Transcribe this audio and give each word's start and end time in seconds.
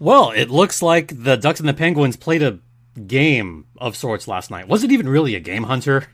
Well, 0.00 0.30
it 0.30 0.50
looks 0.50 0.82
like 0.82 1.24
the 1.24 1.36
Ducks 1.36 1.60
and 1.60 1.68
the 1.68 1.74
Penguins 1.74 2.16
played 2.16 2.42
a 2.42 2.58
game 3.06 3.66
of 3.78 3.96
sorts 3.96 4.28
last 4.28 4.50
night. 4.50 4.68
Was 4.68 4.84
it 4.84 4.92
even 4.92 5.08
really 5.08 5.34
a 5.34 5.40
game, 5.40 5.64
Hunter? 5.64 6.06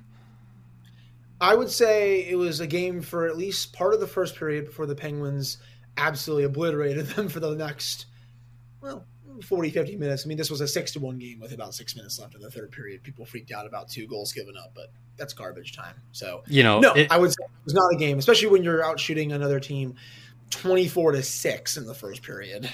I 1.40 1.54
would 1.54 1.70
say 1.70 2.20
it 2.20 2.36
was 2.36 2.60
a 2.60 2.66
game 2.66 3.02
for 3.02 3.26
at 3.26 3.36
least 3.36 3.72
part 3.72 3.92
of 3.92 4.00
the 4.00 4.06
first 4.06 4.36
period 4.36 4.66
before 4.66 4.86
the 4.86 4.94
Penguins 4.94 5.58
absolutely 5.96 6.44
obliterated 6.44 7.06
them 7.08 7.28
for 7.28 7.40
the 7.40 7.54
next, 7.54 8.06
well, 8.80 9.04
40, 9.42 9.70
50 9.70 9.96
minutes. 9.96 10.24
I 10.24 10.28
mean, 10.28 10.38
this 10.38 10.50
was 10.50 10.60
a 10.60 10.68
six 10.68 10.92
to 10.92 11.00
one 11.00 11.18
game 11.18 11.40
with 11.40 11.52
about 11.52 11.74
six 11.74 11.96
minutes 11.96 12.18
left 12.18 12.34
in 12.34 12.40
the 12.40 12.50
third 12.50 12.70
period. 12.70 13.02
People 13.02 13.26
freaked 13.26 13.52
out 13.52 13.66
about 13.66 13.88
two 13.88 14.06
goals 14.06 14.32
given 14.32 14.56
up, 14.56 14.72
but 14.74 14.92
that's 15.16 15.32
garbage 15.32 15.76
time. 15.76 15.94
So, 16.12 16.42
you 16.46 16.62
know, 16.62 16.80
no, 16.80 16.92
it, 16.92 17.10
I 17.10 17.18
would 17.18 17.30
say 17.30 17.44
it 17.44 17.64
was 17.64 17.74
not 17.74 17.92
a 17.92 17.96
game, 17.96 18.18
especially 18.18 18.48
when 18.48 18.62
you're 18.62 18.84
out 18.84 19.00
shooting 19.00 19.32
another 19.32 19.60
team 19.60 19.96
24 20.50 21.12
to 21.12 21.22
six 21.22 21.76
in 21.76 21.84
the 21.84 21.94
first 21.94 22.22
period. 22.22 22.70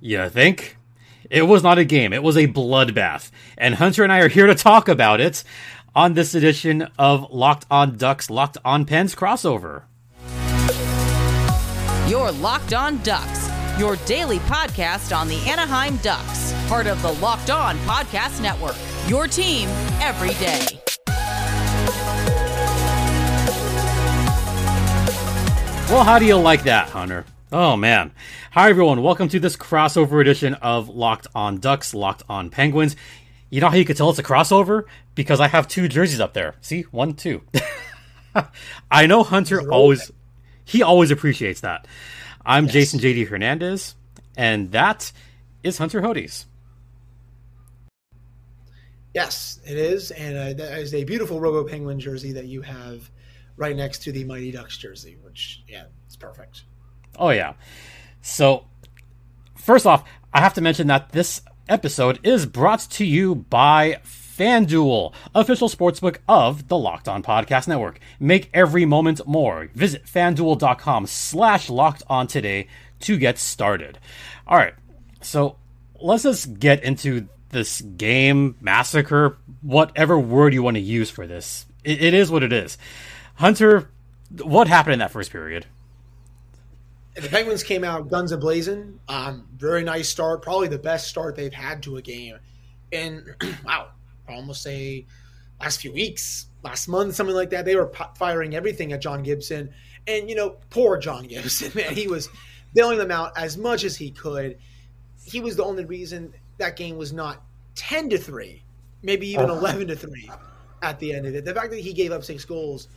You 0.00 0.28
think? 0.28 0.76
It 1.30 1.42
was 1.42 1.62
not 1.62 1.78
a 1.78 1.84
game. 1.84 2.12
It 2.12 2.22
was 2.22 2.36
a 2.36 2.46
bloodbath. 2.46 3.30
And 3.56 3.74
Hunter 3.76 4.02
and 4.04 4.12
I 4.12 4.20
are 4.20 4.28
here 4.28 4.46
to 4.46 4.54
talk 4.54 4.88
about 4.88 5.20
it 5.20 5.42
on 5.94 6.14
this 6.14 6.34
edition 6.34 6.88
of 6.98 7.30
Locked 7.30 7.66
On 7.70 7.96
Ducks, 7.96 8.28
Locked 8.28 8.58
On 8.64 8.84
Pens 8.84 9.14
crossover. 9.14 9.84
You're 12.08 12.32
Locked 12.32 12.74
On 12.74 13.02
Ducks, 13.02 13.48
your 13.78 13.96
daily 14.04 14.38
podcast 14.40 15.16
on 15.16 15.28
the 15.28 15.38
Anaheim 15.48 15.96
Ducks, 15.98 16.52
part 16.68 16.86
of 16.86 17.00
the 17.00 17.12
Locked 17.14 17.50
On 17.50 17.76
Podcast 17.78 18.42
Network. 18.42 18.76
Your 19.08 19.26
team 19.26 19.68
every 20.00 20.34
day. 20.34 20.66
Well, 25.90 26.02
how 26.02 26.18
do 26.18 26.24
you 26.24 26.36
like 26.36 26.64
that, 26.64 26.88
Hunter? 26.88 27.24
Oh 27.56 27.76
man. 27.76 28.10
Hi 28.50 28.68
everyone, 28.68 29.00
welcome 29.00 29.28
to 29.28 29.38
this 29.38 29.56
crossover 29.56 30.20
edition 30.20 30.54
of 30.54 30.88
Locked 30.88 31.28
on 31.36 31.58
Ducks, 31.58 31.94
Locked 31.94 32.24
on 32.28 32.50
Penguins. 32.50 32.96
You 33.48 33.60
know 33.60 33.68
how 33.68 33.76
you 33.76 33.84
could 33.84 33.96
tell 33.96 34.10
it's 34.10 34.18
a 34.18 34.24
crossover? 34.24 34.86
Because 35.14 35.38
I 35.38 35.46
have 35.46 35.68
two 35.68 35.86
jerseys 35.86 36.18
up 36.18 36.34
there. 36.34 36.56
See? 36.60 36.80
One, 36.90 37.14
two. 37.14 37.42
I 38.90 39.06
know 39.06 39.22
Hunter 39.22 39.70
always 39.70 40.10
he 40.64 40.82
always 40.82 41.12
appreciates 41.12 41.60
that. 41.60 41.86
I'm 42.44 42.64
yes. 42.64 42.72
Jason 42.72 42.98
JD 42.98 43.28
Hernandez, 43.28 43.94
and 44.36 44.72
that 44.72 45.12
is 45.62 45.78
Hunter 45.78 46.02
Hodes. 46.02 46.46
Yes, 49.14 49.60
it 49.64 49.76
is, 49.78 50.10
and 50.10 50.36
uh, 50.36 50.54
that 50.54 50.80
is 50.80 50.92
a 50.92 51.04
beautiful 51.04 51.38
Robo 51.38 51.62
Penguin 51.62 52.00
jersey 52.00 52.32
that 52.32 52.46
you 52.46 52.62
have 52.62 53.08
right 53.56 53.76
next 53.76 54.02
to 54.02 54.10
the 54.10 54.24
Mighty 54.24 54.50
Ducks 54.50 54.76
jersey, 54.76 55.18
which 55.22 55.62
yeah, 55.68 55.84
it's 56.04 56.16
perfect. 56.16 56.64
Oh 57.18 57.30
yeah. 57.30 57.54
So 58.20 58.66
first 59.56 59.86
off, 59.86 60.04
I 60.32 60.40
have 60.40 60.54
to 60.54 60.60
mention 60.60 60.86
that 60.88 61.12
this 61.12 61.42
episode 61.68 62.18
is 62.22 62.46
brought 62.46 62.80
to 62.80 63.04
you 63.04 63.34
by 63.34 64.00
FanDuel, 64.04 65.12
official 65.34 65.68
sportsbook 65.68 66.18
of 66.28 66.68
the 66.68 66.76
Locked 66.76 67.08
On 67.08 67.22
Podcast 67.22 67.68
Network. 67.68 68.00
Make 68.18 68.50
every 68.52 68.84
moment 68.84 69.26
more. 69.26 69.68
Visit 69.74 70.06
fanduel.com 70.06 71.06
slash 71.06 71.70
locked 71.70 72.02
on 72.08 72.26
today 72.26 72.66
to 73.00 73.16
get 73.16 73.38
started. 73.38 73.98
All 74.46 74.56
right, 74.56 74.74
so 75.20 75.56
let's 76.00 76.24
just 76.24 76.58
get 76.58 76.82
into 76.82 77.28
this 77.50 77.80
game, 77.80 78.56
massacre, 78.60 79.38
whatever 79.62 80.18
word 80.18 80.52
you 80.52 80.62
want 80.62 80.76
to 80.76 80.80
use 80.80 81.10
for 81.10 81.26
this. 81.26 81.66
it, 81.84 82.02
it 82.02 82.14
is 82.14 82.30
what 82.30 82.42
it 82.42 82.52
is. 82.52 82.76
Hunter, 83.36 83.88
what 84.42 84.66
happened 84.66 84.94
in 84.94 84.98
that 84.98 85.12
first 85.12 85.30
period? 85.30 85.66
The 87.14 87.28
Penguins 87.28 87.62
came 87.62 87.84
out 87.84 88.08
guns 88.08 88.32
a 88.32 88.38
blazing. 88.38 88.98
Um, 89.08 89.46
very 89.56 89.84
nice 89.84 90.08
start, 90.08 90.42
probably 90.42 90.68
the 90.68 90.78
best 90.78 91.08
start 91.08 91.36
they've 91.36 91.52
had 91.52 91.82
to 91.84 91.96
a 91.96 92.02
game. 92.02 92.38
And 92.92 93.24
wow, 93.64 93.88
I 94.28 94.34
almost 94.34 94.62
say 94.62 95.06
last 95.60 95.80
few 95.80 95.92
weeks, 95.92 96.46
last 96.62 96.88
month, 96.88 97.14
something 97.14 97.36
like 97.36 97.50
that. 97.50 97.64
They 97.64 97.76
were 97.76 97.92
firing 98.16 98.54
everything 98.54 98.92
at 98.92 99.00
John 99.00 99.22
Gibson, 99.22 99.70
and 100.06 100.28
you 100.28 100.34
know, 100.34 100.56
poor 100.70 100.98
John 100.98 101.24
Gibson, 101.28 101.70
man, 101.74 101.94
he 101.94 102.08
was 102.08 102.28
bailing 102.74 102.98
them 102.98 103.10
out 103.10 103.32
as 103.36 103.56
much 103.56 103.84
as 103.84 103.96
he 103.96 104.10
could. 104.10 104.58
He 105.24 105.40
was 105.40 105.56
the 105.56 105.64
only 105.64 105.84
reason 105.84 106.34
that 106.58 106.76
game 106.76 106.96
was 106.96 107.12
not 107.12 107.42
ten 107.76 108.10
to 108.10 108.18
three, 108.18 108.64
maybe 109.02 109.28
even 109.28 109.50
uh-huh. 109.50 109.58
eleven 109.58 109.86
to 109.88 109.96
three 109.96 110.30
at 110.82 110.98
the 110.98 111.14
end 111.14 111.26
of 111.26 111.34
it. 111.34 111.44
The 111.44 111.54
fact 111.54 111.70
that 111.70 111.80
he 111.80 111.92
gave 111.92 112.10
up 112.10 112.24
six 112.24 112.44
goals 112.44 112.88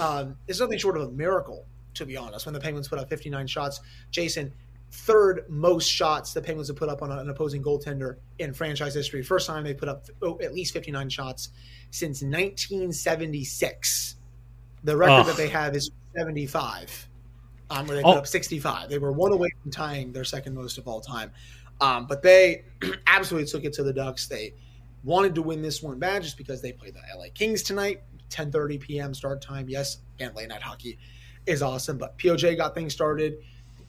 um, 0.00 0.36
is 0.48 0.60
nothing 0.60 0.78
short 0.78 0.96
of 0.96 1.08
a 1.08 1.10
miracle 1.12 1.66
to 1.94 2.06
be 2.06 2.16
honest. 2.16 2.46
When 2.46 2.52
the 2.52 2.60
Penguins 2.60 2.88
put 2.88 2.98
up 2.98 3.08
59 3.08 3.46
shots, 3.46 3.80
Jason, 4.10 4.52
third 4.92 5.44
most 5.48 5.88
shots 5.88 6.32
the 6.32 6.42
Penguins 6.42 6.68
have 6.68 6.76
put 6.76 6.88
up 6.88 7.02
on 7.02 7.12
an 7.12 7.28
opposing 7.30 7.62
goaltender 7.62 8.16
in 8.38 8.52
franchise 8.52 8.94
history. 8.94 9.22
First 9.22 9.46
time 9.46 9.64
they 9.64 9.74
put 9.74 9.88
up 9.88 10.06
oh, 10.22 10.38
at 10.42 10.52
least 10.54 10.72
59 10.72 11.08
shots 11.08 11.50
since 11.90 12.22
1976. 12.22 14.16
The 14.82 14.96
record 14.96 15.26
that 15.26 15.36
they 15.36 15.48
have 15.48 15.76
is 15.76 15.90
75, 16.16 17.08
um, 17.68 17.86
where 17.86 17.98
they 17.98 18.02
put 18.02 18.16
oh. 18.16 18.18
up 18.18 18.26
65. 18.26 18.88
They 18.88 18.98
were 18.98 19.12
one 19.12 19.32
away 19.32 19.50
from 19.62 19.70
tying 19.70 20.12
their 20.12 20.24
second 20.24 20.54
most 20.54 20.78
of 20.78 20.88
all 20.88 21.00
time. 21.00 21.30
Um, 21.80 22.06
but 22.06 22.22
they 22.22 22.64
absolutely 23.06 23.48
took 23.48 23.64
it 23.64 23.72
to 23.74 23.82
the 23.82 23.92
Ducks. 23.92 24.26
They 24.26 24.54
wanted 25.04 25.34
to 25.34 25.42
win 25.42 25.62
this 25.62 25.82
one 25.82 25.98
bad 25.98 26.22
just 26.22 26.36
because 26.36 26.60
they 26.62 26.72
play 26.72 26.90
the 26.90 27.00
LA 27.16 27.26
Kings 27.34 27.62
tonight, 27.62 28.02
10:30 28.30 28.80
p.m. 28.80 29.14
start 29.14 29.40
time. 29.42 29.68
Yes, 29.68 29.98
and 30.18 30.34
late 30.34 30.48
night 30.48 30.62
hockey 30.62 30.98
is 31.46 31.62
awesome. 31.62 31.98
But 31.98 32.18
POJ 32.18 32.56
got 32.56 32.74
things 32.74 32.92
started. 32.92 33.38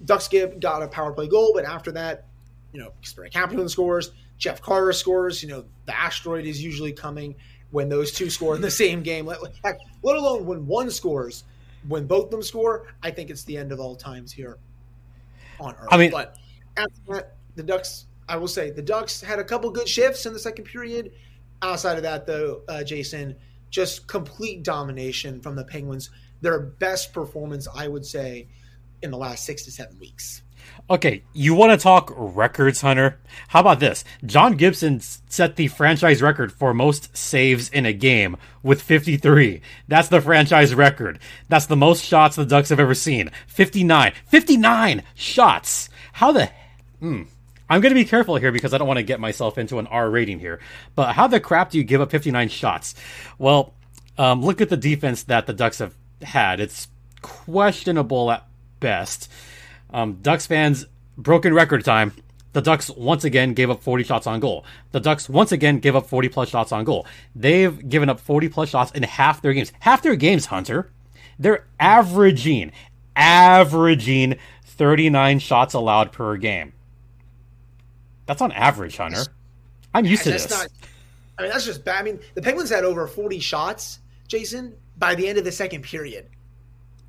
Ducks 0.05 0.27
give 0.27 0.59
got 0.59 0.81
a 0.81 0.87
power 0.87 1.11
play 1.11 1.27
goal, 1.27 1.51
but 1.53 1.65
after 1.65 1.91
that, 1.91 2.25
you 2.73 2.79
know, 2.79 2.91
Kasperi 3.03 3.31
Kapanen 3.31 3.69
scores, 3.69 4.11
Jeff 4.37 4.61
Carter 4.61 4.93
scores. 4.93 5.43
You 5.43 5.49
know, 5.49 5.65
the 5.85 5.97
asteroid 5.97 6.45
is 6.45 6.63
usually 6.63 6.91
coming 6.91 7.35
when 7.71 7.89
those 7.89 8.11
two 8.11 8.29
score 8.29 8.55
in 8.55 8.61
the 8.61 8.71
same 8.83 9.03
game. 9.03 9.25
Let, 9.25 9.39
heck, 9.63 9.77
let 10.03 10.15
alone 10.15 10.45
when 10.45 10.65
one 10.65 10.89
scores, 10.89 11.43
when 11.87 12.07
both 12.07 12.25
of 12.25 12.31
them 12.31 12.43
score, 12.43 12.87
I 13.03 13.11
think 13.11 13.29
it's 13.29 13.43
the 13.43 13.57
end 13.57 13.71
of 13.71 13.79
all 13.79 13.95
times 13.95 14.31
here 14.31 14.57
on 15.59 15.75
Earth. 15.75 15.89
I 15.91 15.97
mean, 15.97 16.11
but 16.11 16.37
after 16.77 16.99
that, 17.09 17.35
the 17.55 17.63
Ducks, 17.63 18.07
I 18.27 18.37
will 18.37 18.47
say, 18.47 18.71
the 18.71 18.81
Ducks 18.81 19.21
had 19.21 19.39
a 19.39 19.43
couple 19.43 19.69
good 19.69 19.87
shifts 19.87 20.25
in 20.25 20.33
the 20.33 20.39
second 20.39 20.65
period. 20.65 21.11
Outside 21.61 21.97
of 21.97 22.03
that, 22.03 22.25
though, 22.25 22.61
uh, 22.67 22.83
Jason, 22.83 23.35
just 23.69 24.07
complete 24.07 24.63
domination 24.63 25.39
from 25.39 25.55
the 25.55 25.63
Penguins 25.63 26.09
their 26.41 26.59
best 26.59 27.13
performance, 27.13 27.67
I 27.73 27.87
would 27.87 28.05
say, 28.05 28.47
in 29.01 29.11
the 29.11 29.17
last 29.17 29.45
six 29.45 29.63
to 29.65 29.71
seven 29.71 29.97
weeks. 29.99 30.41
Okay, 30.89 31.23
you 31.33 31.53
want 31.53 31.71
to 31.71 31.81
talk 31.81 32.13
records, 32.15 32.81
Hunter? 32.81 33.19
How 33.47 33.61
about 33.61 33.79
this? 33.79 34.03
John 34.25 34.57
Gibson 34.57 34.99
set 34.99 35.55
the 35.55 35.67
franchise 35.67 36.21
record 36.21 36.51
for 36.51 36.73
most 36.73 37.15
saves 37.15 37.69
in 37.69 37.85
a 37.85 37.93
game 37.93 38.37
with 38.61 38.81
53. 38.81 39.61
That's 39.87 40.09
the 40.09 40.21
franchise 40.21 40.75
record. 40.75 41.19
That's 41.47 41.65
the 41.65 41.77
most 41.77 42.03
shots 42.03 42.35
the 42.35 42.45
Ducks 42.45 42.69
have 42.69 42.79
ever 42.79 42.93
seen. 42.93 43.31
59. 43.47 44.13
59 44.25 45.03
shots! 45.15 45.89
How 46.13 46.31
the. 46.31 46.51
Hmm. 46.99 47.23
I'm 47.69 47.79
going 47.79 47.91
to 47.91 47.99
be 47.99 48.05
careful 48.05 48.35
here 48.35 48.51
because 48.51 48.73
I 48.73 48.77
don't 48.77 48.87
want 48.87 48.97
to 48.97 49.03
get 49.03 49.21
myself 49.21 49.57
into 49.57 49.79
an 49.79 49.87
R 49.87 50.09
rating 50.09 50.39
here. 50.39 50.59
But 50.93 51.13
how 51.13 51.27
the 51.27 51.39
crap 51.39 51.71
do 51.71 51.77
you 51.77 51.85
give 51.85 52.01
up 52.01 52.11
59 52.11 52.49
shots? 52.49 52.95
Well, 53.37 53.73
um, 54.17 54.43
look 54.43 54.59
at 54.59 54.67
the 54.67 54.75
defense 54.75 55.23
that 55.23 55.47
the 55.47 55.53
Ducks 55.53 55.79
have 55.79 55.95
had. 56.23 56.59
It's 56.59 56.87
questionable 57.21 58.31
at 58.31 58.45
best. 58.79 59.31
Um, 59.91 60.19
Ducks 60.21 60.47
fans, 60.47 60.85
broken 61.17 61.53
record 61.53 61.83
time. 61.85 62.13
The 62.53 62.61
Ducks 62.61 62.89
once 62.89 63.23
again 63.23 63.53
gave 63.53 63.69
up 63.69 63.81
40 63.81 64.03
shots 64.03 64.27
on 64.27 64.39
goal. 64.41 64.65
The 64.91 64.99
Ducks 64.99 65.29
once 65.29 65.51
again 65.51 65.79
gave 65.79 65.95
up 65.95 66.07
40 66.07 66.29
plus 66.29 66.49
shots 66.49 66.71
on 66.71 66.83
goal. 66.83 67.05
They've 67.33 67.87
given 67.87 68.09
up 68.09 68.19
40 68.19 68.49
plus 68.49 68.69
shots 68.69 68.91
in 68.91 69.03
half 69.03 69.41
their 69.41 69.53
games. 69.53 69.71
Half 69.79 70.01
their 70.01 70.15
games, 70.15 70.47
Hunter. 70.47 70.91
They're 71.39 71.65
averaging, 71.79 72.73
averaging 73.15 74.37
39 74.65 75.39
shots 75.39 75.73
allowed 75.73 76.11
per 76.11 76.35
game. 76.35 76.73
That's 78.25 78.41
on 78.41 78.51
average, 78.51 78.97
Hunter. 78.97 79.23
I'm 79.93 80.05
used 80.05 80.23
to 80.23 80.31
this. 80.31 80.49
Not, 80.49 80.67
I 81.37 81.43
mean, 81.43 81.51
that's 81.51 81.65
just 81.65 81.83
bad. 81.85 82.01
I 82.01 82.03
mean, 82.03 82.19
the 82.35 82.41
Penguins 82.41 82.69
had 82.69 82.83
over 82.83 83.07
40 83.07 83.39
shots, 83.39 83.99
Jason, 84.27 84.73
by 85.01 85.15
the 85.15 85.27
end 85.27 85.39
of 85.39 85.43
the 85.43 85.51
second 85.51 85.81
period. 85.81 86.27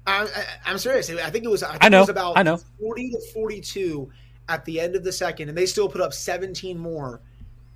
I, 0.04 0.26
am 0.66 0.78
serious. 0.78 1.08
I 1.10 1.30
think 1.30 1.44
it 1.44 1.50
was. 1.50 1.62
I, 1.62 1.76
I 1.80 1.88
know. 1.88 1.98
It 1.98 2.00
was 2.00 2.08
about 2.08 2.36
I 2.36 2.42
know. 2.42 2.56
40 2.80 3.10
to 3.10 3.20
42 3.32 4.10
at 4.48 4.64
the 4.64 4.80
end 4.80 4.96
of 4.96 5.04
the 5.04 5.12
second, 5.12 5.48
and 5.50 5.56
they 5.56 5.66
still 5.66 5.88
put 5.88 6.00
up 6.00 6.12
17 6.12 6.76
more 6.76 7.20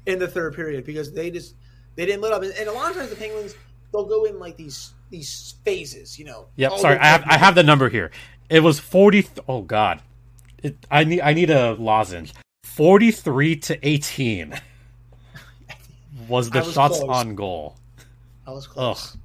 in 0.06 0.18
the 0.18 0.26
third 0.26 0.56
period 0.56 0.84
because 0.84 1.12
they 1.12 1.30
just 1.30 1.54
they 1.94 2.04
didn't 2.04 2.22
let 2.22 2.32
up. 2.32 2.42
And, 2.42 2.52
and 2.54 2.68
a 2.68 2.72
lot 2.72 2.90
of 2.90 2.96
times 2.96 3.10
the 3.10 3.16
Penguins 3.16 3.54
they'll 3.92 4.06
go 4.06 4.24
in 4.24 4.40
like 4.40 4.56
these 4.56 4.94
these 5.10 5.54
phases, 5.64 6.18
you 6.18 6.24
know. 6.24 6.46
Yep. 6.56 6.72
Sorry, 6.78 6.98
I 6.98 7.06
have 7.06 7.22
I 7.26 7.36
have 7.36 7.54
the 7.54 7.62
number 7.62 7.88
here. 7.88 8.10
It 8.48 8.60
was 8.60 8.80
40. 8.80 9.22
Th- 9.22 9.38
oh 9.46 9.62
God, 9.62 10.00
it, 10.62 10.76
I 10.90 11.04
need 11.04 11.20
I 11.20 11.34
need 11.34 11.50
a 11.50 11.74
lozenge. 11.74 12.32
43 12.64 13.56
to 13.56 13.88
18 13.88 14.60
was 16.28 16.50
the 16.50 16.60
was 16.60 16.72
shots 16.72 16.98
close. 16.98 17.08
on 17.08 17.36
goal. 17.36 17.76
I 18.46 18.50
was 18.50 18.66
close. 18.66 19.12
Ugh. 19.14 19.20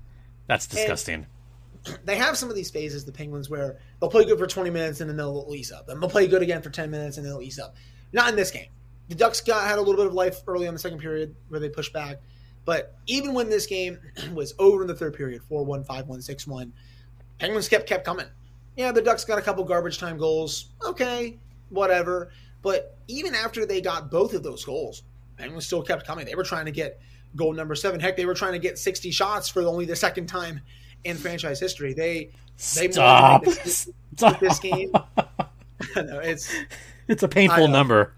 That's 0.51 0.67
disgusting. 0.67 1.25
And 1.85 1.99
they 2.05 2.17
have 2.17 2.37
some 2.37 2.49
of 2.49 2.57
these 2.57 2.69
phases, 2.69 3.05
the 3.05 3.11
Penguins, 3.13 3.49
where 3.49 3.79
they'll 4.01 4.09
play 4.09 4.25
good 4.25 4.37
for 4.37 4.47
20 4.47 4.69
minutes 4.69 4.99
and 4.99 5.09
then 5.09 5.15
they'll 5.15 5.49
ease 5.55 5.71
up. 5.71 5.87
And 5.87 6.01
they'll 6.01 6.09
play 6.09 6.27
good 6.27 6.41
again 6.41 6.61
for 6.61 6.69
10 6.69 6.91
minutes 6.91 7.15
and 7.15 7.25
then 7.25 7.31
they'll 7.31 7.41
ease 7.41 7.57
up. 7.57 7.73
Not 8.11 8.27
in 8.27 8.35
this 8.35 8.51
game. 8.51 8.67
the 9.07 9.15
Ducks 9.15 9.39
got 9.39 9.65
had 9.65 9.77
a 9.77 9.81
little 9.81 9.95
bit 9.95 10.07
of 10.07 10.13
life 10.13 10.41
early 10.47 10.67
on 10.67 10.73
the 10.73 10.79
second 10.79 10.99
period 10.99 11.33
where 11.47 11.61
they 11.61 11.69
pushed 11.69 11.93
back. 11.93 12.17
But 12.65 12.97
even 13.07 13.33
when 13.33 13.49
this 13.49 13.65
game 13.65 13.97
was 14.33 14.53
over 14.59 14.81
in 14.81 14.89
the 14.89 14.93
third 14.93 15.13
period, 15.13 15.41
4 15.47 15.63
1, 15.63 15.85
5 15.85 16.07
1, 16.09 16.21
6 16.21 16.47
1, 16.47 16.73
Penguins 17.39 17.69
kept, 17.69 17.87
kept 17.87 18.03
coming. 18.03 18.27
Yeah, 18.75 18.91
the 18.91 19.01
Ducks 19.01 19.23
got 19.23 19.39
a 19.39 19.41
couple 19.41 19.63
garbage 19.63 19.99
time 19.99 20.17
goals. 20.17 20.71
Okay, 20.85 21.39
whatever. 21.69 22.31
But 22.61 22.97
even 23.07 23.35
after 23.35 23.65
they 23.65 23.79
got 23.79 24.11
both 24.11 24.33
of 24.33 24.43
those 24.43 24.65
goals, 24.65 25.03
Penguins 25.37 25.65
still 25.65 25.81
kept 25.81 26.05
coming. 26.05 26.25
They 26.25 26.35
were 26.35 26.43
trying 26.43 26.65
to 26.65 26.71
get 26.71 26.99
goal 27.35 27.53
number 27.53 27.75
seven. 27.75 27.99
Heck, 27.99 28.17
they 28.17 28.25
were 28.25 28.33
trying 28.33 28.53
to 28.53 28.59
get 28.59 28.77
60 28.77 29.11
shots 29.11 29.49
for 29.49 29.61
only 29.63 29.85
the 29.85 29.95
second 29.95 30.27
time 30.27 30.61
in 31.03 31.17
franchise 31.17 31.59
history. 31.59 31.93
They 31.93 32.31
they 32.75 32.91
Stop. 32.91 33.43
this, 33.45 33.89
Stop. 34.15 34.39
this 34.39 34.59
game. 34.59 34.91
no, 35.95 36.19
it's 36.19 36.53
It's 37.07 37.23
a 37.23 37.27
painful 37.27 37.67
number. 37.67 38.13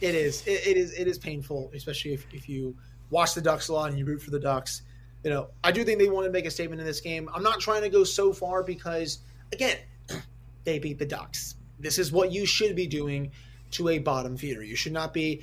it 0.00 0.14
is 0.14 0.46
it, 0.46 0.66
it 0.66 0.76
is 0.76 0.92
it 0.98 1.06
is 1.06 1.18
painful, 1.18 1.70
especially 1.74 2.12
if, 2.12 2.26
if 2.32 2.48
you 2.48 2.76
watch 3.10 3.34
the 3.34 3.40
Ducks 3.40 3.68
a 3.68 3.72
lot 3.72 3.90
and 3.90 3.98
you 3.98 4.04
root 4.04 4.20
for 4.22 4.30
the 4.30 4.40
Ducks. 4.40 4.82
You 5.24 5.30
know, 5.30 5.48
I 5.64 5.72
do 5.72 5.84
think 5.84 5.98
they 5.98 6.08
want 6.08 6.26
to 6.26 6.30
make 6.32 6.46
a 6.46 6.50
statement 6.50 6.80
in 6.80 6.86
this 6.86 7.00
game. 7.00 7.28
I'm 7.34 7.42
not 7.42 7.60
trying 7.60 7.82
to 7.82 7.88
go 7.88 8.04
so 8.04 8.32
far 8.32 8.62
because 8.62 9.18
again, 9.52 9.78
they 10.64 10.78
beat 10.78 10.98
the 10.98 11.06
Ducks. 11.06 11.56
This 11.80 11.98
is 11.98 12.12
what 12.12 12.32
you 12.32 12.44
should 12.46 12.76
be 12.76 12.86
doing 12.86 13.30
to 13.72 13.88
a 13.88 13.98
bottom 13.98 14.36
feeder. 14.36 14.62
You 14.62 14.76
should 14.76 14.92
not 14.92 15.12
be 15.12 15.42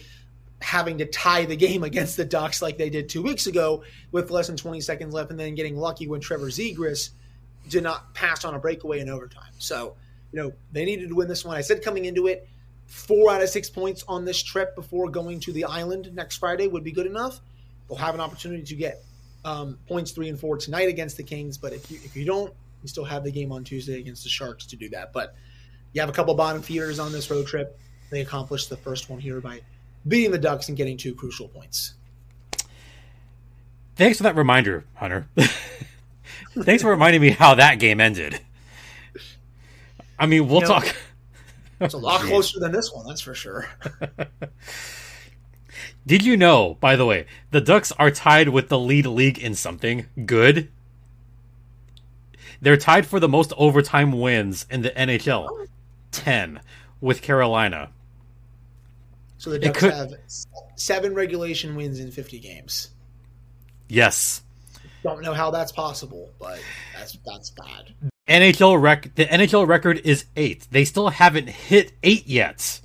having 0.61 0.97
to 0.99 1.05
tie 1.05 1.45
the 1.45 1.55
game 1.55 1.83
against 1.91 2.17
the 2.17 2.25
Ducks 2.25 2.61
like 2.61 2.77
they 2.77 2.89
did 2.89 3.09
two 3.09 3.21
weeks 3.21 3.47
ago 3.47 3.83
with 4.11 4.31
less 4.31 4.47
than 4.47 4.57
20 4.57 4.81
seconds 4.81 5.13
left 5.13 5.31
and 5.31 5.39
then 5.39 5.55
getting 5.55 5.77
lucky 5.77 6.07
when 6.07 6.21
Trevor 6.21 6.47
Zegras 6.47 7.11
did 7.69 7.83
not 7.83 8.13
pass 8.13 8.45
on 8.45 8.53
a 8.53 8.59
breakaway 8.59 8.99
in 8.99 9.09
overtime. 9.09 9.51
So, 9.57 9.95
you 10.31 10.41
know, 10.41 10.53
they 10.71 10.85
needed 10.85 11.09
to 11.09 11.15
win 11.15 11.27
this 11.27 11.43
one. 11.43 11.57
I 11.57 11.61
said 11.61 11.81
coming 11.83 12.05
into 12.05 12.27
it, 12.27 12.47
four 12.85 13.31
out 13.31 13.41
of 13.41 13.49
six 13.49 13.69
points 13.69 14.03
on 14.07 14.25
this 14.25 14.41
trip 14.41 14.75
before 14.75 15.09
going 15.09 15.39
to 15.41 15.51
the 15.51 15.65
island 15.65 16.13
next 16.13 16.37
Friday 16.37 16.67
would 16.67 16.83
be 16.83 16.91
good 16.91 17.07
enough. 17.07 17.41
They'll 17.87 17.97
have 17.97 18.15
an 18.15 18.21
opportunity 18.21 18.63
to 18.63 18.75
get 18.75 19.03
um, 19.43 19.77
points 19.87 20.11
three 20.11 20.29
and 20.29 20.39
four 20.39 20.57
tonight 20.57 20.89
against 20.89 21.17
the 21.17 21.23
Kings, 21.23 21.57
but 21.57 21.71
if 21.73 21.89
you 21.91 21.99
if 22.03 22.15
you 22.15 22.25
don't, 22.25 22.51
you 22.81 22.89
still 22.89 23.05
have 23.05 23.23
the 23.23 23.31
game 23.31 23.51
on 23.51 23.63
Tuesday 23.63 23.99
against 23.99 24.23
the 24.23 24.29
Sharks 24.29 24.65
to 24.67 24.75
do 24.75 24.89
that. 24.89 25.13
But 25.13 25.35
you 25.93 26.01
have 26.01 26.09
a 26.09 26.13
couple 26.13 26.33
bottom 26.33 26.61
feeders 26.61 26.99
on 26.99 27.11
this 27.11 27.29
road 27.29 27.47
trip. 27.47 27.79
They 28.09 28.21
accomplished 28.21 28.69
the 28.69 28.77
first 28.77 29.09
one 29.09 29.19
here 29.19 29.39
by 29.41 29.61
beating 30.07 30.31
the 30.31 30.37
Ducks 30.37 30.67
and 30.67 30.77
getting 30.77 30.97
two 30.97 31.15
crucial 31.15 31.47
points. 31.47 31.93
Thanks 33.95 34.17
for 34.17 34.23
that 34.23 34.35
reminder, 34.35 34.83
Hunter. 34.95 35.27
Thanks 36.57 36.83
for 36.83 36.89
reminding 36.89 37.21
me 37.21 37.29
how 37.31 37.55
that 37.55 37.79
game 37.79 37.99
ended. 38.01 38.39
I 40.19 40.25
mean, 40.25 40.47
we'll 40.47 40.61
You 40.61 40.67
know- 40.67 40.79
talk. 40.79 40.95
It's 41.81 41.93
a 41.93 41.97
lot 41.97 42.21
closer 42.27 42.59
than 42.59 42.71
this 42.71 42.93
one, 42.93 43.05
that's 43.05 43.19
for 43.21 43.35
sure. 43.35 43.67
Did 46.07 46.23
you 46.23 46.37
know, 46.37 46.77
by 46.79 46.95
the 46.95 47.05
way, 47.05 47.25
the 47.51 47.59
Ducks 47.61 47.91
are 47.93 48.11
tied 48.11 48.49
with 48.49 48.69
the 48.69 48.79
lead 48.79 49.05
league 49.07 49.39
in 49.39 49.55
something 49.55 50.05
good? 50.25 50.69
They're 52.61 52.77
tied 52.77 53.05
for 53.05 53.19
the 53.19 53.27
most 53.27 53.51
overtime 53.57 54.11
wins 54.13 54.65
in 54.69 54.83
the 54.83 54.91
NHL 54.91 55.67
10 56.11 56.61
with 57.01 57.21
Carolina. 57.21 57.89
So 59.45 59.51
the 59.51 59.59
Ducks 59.59 59.77
could- 59.77 59.93
have 59.93 60.11
seven 60.75 61.13
regulation 61.13 61.75
wins 61.75 61.99
in 61.99 62.09
50 62.09 62.39
games. 62.39 62.89
Yes. 63.87 64.41
Don't 65.03 65.21
know 65.21 65.35
how 65.35 65.51
that's 65.51 65.71
possible, 65.71 66.31
but 66.39 66.59
that's 66.97 67.15
that's 67.23 67.51
bad. 67.51 67.93
NHL 68.27 68.81
rec 68.81 69.13
the 69.13 69.27
NHL 69.27 69.67
record 69.67 70.01
is 70.03 70.25
8. 70.35 70.65
They 70.71 70.83
still 70.83 71.09
haven't 71.09 71.47
hit 71.47 71.91
8 72.01 72.25
yet. 72.25 72.81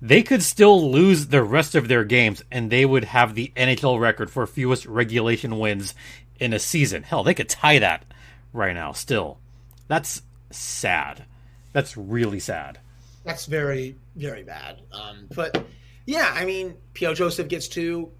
They 0.00 0.24
could 0.24 0.42
still 0.42 0.90
lose 0.90 1.28
the 1.28 1.44
rest 1.44 1.76
of 1.76 1.86
their 1.86 2.02
games 2.02 2.42
and 2.50 2.68
they 2.68 2.84
would 2.84 3.04
have 3.04 3.36
the 3.36 3.52
NHL 3.54 4.00
record 4.00 4.28
for 4.28 4.44
fewest 4.48 4.86
regulation 4.86 5.60
wins 5.60 5.94
in 6.40 6.52
a 6.52 6.58
season. 6.58 7.04
Hell, 7.04 7.22
they 7.22 7.34
could 7.34 7.48
tie 7.48 7.78
that 7.78 8.04
right 8.52 8.74
now 8.74 8.90
still. 8.90 9.38
That's 9.86 10.22
sad. 10.50 11.26
That's 11.72 11.96
really 11.96 12.40
sad. 12.40 12.80
That's 13.22 13.46
very 13.46 13.94
very 14.16 14.42
bad. 14.42 14.80
Um, 14.90 15.28
but 15.32 15.64
yeah, 16.06 16.32
I 16.34 16.44
mean, 16.44 16.74
P.O. 16.94 17.14
Joseph 17.14 17.48
gets 17.48 17.68
two. 17.68 18.10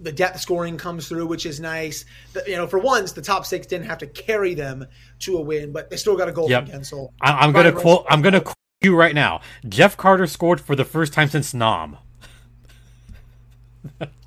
The 0.00 0.10
depth 0.12 0.40
scoring 0.40 0.76
comes 0.76 1.08
through, 1.08 1.26
which 1.26 1.46
is 1.46 1.60
nice. 1.60 2.04
The, 2.32 2.42
you 2.48 2.56
know, 2.56 2.66
for 2.66 2.78
once, 2.80 3.12
the 3.12 3.22
top 3.22 3.46
six 3.46 3.66
didn't 3.66 3.86
have 3.86 3.98
to 3.98 4.06
carry 4.08 4.54
them 4.54 4.86
to 5.20 5.36
a 5.36 5.40
win, 5.40 5.70
but 5.72 5.88
they 5.88 5.96
still 5.96 6.16
got 6.16 6.28
a 6.28 6.32
goal 6.32 6.50
Yep. 6.50 6.68
from 6.68 6.80
Guentzel. 6.80 7.08
I, 7.20 7.32
I'm 7.32 7.52
gonna 7.52 7.72
quote. 7.72 8.04
I'm 8.08 8.20
gonna 8.20 8.40
quote 8.40 8.56
you 8.82 8.96
right 8.96 9.14
now. 9.14 9.40
Jeff 9.68 9.96
Carter 9.96 10.26
scored 10.26 10.60
for 10.60 10.74
the 10.74 10.84
first 10.84 11.12
time 11.12 11.28
since 11.28 11.54
Nam. 11.54 11.96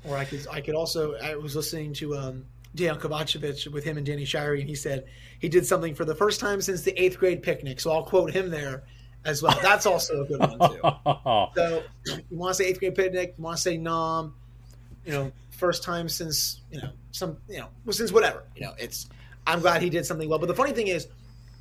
Or 0.04 0.16
I 0.16 0.24
could 0.24 0.46
I 0.50 0.60
could 0.60 0.74
also 0.74 1.14
I 1.16 1.36
was 1.36 1.54
listening 1.54 1.92
to 1.94 2.16
um 2.16 2.44
Dejan 2.76 2.98
Kovacevic 2.98 3.70
with 3.72 3.84
him 3.84 3.96
and 3.98 4.06
Danny 4.06 4.24
Shirey, 4.24 4.60
and 4.60 4.68
he 4.68 4.74
said 4.74 5.04
he 5.38 5.48
did 5.48 5.66
something 5.66 5.94
for 5.94 6.04
the 6.04 6.14
first 6.14 6.40
time 6.40 6.60
since 6.62 6.82
the 6.82 6.98
eighth 7.00 7.18
grade 7.18 7.42
picnic. 7.42 7.80
So 7.80 7.90
I'll 7.90 8.04
quote 8.04 8.30
him 8.30 8.50
there 8.50 8.84
as 9.24 9.42
well. 9.42 9.58
That's 9.62 9.86
also 9.86 10.22
a 10.22 10.24
good 10.26 10.40
one 10.40 10.58
too. 10.70 10.80
So 11.54 11.82
you 12.30 12.36
want 12.36 12.56
to 12.56 12.62
say 12.62 12.68
eighth 12.68 12.78
grade 12.78 12.94
picnic, 12.94 13.34
you 13.36 13.44
want 13.44 13.56
to 13.56 13.62
say 13.62 13.76
nom, 13.76 14.34
you 15.04 15.12
know, 15.12 15.32
first 15.50 15.82
time 15.82 16.08
since 16.08 16.60
you 16.70 16.80
know 16.80 16.90
some 17.10 17.36
you 17.48 17.58
know 17.58 17.68
since 17.92 18.12
whatever 18.12 18.44
you 18.54 18.62
know. 18.62 18.74
It's 18.78 19.08
I'm 19.46 19.60
glad 19.60 19.82
he 19.82 19.90
did 19.90 20.06
something 20.06 20.28
well. 20.28 20.38
But 20.38 20.46
the 20.46 20.54
funny 20.54 20.72
thing 20.72 20.88
is, 20.88 21.08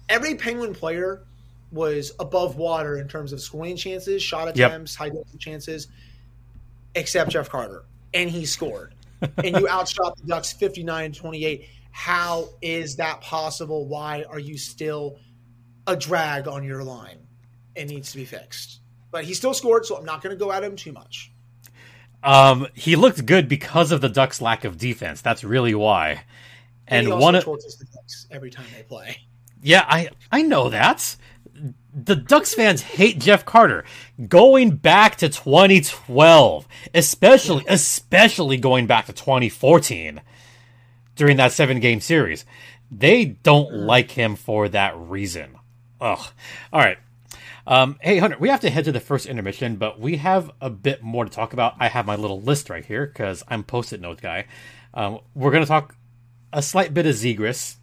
every 0.10 0.36
Penguin 0.36 0.74
player 0.74 1.24
was 1.72 2.14
above 2.20 2.56
water 2.58 2.98
in 2.98 3.08
terms 3.08 3.34
of 3.34 3.42
scoring 3.42 3.76
chances, 3.76 4.22
shot 4.22 4.56
Yep. 4.56 4.70
attempts, 4.72 4.96
high 4.96 5.10
density 5.10 5.38
chances, 5.38 5.88
except 6.96 7.32
Jeff 7.32 7.50
Carter, 7.50 7.84
and 8.14 8.30
he 8.30 8.46
scored. 8.46 8.94
and 9.22 9.58
you 9.58 9.68
outshot 9.70 10.16
the 10.18 10.28
Ducks 10.28 10.54
59-28. 10.54 11.66
How 11.92 12.50
is 12.62 12.98
that 12.98 13.22
possible? 13.22 13.88
Why 13.88 14.24
are 14.30 14.40
you 14.40 14.58
still 14.58 15.18
a 15.88 15.96
drag 15.96 16.48
on 16.48 16.64
your 16.64 16.84
line? 16.84 17.18
It 17.78 17.88
needs 17.88 18.12
to 18.12 18.18
be 18.18 18.26
fixed. 18.26 18.80
But 19.12 19.24
he 19.24 19.34
still 19.34 19.54
scored, 19.54 19.86
so 19.86 19.96
I'm 19.96 20.06
not 20.06 20.22
going 20.22 20.36
to 20.36 20.40
go 20.40 20.52
at 20.52 20.64
him 20.64 20.76
too 20.76 20.92
much. 20.92 21.32
um, 22.24 22.68
he 22.74 22.96
looked 22.96 23.26
good 23.26 23.48
because 23.48 23.92
of 23.92 24.02
the 24.02 24.10
Ducks' 24.10 24.42
lack 24.42 24.66
of 24.66 24.78
defense. 24.78 25.22
That's 25.22 25.44
really 25.44 25.74
why. 25.76 26.24
And 26.88 27.08
also 27.08 27.22
one, 27.22 27.36
of, 27.36 27.44
torches 27.44 27.78
the 27.78 27.86
Ducks 27.86 28.28
every 28.32 28.50
time 28.50 28.66
they 28.76 28.84
play. 28.84 29.18
yeah, 29.62 29.86
I 29.88 30.10
I 30.32 30.42
know 30.42 30.70
that. 30.70 31.16
The 31.94 32.16
Ducks 32.16 32.54
fans 32.54 32.82
hate 32.82 33.20
Jeff 33.20 33.46
Carter. 33.46 33.84
Going 34.28 34.72
back 34.76 35.16
to 35.18 35.30
2012, 35.30 36.68
especially 36.94 37.64
especially 37.68 38.58
going 38.58 38.88
back 38.88 39.08
to 39.08 39.14
2014 39.14 40.22
during 41.16 41.38
that 41.38 41.52
seven 41.52 41.80
game 41.80 42.00
series. 42.00 42.46
They 42.92 43.26
don't 43.26 43.74
like 43.74 44.12
him 44.12 44.36
for 44.36 44.70
that 44.70 44.98
reason. 44.98 45.56
Ugh. 46.00 46.26
All 46.72 46.80
right. 46.80 46.98
Um, 47.68 47.98
hey, 48.00 48.18
Hunter, 48.20 48.38
we 48.40 48.48
have 48.48 48.62
to 48.62 48.70
head 48.70 48.86
to 48.86 48.94
the 48.94 49.02
first 49.02 49.26
intermission, 49.26 49.76
but 49.76 50.00
we 50.00 50.16
have 50.18 50.50
a 50.62 50.70
bit 50.70 51.04
more 51.04 51.26
to 51.26 51.30
talk 51.30 51.52
about. 51.52 51.74
I 51.82 51.90
have 51.90 52.06
my 52.06 52.16
little 52.16 52.42
list 52.42 52.70
right 52.70 52.86
here 52.86 53.06
because 53.06 53.44
I'm 53.50 53.66
post-it 53.66 54.00
note 54.00 54.22
guy. 54.22 54.46
Um, 54.94 55.20
we're 55.36 55.52
going 55.52 55.64
to 55.64 55.68
talk 55.68 55.94
a 56.54 56.62
slight 56.62 56.94
bit 56.94 57.06
of 57.06 57.14
Zegras, 57.14 57.76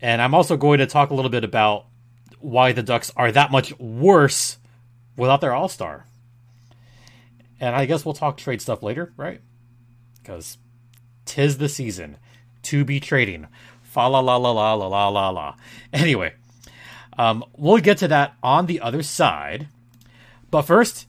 and 0.00 0.20
I'm 0.20 0.34
also 0.34 0.56
going 0.56 0.78
to 0.80 0.86
talk 0.86 1.10
a 1.10 1.14
little 1.14 1.30
bit 1.30 1.44
about 1.44 1.86
why 2.40 2.72
the 2.72 2.82
Ducks 2.82 3.12
are 3.16 3.30
that 3.30 3.52
much 3.52 3.78
worse 3.78 4.58
without 5.16 5.40
their 5.40 5.54
All 5.54 5.68
Star. 5.68 6.06
And 7.60 7.76
I 7.76 7.86
guess 7.86 8.04
we'll 8.04 8.14
talk 8.14 8.36
trade 8.36 8.60
stuff 8.60 8.82
later, 8.82 9.12
right? 9.16 9.40
Because 10.20 10.58
tis 11.24 11.58
the 11.58 11.68
season 11.68 12.16
to 12.64 12.84
be 12.84 12.98
trading. 12.98 13.46
Fa 13.80 14.08
la 14.08 14.18
la 14.18 14.36
la 14.38 14.50
la 14.50 14.74
la 14.74 14.88
la 14.88 15.08
la 15.08 15.30
la. 15.30 15.54
Anyway, 15.92 16.32
um, 17.18 17.44
we'll 17.56 17.78
get 17.78 17.98
to 17.98 18.08
that 18.08 18.34
on 18.42 18.66
the 18.66 18.80
other 18.80 19.02
side. 19.02 19.68
But 20.50 20.62
first, 20.62 21.06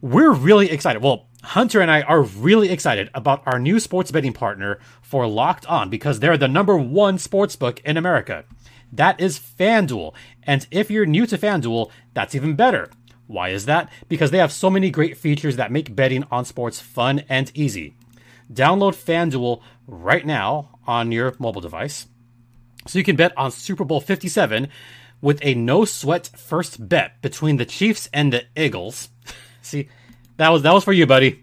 we're 0.00 0.32
really 0.32 0.70
excited. 0.70 1.02
Well, 1.02 1.26
Hunter 1.42 1.80
and 1.80 1.90
I 1.90 2.02
are 2.02 2.22
really 2.22 2.70
excited 2.70 3.10
about 3.14 3.42
our 3.46 3.58
new 3.58 3.78
sports 3.78 4.10
betting 4.10 4.32
partner 4.32 4.78
for 5.02 5.26
Locked 5.26 5.66
On 5.66 5.90
because 5.90 6.20
they're 6.20 6.38
the 6.38 6.48
number 6.48 6.76
one 6.76 7.18
sports 7.18 7.54
book 7.56 7.80
in 7.84 7.96
America. 7.96 8.44
That 8.92 9.20
is 9.20 9.38
FanDuel. 9.38 10.14
And 10.44 10.66
if 10.70 10.90
you're 10.90 11.06
new 11.06 11.26
to 11.26 11.36
FanDuel, 11.36 11.90
that's 12.14 12.34
even 12.34 12.54
better. 12.54 12.90
Why 13.26 13.48
is 13.48 13.66
that? 13.66 13.90
Because 14.08 14.30
they 14.30 14.38
have 14.38 14.52
so 14.52 14.70
many 14.70 14.90
great 14.90 15.16
features 15.16 15.56
that 15.56 15.72
make 15.72 15.94
betting 15.94 16.24
on 16.30 16.44
sports 16.44 16.80
fun 16.80 17.24
and 17.28 17.50
easy. 17.54 17.94
Download 18.52 18.94
FanDuel 18.94 19.62
right 19.86 20.24
now 20.24 20.78
on 20.86 21.12
your 21.12 21.34
mobile 21.38 21.60
device 21.60 22.06
so 22.86 22.98
you 22.98 23.04
can 23.04 23.16
bet 23.16 23.36
on 23.36 23.50
Super 23.50 23.84
Bowl 23.84 24.00
57 24.00 24.68
with 25.24 25.40
a 25.42 25.54
no 25.54 25.86
sweat 25.86 26.30
first 26.36 26.86
bet 26.86 27.20
between 27.22 27.56
the 27.56 27.64
Chiefs 27.64 28.10
and 28.12 28.30
the 28.30 28.44
Eagles. 28.54 29.08
See, 29.62 29.88
that 30.36 30.50
was 30.50 30.62
that 30.62 30.74
was 30.74 30.84
for 30.84 30.92
you, 30.92 31.06
buddy. 31.06 31.42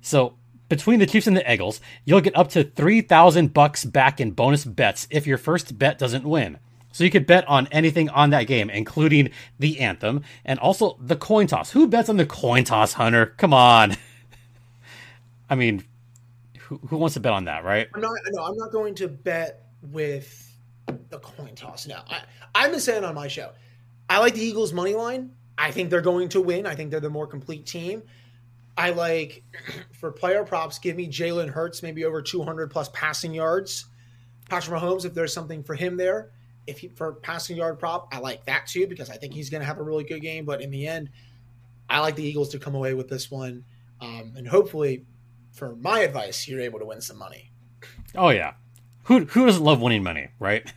So, 0.00 0.36
between 0.68 1.00
the 1.00 1.06
Chiefs 1.06 1.26
and 1.26 1.36
the 1.36 1.52
Eagles, 1.52 1.80
you'll 2.04 2.20
get 2.20 2.36
up 2.36 2.50
to 2.50 2.62
3000 2.62 3.52
bucks 3.52 3.84
back 3.84 4.20
in 4.20 4.30
bonus 4.30 4.64
bets 4.64 5.08
if 5.10 5.26
your 5.26 5.38
first 5.38 5.76
bet 5.76 5.98
doesn't 5.98 6.24
win. 6.24 6.58
So 6.92 7.02
you 7.02 7.10
could 7.10 7.26
bet 7.26 7.46
on 7.48 7.66
anything 7.72 8.08
on 8.08 8.30
that 8.30 8.44
game, 8.44 8.70
including 8.70 9.30
the 9.58 9.80
anthem 9.80 10.22
and 10.44 10.58
also 10.60 10.96
the 11.00 11.16
coin 11.16 11.48
toss. 11.48 11.72
Who 11.72 11.88
bets 11.88 12.08
on 12.08 12.16
the 12.16 12.26
coin 12.26 12.62
toss, 12.62 12.92
Hunter? 12.92 13.34
Come 13.38 13.52
on. 13.52 13.96
I 15.50 15.56
mean, 15.56 15.84
who, 16.60 16.78
who 16.86 16.96
wants 16.96 17.14
to 17.14 17.20
bet 17.20 17.32
on 17.32 17.46
that, 17.46 17.64
right? 17.64 17.88
I'm 17.92 18.00
not. 18.00 18.16
No, 18.30 18.44
I'm 18.44 18.56
not 18.56 18.70
going 18.70 18.94
to 18.96 19.08
bet 19.08 19.66
with 19.82 20.47
the 21.10 21.18
coin 21.18 21.54
toss. 21.54 21.86
No, 21.86 22.00
I, 22.08 22.22
I've 22.54 22.70
been 22.70 22.80
saying 22.80 23.04
on 23.04 23.14
my 23.14 23.28
show, 23.28 23.52
I 24.08 24.18
like 24.18 24.34
the 24.34 24.42
Eagles 24.42 24.72
money 24.72 24.94
line. 24.94 25.32
I 25.56 25.70
think 25.70 25.90
they're 25.90 26.00
going 26.00 26.28
to 26.30 26.40
win. 26.40 26.66
I 26.66 26.74
think 26.74 26.90
they're 26.90 27.00
the 27.00 27.10
more 27.10 27.26
complete 27.26 27.66
team. 27.66 28.02
I 28.76 28.90
like 28.90 29.42
for 29.92 30.12
player 30.12 30.44
props. 30.44 30.78
Give 30.78 30.96
me 30.96 31.08
Jalen 31.08 31.48
Hurts 31.48 31.82
maybe 31.82 32.04
over 32.04 32.22
200 32.22 32.70
plus 32.70 32.88
passing 32.92 33.34
yards. 33.34 33.86
Patrick 34.48 34.80
Mahomes, 34.80 35.04
if 35.04 35.14
there's 35.14 35.32
something 35.32 35.62
for 35.62 35.74
him 35.74 35.96
there, 35.96 36.30
if 36.66 36.78
he, 36.78 36.88
for 36.88 37.14
passing 37.14 37.56
yard 37.56 37.78
prop, 37.78 38.08
I 38.12 38.18
like 38.18 38.46
that 38.46 38.66
too 38.66 38.86
because 38.86 39.10
I 39.10 39.16
think 39.16 39.34
he's 39.34 39.50
going 39.50 39.60
to 39.60 39.66
have 39.66 39.78
a 39.78 39.82
really 39.82 40.04
good 40.04 40.20
game. 40.20 40.44
But 40.44 40.62
in 40.62 40.70
the 40.70 40.86
end, 40.86 41.10
I 41.88 42.00
like 42.00 42.14
the 42.14 42.22
Eagles 42.22 42.50
to 42.50 42.58
come 42.58 42.74
away 42.74 42.94
with 42.94 43.08
this 43.08 43.30
one, 43.30 43.64
um, 44.00 44.34
and 44.36 44.46
hopefully, 44.46 45.06
for 45.52 45.74
my 45.76 46.00
advice, 46.00 46.46
you're 46.46 46.60
able 46.60 46.78
to 46.78 46.84
win 46.84 47.00
some 47.00 47.16
money. 47.16 47.50
Oh 48.14 48.28
yeah, 48.28 48.52
who 49.04 49.24
who 49.24 49.46
doesn't 49.46 49.64
love 49.64 49.80
winning 49.80 50.02
money, 50.02 50.28
right? 50.38 50.70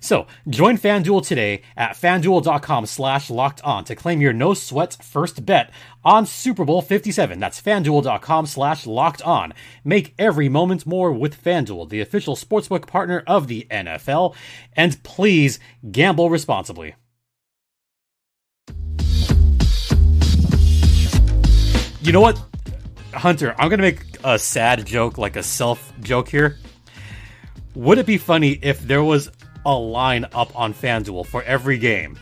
So 0.00 0.26
join 0.48 0.78
FanDuel 0.78 1.26
today 1.26 1.62
at 1.76 1.92
fanduel.com 1.92 2.86
slash 2.86 3.30
locked 3.30 3.60
on 3.62 3.84
to 3.84 3.94
claim 3.94 4.20
your 4.20 4.32
no 4.32 4.54
sweat 4.54 4.96
first 5.02 5.44
bet 5.44 5.70
on 6.04 6.26
Super 6.26 6.64
Bowl 6.64 6.82
57. 6.82 7.38
That's 7.38 7.60
fanduel.com 7.60 8.46
slash 8.46 8.86
locked 8.86 9.22
on. 9.22 9.52
Make 9.84 10.14
every 10.18 10.48
moment 10.48 10.86
more 10.86 11.12
with 11.12 11.42
FanDuel, 11.42 11.88
the 11.88 12.00
official 12.00 12.36
sportsbook 12.36 12.86
partner 12.86 13.22
of 13.26 13.48
the 13.48 13.66
NFL. 13.70 14.34
And 14.74 15.02
please 15.02 15.58
gamble 15.90 16.30
responsibly. 16.30 16.94
You 22.00 22.12
know 22.12 22.20
what, 22.20 22.40
Hunter? 23.12 23.54
I'm 23.58 23.68
going 23.68 23.80
to 23.80 23.82
make 23.82 24.02
a 24.24 24.38
sad 24.38 24.86
joke, 24.86 25.18
like 25.18 25.36
a 25.36 25.42
self 25.42 25.92
joke 26.00 26.28
here. 26.28 26.56
Would 27.74 27.98
it 27.98 28.06
be 28.06 28.18
funny 28.18 28.52
if 28.62 28.80
there 28.80 29.04
was 29.04 29.30
a 29.68 29.78
line 29.78 30.24
up 30.32 30.58
on 30.58 30.72
FanDuel 30.72 31.26
for 31.26 31.42
every 31.42 31.76
game. 31.76 32.18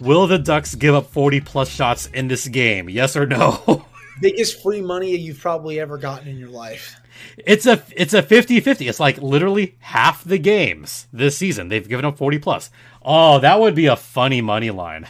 Will 0.00 0.26
the 0.26 0.38
Ducks 0.38 0.74
give 0.74 0.94
up 0.94 1.10
40 1.10 1.40
plus 1.42 1.68
shots 1.68 2.06
in 2.06 2.28
this 2.28 2.48
game? 2.48 2.88
Yes 2.88 3.16
or 3.16 3.26
no? 3.26 3.86
Biggest 4.20 4.62
free 4.62 4.80
money 4.80 5.14
you've 5.14 5.40
probably 5.40 5.78
ever 5.78 5.98
gotten 5.98 6.28
in 6.28 6.38
your 6.38 6.48
life. 6.48 6.96
It's 7.36 7.66
a 7.66 7.82
it's 7.94 8.14
a 8.14 8.22
50-50. 8.22 8.88
It's 8.88 9.00
like 9.00 9.18
literally 9.18 9.76
half 9.80 10.24
the 10.24 10.38
games 10.38 11.06
this 11.12 11.36
season 11.36 11.68
they've 11.68 11.88
given 11.88 12.04
up 12.04 12.16
40 12.16 12.38
plus. 12.38 12.70
Oh, 13.02 13.40
that 13.40 13.60
would 13.60 13.74
be 13.74 13.86
a 13.86 13.96
funny 13.96 14.40
money 14.40 14.70
line. 14.70 15.08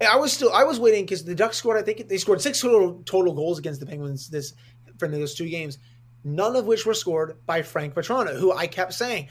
I 0.00 0.16
was 0.16 0.32
still 0.32 0.52
I 0.52 0.64
was 0.64 0.78
waiting 0.78 1.04
because 1.04 1.24
the 1.24 1.34
Ducks 1.34 1.56
scored. 1.56 1.78
I 1.78 1.82
think 1.82 2.06
they 2.08 2.18
scored 2.18 2.40
six 2.40 2.60
total 2.60 3.02
total 3.04 3.34
goals 3.34 3.58
against 3.58 3.80
the 3.80 3.86
Penguins 3.86 4.28
this 4.28 4.54
from 4.98 5.10
those 5.10 5.34
two 5.34 5.48
games, 5.48 5.78
none 6.22 6.54
of 6.54 6.66
which 6.66 6.86
were 6.86 6.94
scored 6.94 7.38
by 7.46 7.62
Frank 7.62 7.94
Vatrano, 7.94 8.38
who 8.38 8.52
I 8.52 8.66
kept 8.66 8.92
saying 8.92 9.28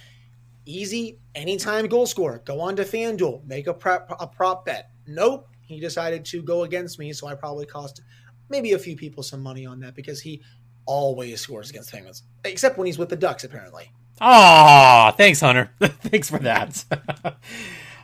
easy 0.65 1.19
anytime 1.34 1.88
goal 1.88 2.05
scorer. 2.05 2.41
Go 2.45 2.62
on 2.62 2.75
to 2.75 2.84
FanDuel, 2.84 3.45
make 3.45 3.67
a 3.67 3.74
prep 3.74 4.12
a 4.19 4.27
prop 4.27 4.65
bet. 4.65 4.89
Nope, 5.07 5.48
he 5.62 5.79
decided 5.79 6.25
to 6.25 6.41
go 6.41 6.63
against 6.63 7.00
me, 7.00 7.13
so 7.13 7.27
I 7.27 7.36
probably 7.36 7.65
cost 7.65 8.01
maybe 8.50 8.74
a 8.74 8.79
few 8.79 8.95
people 8.95 9.24
some 9.24 9.41
money 9.41 9.65
on 9.65 9.79
that 9.81 9.95
because 9.95 10.22
he 10.22 10.41
always 10.86 11.41
scores 11.41 11.69
against 11.69 11.91
Penguins, 11.91 12.24
except 12.43 12.77
when 12.77 12.86
he's 12.86 12.98
with 12.98 13.10
the 13.10 13.15
Ducks, 13.15 13.43
apparently. 13.43 13.91
Ah, 14.22 15.13
thanks, 15.17 15.41
Hunter. 15.41 15.72
thanks 15.79 16.29
for 16.29 16.39
that. 16.39 16.86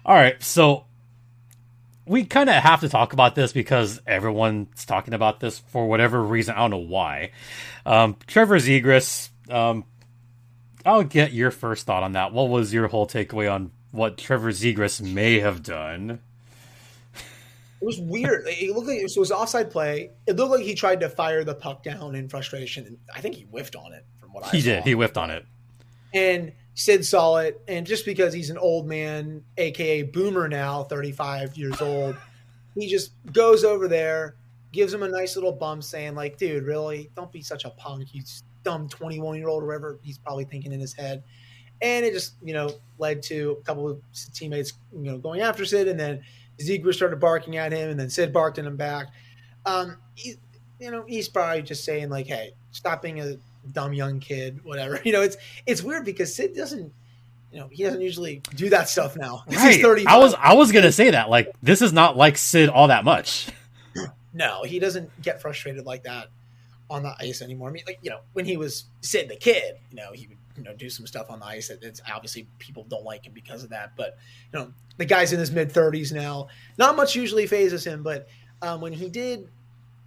All 0.05 0.15
right, 0.15 0.41
so 0.41 0.85
we 2.05 2.25
kind 2.25 2.49
of 2.49 2.55
have 2.55 2.81
to 2.81 2.89
talk 2.89 3.13
about 3.13 3.35
this 3.35 3.53
because 3.53 4.01
everyone's 4.05 4.85
talking 4.85 5.13
about 5.13 5.39
this 5.39 5.59
for 5.59 5.87
whatever 5.87 6.21
reason. 6.21 6.55
I 6.55 6.59
don't 6.59 6.71
know 6.71 6.77
why. 6.77 7.31
Um, 7.85 8.17
Trevor 8.27 8.57
Zegras 8.57 9.29
um, 9.49 9.85
I'll 10.85 11.03
get 11.03 11.33
your 11.33 11.51
first 11.51 11.85
thought 11.85 12.03
on 12.03 12.13
that. 12.13 12.33
What 12.33 12.49
was 12.49 12.73
your 12.73 12.87
whole 12.87 13.07
takeaway 13.07 13.51
on 13.51 13.71
what 13.91 14.17
Trevor 14.17 14.51
Zegras 14.51 15.01
may 15.01 15.39
have 15.39 15.61
done? 15.63 16.19
It 17.81 17.85
was 17.85 17.99
weird. 17.99 18.43
It 18.47 18.75
looked 18.75 18.87
like 18.87 18.99
it 18.99 19.11
was 19.17 19.31
offside 19.31 19.71
play. 19.71 20.11
It 20.27 20.35
looked 20.35 20.51
like 20.51 20.61
he 20.61 20.75
tried 20.75 20.99
to 20.99 21.09
fire 21.09 21.43
the 21.43 21.55
puck 21.55 21.83
down 21.83 22.13
in 22.13 22.29
frustration, 22.29 22.85
and 22.85 22.97
I 23.13 23.21
think 23.21 23.35
he 23.35 23.43
whiffed 23.43 23.75
on 23.75 23.93
it. 23.93 24.05
From 24.19 24.33
what 24.33 24.43
I 24.43 24.47
saw. 24.47 24.51
he 24.51 24.61
saw. 24.61 24.69
did, 24.69 24.83
he 24.83 24.91
whiffed 24.91 25.17
on 25.17 25.31
it. 25.31 25.45
And 26.13 26.51
Sid 26.75 27.05
saw 27.05 27.37
it, 27.37 27.59
and 27.67 27.85
just 27.85 28.05
because 28.05 28.33
he's 28.33 28.51
an 28.51 28.57
old 28.57 28.87
man, 28.87 29.43
aka 29.57 30.03
boomer 30.03 30.47
now, 30.47 30.83
thirty-five 30.83 31.57
years 31.57 31.81
old, 31.81 32.15
he 32.75 32.87
just 32.87 33.13
goes 33.33 33.63
over 33.63 33.87
there, 33.87 34.35
gives 34.71 34.93
him 34.93 35.01
a 35.01 35.07
nice 35.07 35.35
little 35.35 35.51
bump, 35.51 35.83
saying 35.83 36.13
like, 36.13 36.37
"Dude, 36.37 36.63
really? 36.63 37.09
Don't 37.15 37.31
be 37.31 37.41
such 37.41 37.65
a 37.65 37.71
punk. 37.71 38.13
You 38.13 38.21
dumb 38.63 38.87
21 38.89 39.37
year 39.37 39.47
old 39.47 39.63
or 39.63 39.67
whatever 39.67 39.99
he's 40.01 40.17
probably 40.17 40.45
thinking 40.45 40.71
in 40.71 40.79
his 40.79 40.93
head. 40.93 41.23
And 41.81 42.05
it 42.05 42.13
just, 42.13 42.35
you 42.43 42.53
know, 42.53 42.69
led 42.99 43.23
to 43.23 43.57
a 43.59 43.63
couple 43.63 43.89
of 43.89 44.01
teammates, 44.33 44.73
you 44.93 45.11
know, 45.11 45.17
going 45.17 45.41
after 45.41 45.65
Sid. 45.65 45.87
And 45.87 45.99
then 45.99 46.21
Zegras 46.59 46.93
started 46.93 47.19
barking 47.19 47.57
at 47.57 47.71
him. 47.71 47.89
And 47.89 47.99
then 47.99 48.09
Sid 48.09 48.31
barked 48.31 48.59
at 48.59 48.65
him 48.65 48.77
back. 48.77 49.07
Um, 49.65 49.97
he, 50.13 50.35
you 50.79 50.91
know, 50.91 51.03
he's 51.07 51.27
probably 51.27 51.63
just 51.63 51.83
saying, 51.83 52.09
like, 52.09 52.27
hey, 52.27 52.53
stop 52.71 53.01
being 53.01 53.19
a 53.19 53.37
dumb 53.71 53.93
young 53.93 54.19
kid, 54.19 54.63
whatever. 54.63 54.99
You 55.05 55.13
know, 55.13 55.21
it's 55.21 55.37
it's 55.65 55.81
weird 55.81 56.05
because 56.05 56.33
Sid 56.35 56.55
doesn't, 56.55 56.91
you 57.51 57.59
know, 57.59 57.67
he 57.71 57.83
doesn't 57.83 58.01
usually 58.01 58.41
do 58.55 58.69
that 58.69 58.87
stuff 58.87 59.17
now. 59.17 59.43
Right. 59.49 59.83
I 60.07 60.17
was 60.17 60.35
I 60.35 60.53
was 60.53 60.71
gonna 60.71 60.91
say 60.91 61.11
that. 61.11 61.29
Like, 61.29 61.51
this 61.63 61.81
is 61.81 61.93
not 61.93 62.15
like 62.15 62.37
Sid 62.37 62.69
all 62.69 62.87
that 62.89 63.03
much. 63.03 63.47
No, 64.33 64.63
he 64.63 64.79
doesn't 64.79 65.09
get 65.21 65.41
frustrated 65.41 65.85
like 65.85 66.03
that 66.03 66.29
on 66.91 67.03
the 67.03 67.15
ice 67.19 67.41
anymore. 67.41 67.69
I 67.69 67.71
mean, 67.71 67.83
like 67.87 67.99
you 68.01 68.09
know, 68.09 68.19
when 68.33 68.45
he 68.45 68.57
was 68.57 68.85
sitting 69.01 69.29
the 69.29 69.35
kid, 69.35 69.75
you 69.89 69.95
know, 69.97 70.11
he 70.13 70.27
would 70.27 70.37
you 70.57 70.63
know 70.63 70.75
do 70.75 70.89
some 70.89 71.07
stuff 71.07 71.27
on 71.29 71.39
the 71.39 71.45
ice. 71.45 71.69
It's 71.69 72.01
obviously 72.13 72.47
people 72.59 72.83
don't 72.83 73.03
like 73.03 73.25
him 73.25 73.33
because 73.33 73.63
of 73.63 73.69
that. 73.69 73.93
But 73.95 74.17
you 74.53 74.59
know, 74.59 74.73
the 74.97 75.05
guy's 75.05 75.33
in 75.33 75.39
his 75.39 75.51
mid 75.51 75.71
thirties 75.71 76.11
now. 76.11 76.49
Not 76.77 76.95
much 76.95 77.15
usually 77.15 77.47
phases 77.47 77.85
him, 77.85 78.03
but 78.03 78.27
um, 78.61 78.81
when 78.81 78.93
he 78.93 79.09
did 79.09 79.47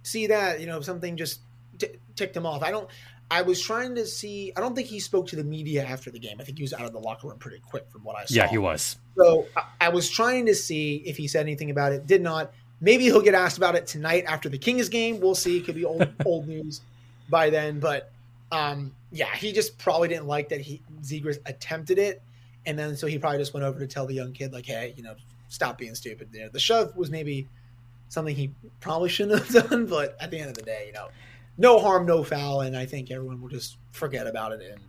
see 0.03 0.27
that, 0.27 0.59
you 0.59 0.67
know, 0.67 0.79
something 0.81 1.17
just 1.17 1.41
t- 1.77 1.97
ticked 2.15 2.37
him 2.37 2.45
off. 2.45 2.63
I 2.63 2.71
don't. 2.71 2.89
I 3.29 3.41
was 3.41 3.59
trying 3.59 3.95
to 3.95 4.05
see. 4.05 4.53
I 4.55 4.61
don't 4.61 4.75
think 4.75 4.87
he 4.87 4.99
spoke 4.99 5.27
to 5.27 5.35
the 5.35 5.43
media 5.43 5.83
after 5.83 6.11
the 6.11 6.19
game. 6.19 6.37
I 6.39 6.43
think 6.43 6.59
he 6.59 6.63
was 6.63 6.73
out 6.73 6.85
of 6.85 6.93
the 6.93 6.99
locker 6.99 7.27
room 7.27 7.39
pretty 7.39 7.59
quick 7.59 7.87
from 7.89 8.03
what 8.03 8.15
I 8.15 8.25
saw. 8.25 8.35
Yeah, 8.35 8.47
he 8.47 8.59
was. 8.59 8.97
So 9.17 9.47
I, 9.57 9.63
I 9.81 9.89
was 9.89 10.09
trying 10.09 10.45
to 10.45 10.53
see 10.53 10.97
if 11.05 11.17
he 11.17 11.27
said 11.27 11.41
anything 11.41 11.71
about 11.71 11.91
it. 11.91 12.05
Did 12.05 12.21
not. 12.21 12.53
Maybe 12.81 13.05
he'll 13.05 13.21
get 13.21 13.33
asked 13.33 13.57
about 13.57 13.75
it 13.75 13.87
tonight 13.87 14.25
after 14.27 14.49
the 14.49 14.57
Kings 14.57 14.89
game. 14.89 15.19
We'll 15.19 15.35
see. 15.35 15.57
It 15.57 15.65
could 15.65 15.75
be 15.75 15.85
old 15.85 16.07
old 16.25 16.47
news 16.47 16.81
by 17.29 17.49
then, 17.49 17.79
but 17.79 18.11
um, 18.51 18.93
yeah, 19.11 19.33
he 19.35 19.51
just 19.51 19.77
probably 19.77 20.07
didn't 20.07 20.27
like 20.27 20.49
that 20.49 20.61
he 20.61 20.81
Zegras 21.01 21.39
attempted 21.45 21.97
it, 21.97 22.21
and 22.65 22.77
then 22.77 22.95
so 22.95 23.07
he 23.07 23.17
probably 23.17 23.39
just 23.39 23.53
went 23.53 23.65
over 23.65 23.79
to 23.79 23.87
tell 23.87 24.05
the 24.05 24.13
young 24.13 24.33
kid 24.33 24.53
like, 24.53 24.65
hey, 24.65 24.93
you 24.97 25.03
know, 25.03 25.15
stop 25.49 25.77
being 25.77 25.95
stupid. 25.95 26.29
You 26.33 26.41
know, 26.41 26.49
the 26.49 26.59
shove 26.59 26.95
was 26.95 27.09
maybe 27.09 27.47
something 28.09 28.35
he 28.35 28.51
probably 28.81 29.09
shouldn't 29.09 29.39
have 29.39 29.69
done, 29.69 29.85
but 29.85 30.15
at 30.19 30.31
the 30.31 30.39
end 30.39 30.49
of 30.49 30.55
the 30.55 30.63
day, 30.63 30.85
you 30.87 30.93
know, 30.93 31.07
no 31.57 31.79
harm, 31.79 32.05
no 32.05 32.23
foul, 32.23 32.61
and 32.61 32.75
I 32.75 32.85
think 32.85 33.11
everyone 33.11 33.41
will 33.41 33.49
just 33.49 33.77
forget 33.91 34.27
about 34.27 34.51
it 34.51 34.61
like 34.61 34.79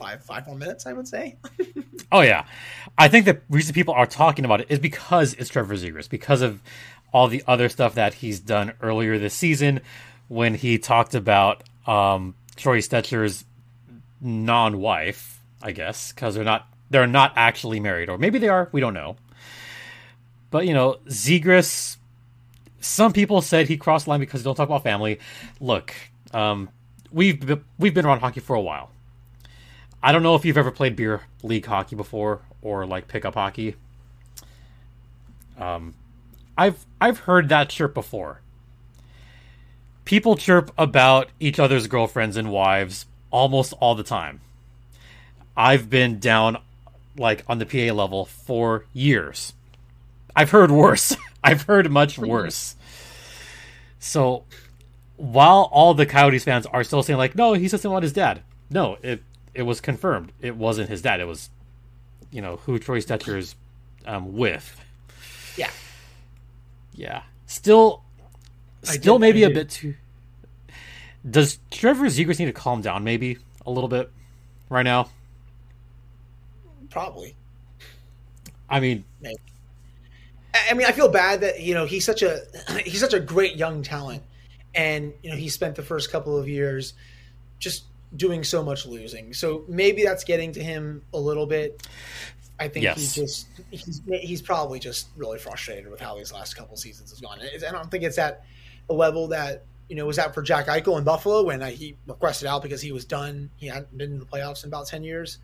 five 0.00 0.24
five 0.24 0.46
more 0.46 0.56
minutes. 0.56 0.86
I 0.86 0.92
would 0.92 1.06
say. 1.06 1.36
oh 2.12 2.22
yeah, 2.22 2.46
I 2.98 3.08
think 3.08 3.26
the 3.26 3.40
reason 3.48 3.74
people 3.74 3.94
are 3.94 4.06
talking 4.06 4.44
about 4.44 4.60
it 4.62 4.66
is 4.70 4.78
because 4.78 5.34
it's 5.34 5.50
Trevor 5.50 5.74
Zegras, 5.74 6.08
because 6.08 6.42
of 6.42 6.60
all 7.12 7.28
the 7.28 7.42
other 7.46 7.68
stuff 7.68 7.94
that 7.94 8.14
he's 8.14 8.40
done 8.40 8.72
earlier 8.80 9.18
this 9.18 9.34
season 9.34 9.80
when 10.28 10.54
he 10.54 10.78
talked 10.78 11.14
about 11.14 11.62
um, 11.86 12.34
Troy 12.56 12.80
Stecher's 12.80 13.44
non-wife, 14.20 15.40
I 15.62 15.72
guess, 15.72 16.12
because 16.12 16.34
they're 16.34 16.44
not 16.44 16.66
they're 16.90 17.06
not 17.06 17.32
actually 17.36 17.80
married, 17.80 18.08
or 18.08 18.18
maybe 18.18 18.38
they 18.38 18.48
are. 18.48 18.68
We 18.72 18.80
don't 18.80 18.94
know. 18.94 19.16
But 20.50 20.66
you 20.66 20.74
know, 20.74 20.98
Zegras. 21.06 21.96
Some 22.82 23.12
people 23.12 23.42
said 23.42 23.68
he 23.68 23.76
crossed 23.76 24.06
the 24.06 24.10
line 24.10 24.20
because 24.20 24.40
he 24.40 24.44
don't 24.44 24.54
talk 24.54 24.68
about 24.68 24.82
family. 24.82 25.18
Look, 25.60 25.94
um, 26.32 26.70
we've 27.12 27.60
we've 27.78 27.92
been 27.92 28.06
around 28.06 28.20
hockey 28.20 28.40
for 28.40 28.56
a 28.56 28.60
while. 28.60 28.90
I 30.02 30.12
don't 30.12 30.22
know 30.22 30.34
if 30.34 30.44
you've 30.44 30.58
ever 30.58 30.70
played 30.70 30.96
beer 30.96 31.22
league 31.42 31.66
hockey 31.66 31.96
before 31.96 32.40
or 32.62 32.86
like 32.86 33.08
pickup 33.08 33.34
hockey. 33.34 33.76
Um, 35.58 35.94
I've 36.56 36.84
I've 37.00 37.20
heard 37.20 37.48
that 37.50 37.68
chirp 37.68 37.94
before 37.94 38.40
people 40.10 40.34
chirp 40.34 40.72
about 40.76 41.28
each 41.38 41.60
other's 41.60 41.86
girlfriends 41.86 42.36
and 42.36 42.50
wives 42.50 43.06
almost 43.30 43.72
all 43.78 43.94
the 43.94 44.02
time. 44.02 44.40
I've 45.56 45.88
been 45.88 46.18
down 46.18 46.56
like 47.16 47.44
on 47.46 47.58
the 47.60 47.64
PA 47.64 47.94
level 47.94 48.24
for 48.24 48.86
years. 48.92 49.52
I've 50.34 50.50
heard 50.50 50.72
worse. 50.72 51.16
I've 51.44 51.62
heard 51.62 51.92
much 51.92 52.18
worse. 52.18 52.74
So 54.00 54.42
while 55.16 55.68
all 55.70 55.94
the 55.94 56.06
Coyotes 56.06 56.42
fans 56.42 56.66
are 56.66 56.82
still 56.82 57.04
saying 57.04 57.16
like, 57.16 57.36
no, 57.36 57.52
he's 57.52 57.70
just 57.70 57.84
about 57.84 58.02
his 58.02 58.12
dad. 58.12 58.42
No, 58.68 58.98
it 59.02 59.22
it 59.54 59.62
was 59.62 59.80
confirmed. 59.80 60.32
It 60.40 60.56
wasn't 60.56 60.88
his 60.88 61.02
dad. 61.02 61.20
It 61.20 61.26
was 61.26 61.50
you 62.30 62.40
know 62.42 62.56
who 62.56 62.78
Troy 62.78 63.00
Stecher's 63.00 63.54
um, 64.06 64.36
with. 64.36 64.80
Yeah. 65.56 65.70
Yeah. 66.94 67.22
Still, 67.46 68.02
I 68.88 68.92
still 68.94 69.14
did- 69.18 69.20
maybe 69.22 69.44
I 69.44 69.48
a 69.48 69.52
did. 69.52 69.54
bit 69.54 69.70
too. 69.70 69.94
Does 71.28 71.58
Trevor 71.70 72.06
Zegras 72.06 72.38
need 72.38 72.46
to 72.46 72.52
calm 72.52 72.80
down 72.80 73.04
maybe 73.04 73.36
a 73.66 73.70
little 73.70 73.88
bit 73.88 74.10
right 74.70 74.84
now? 74.84 75.10
Probably. 76.88 77.34
I 78.68 78.80
mean, 78.80 79.04
I 79.24 79.34
I 80.70 80.74
mean, 80.74 80.86
I 80.86 80.92
feel 80.92 81.08
bad 81.08 81.40
that 81.42 81.60
you 81.60 81.74
know 81.74 81.84
he's 81.86 82.04
such 82.04 82.22
a 82.22 82.40
he's 82.84 83.00
such 83.00 83.14
a 83.14 83.20
great 83.20 83.56
young 83.56 83.82
talent, 83.82 84.22
and 84.74 85.12
you 85.22 85.30
know 85.30 85.36
he 85.36 85.48
spent 85.48 85.74
the 85.76 85.82
first 85.82 86.10
couple 86.10 86.38
of 86.38 86.48
years 86.48 86.94
just 87.58 87.84
doing 88.16 88.44
so 88.44 88.62
much 88.62 88.86
losing. 88.86 89.32
So 89.32 89.64
maybe 89.68 90.02
that's 90.04 90.24
getting 90.24 90.52
to 90.52 90.62
him 90.62 91.02
a 91.12 91.18
little 91.18 91.46
bit. 91.46 91.86
I 92.58 92.68
think 92.68 92.82
Yes. 92.84 92.98
he's 92.98 93.14
just 93.14 93.46
he's 93.70 94.02
he's 94.20 94.42
probably 94.42 94.78
just 94.78 95.08
really 95.16 95.38
frustrated 95.38 95.90
with 95.90 96.00
how 96.00 96.16
these 96.16 96.32
last 96.32 96.54
couple 96.54 96.76
seasons 96.76 97.10
has 97.10 97.20
gone. 97.20 97.38
I 97.40 97.70
don't 97.70 97.90
think 97.90 98.04
it's 98.04 98.18
at 98.18 98.44
a 98.88 98.92
level 98.92 99.28
that 99.28 99.64
you 99.88 99.96
know 99.96 100.04
was 100.06 100.18
out 100.18 100.34
for 100.34 100.42
Jack 100.42 100.66
Eichel 100.66 100.98
in 100.98 101.04
Buffalo 101.04 101.42
when 101.44 101.62
uh, 101.62 101.68
he 101.70 101.96
requested 102.06 102.46
out 102.48 102.62
because 102.62 102.82
he 102.82 102.92
was 102.92 103.04
done. 103.04 103.50
He 103.56 103.68
hadn't 103.68 103.96
been 103.96 104.12
in 104.12 104.18
the 104.18 104.26
playoffs 104.26 104.62
in 104.64 104.68
about 104.68 104.86
ten 104.88 105.02
years, 105.02 105.38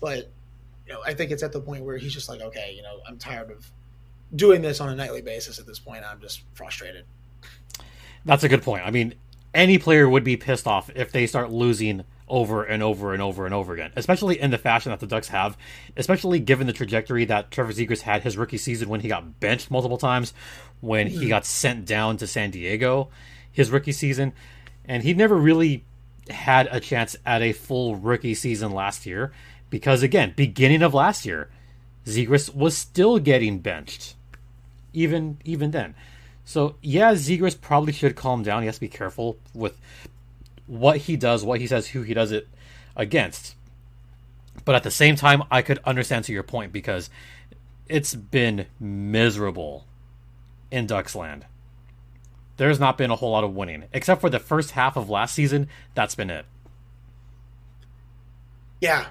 but 0.00 0.30
you 0.86 0.92
know 0.92 1.00
I 1.06 1.14
think 1.14 1.30
it's 1.30 1.42
at 1.42 1.52
the 1.52 1.60
point 1.60 1.84
where 1.84 1.96
he's 1.96 2.12
just 2.12 2.28
like, 2.28 2.40
okay, 2.42 2.74
you 2.76 2.82
know, 2.82 2.98
I'm 3.08 3.16
tired 3.16 3.50
of 3.50 3.70
doing 4.34 4.60
this 4.60 4.80
on 4.80 4.90
a 4.90 4.94
nightly 4.94 5.22
basis 5.22 5.58
at 5.58 5.66
this 5.66 5.78
point. 5.78 6.04
I'm 6.04 6.20
just 6.20 6.42
frustrated. 6.54 7.04
that's 8.26 8.44
a 8.44 8.48
good 8.48 8.62
point. 8.62 8.84
I 8.86 8.90
mean, 8.90 9.14
any 9.54 9.78
player 9.78 10.08
would 10.08 10.24
be 10.24 10.36
pissed 10.36 10.66
off 10.66 10.90
if 10.94 11.12
they 11.12 11.26
start 11.26 11.50
losing 11.50 12.04
over 12.28 12.62
and 12.62 12.82
over 12.82 13.12
and 13.12 13.20
over 13.20 13.44
and 13.44 13.52
over 13.52 13.74
again, 13.74 13.92
especially 13.96 14.40
in 14.40 14.50
the 14.50 14.58
fashion 14.58 14.90
that 14.90 15.00
the 15.00 15.06
Ducks 15.06 15.28
have, 15.28 15.56
especially 15.96 16.38
given 16.38 16.66
the 16.66 16.72
trajectory 16.72 17.24
that 17.24 17.50
Trevor 17.50 17.72
Zegras 17.72 18.02
had 18.02 18.22
his 18.22 18.36
rookie 18.36 18.56
season 18.56 18.88
when 18.88 19.00
he 19.00 19.08
got 19.08 19.40
benched 19.40 19.70
multiple 19.70 19.98
times, 19.98 20.32
when 20.80 21.08
he 21.08 21.24
hmm. 21.24 21.28
got 21.28 21.44
sent 21.44 21.86
down 21.86 22.16
to 22.18 22.26
San 22.26 22.50
Diego 22.50 23.08
his 23.52 23.70
rookie 23.70 23.92
season, 23.92 24.32
and 24.84 25.02
he 25.02 25.12
never 25.12 25.36
really 25.36 25.84
had 26.28 26.68
a 26.70 26.78
chance 26.78 27.16
at 27.26 27.42
a 27.42 27.52
full 27.52 27.96
rookie 27.96 28.34
season 28.34 28.70
last 28.70 29.06
year 29.06 29.32
because 29.70 30.02
again, 30.02 30.32
beginning 30.36 30.82
of 30.82 30.94
last 30.94 31.26
year, 31.26 31.50
Zegras 32.06 32.54
was 32.54 32.76
still 32.76 33.18
getting 33.18 33.58
benched 33.58 34.14
even 34.92 35.38
even 35.44 35.70
then. 35.70 35.94
So 36.44 36.76
yeah, 36.82 37.12
Zegras 37.14 37.60
probably 37.60 37.92
should 37.92 38.16
calm 38.16 38.42
down. 38.42 38.62
He 38.62 38.66
has 38.66 38.76
to 38.76 38.80
be 38.80 38.88
careful 38.88 39.36
with 39.54 39.78
what 40.66 40.98
he 40.98 41.16
does, 41.16 41.44
what 41.44 41.60
he 41.60 41.66
says, 41.66 41.88
who 41.88 42.02
he 42.02 42.14
does 42.14 42.32
it 42.32 42.48
against. 42.96 43.54
But 44.64 44.74
at 44.74 44.82
the 44.82 44.90
same 44.90 45.16
time, 45.16 45.42
I 45.50 45.62
could 45.62 45.78
understand 45.84 46.24
to 46.26 46.32
your 46.32 46.42
point 46.42 46.72
because 46.72 47.10
it's 47.88 48.14
been 48.14 48.66
miserable 48.78 49.84
in 50.70 50.86
Ducksland. 50.86 51.42
There's 52.56 52.78
not 52.78 52.98
been 52.98 53.10
a 53.10 53.16
whole 53.16 53.30
lot 53.30 53.42
of 53.42 53.54
winning, 53.54 53.84
except 53.92 54.20
for 54.20 54.28
the 54.28 54.38
first 54.38 54.72
half 54.72 54.96
of 54.96 55.08
last 55.08 55.34
season. 55.34 55.68
That's 55.94 56.14
been 56.14 56.30
it. 56.30 56.44
Yeah. 58.80 59.06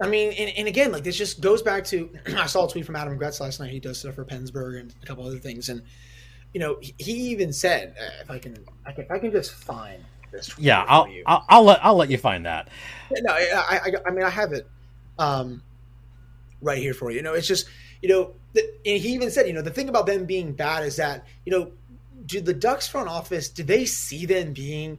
I 0.00 0.08
mean, 0.08 0.32
and, 0.32 0.50
and 0.56 0.68
again, 0.68 0.90
like 0.90 1.04
this 1.04 1.16
just 1.16 1.40
goes 1.40 1.62
back 1.62 1.84
to 1.86 2.10
I 2.36 2.46
saw 2.46 2.66
a 2.66 2.70
tweet 2.70 2.86
from 2.86 2.96
Adam 2.96 3.16
Gretz 3.16 3.40
last 3.40 3.60
night. 3.60 3.70
He 3.70 3.80
does 3.80 3.98
stuff 3.98 4.14
for 4.14 4.24
PensBurgh 4.24 4.80
and 4.80 4.94
a 5.02 5.06
couple 5.06 5.26
other 5.26 5.38
things, 5.38 5.68
and 5.68 5.82
you 6.54 6.60
know, 6.60 6.78
he, 6.80 6.94
he 6.98 7.12
even 7.30 7.52
said, 7.52 7.94
uh, 8.00 8.22
if 8.22 8.30
I 8.30 8.38
can, 8.38 8.56
I 8.86 8.92
can, 8.92 9.04
if 9.04 9.10
I 9.10 9.18
can 9.18 9.32
just 9.32 9.52
find 9.52 10.02
this. 10.32 10.56
Yeah, 10.58 10.84
I'll, 10.88 11.08
you. 11.08 11.24
I'll 11.26 11.44
I'll 11.48 11.64
let 11.64 11.84
I'll 11.84 11.96
let 11.96 12.10
you 12.10 12.16
find 12.16 12.46
that. 12.46 12.68
no, 13.10 13.32
I, 13.32 13.80
I, 13.84 13.92
I 14.06 14.10
mean, 14.10 14.24
I 14.24 14.30
have 14.30 14.52
it 14.52 14.66
um, 15.18 15.62
right 16.62 16.78
here 16.78 16.94
for 16.94 17.10
you. 17.10 17.18
You 17.18 17.22
know, 17.22 17.34
it's 17.34 17.48
just, 17.48 17.68
you 18.02 18.08
know, 18.08 18.34
the, 18.52 18.62
and 18.86 19.02
he 19.02 19.12
even 19.14 19.30
said, 19.30 19.46
you 19.46 19.52
know, 19.52 19.62
the 19.62 19.70
thing 19.70 19.88
about 19.88 20.06
them 20.06 20.24
being 20.24 20.52
bad 20.52 20.84
is 20.84 20.96
that, 20.96 21.26
you 21.44 21.52
know, 21.52 21.72
do 22.26 22.40
the 22.40 22.54
Ducks 22.54 22.88
front 22.88 23.08
office, 23.08 23.48
do 23.48 23.62
they 23.62 23.84
see 23.84 24.24
them 24.24 24.52
being 24.52 24.98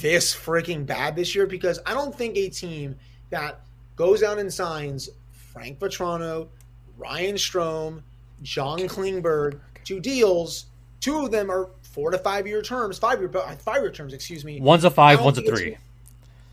this 0.00 0.34
freaking 0.34 0.86
bad 0.86 1.16
this 1.16 1.34
year? 1.34 1.46
Because 1.46 1.80
I 1.84 1.94
don't 1.94 2.14
think 2.14 2.36
a 2.36 2.48
team 2.48 2.96
that 3.30 3.60
goes 3.96 4.22
out 4.22 4.38
and 4.38 4.52
signs 4.52 5.10
Frank 5.32 5.78
Vatrano, 5.80 6.48
Ryan 6.96 7.34
Strome, 7.34 8.02
John 8.42 8.78
Klingberg, 8.80 9.60
two 9.90 9.98
deals, 9.98 10.66
two 11.00 11.24
of 11.24 11.32
them 11.32 11.50
are 11.50 11.68
four 11.82 12.12
to 12.12 12.18
five 12.18 12.46
year 12.46 12.62
terms, 12.62 12.96
five 12.96 13.18
year 13.18 13.28
five 13.28 13.82
year 13.82 13.90
terms, 13.90 14.14
excuse 14.14 14.44
me. 14.44 14.60
One's 14.60 14.84
a 14.84 14.90
five, 14.90 15.20
one's 15.20 15.36
a 15.38 15.42
three. 15.42 15.76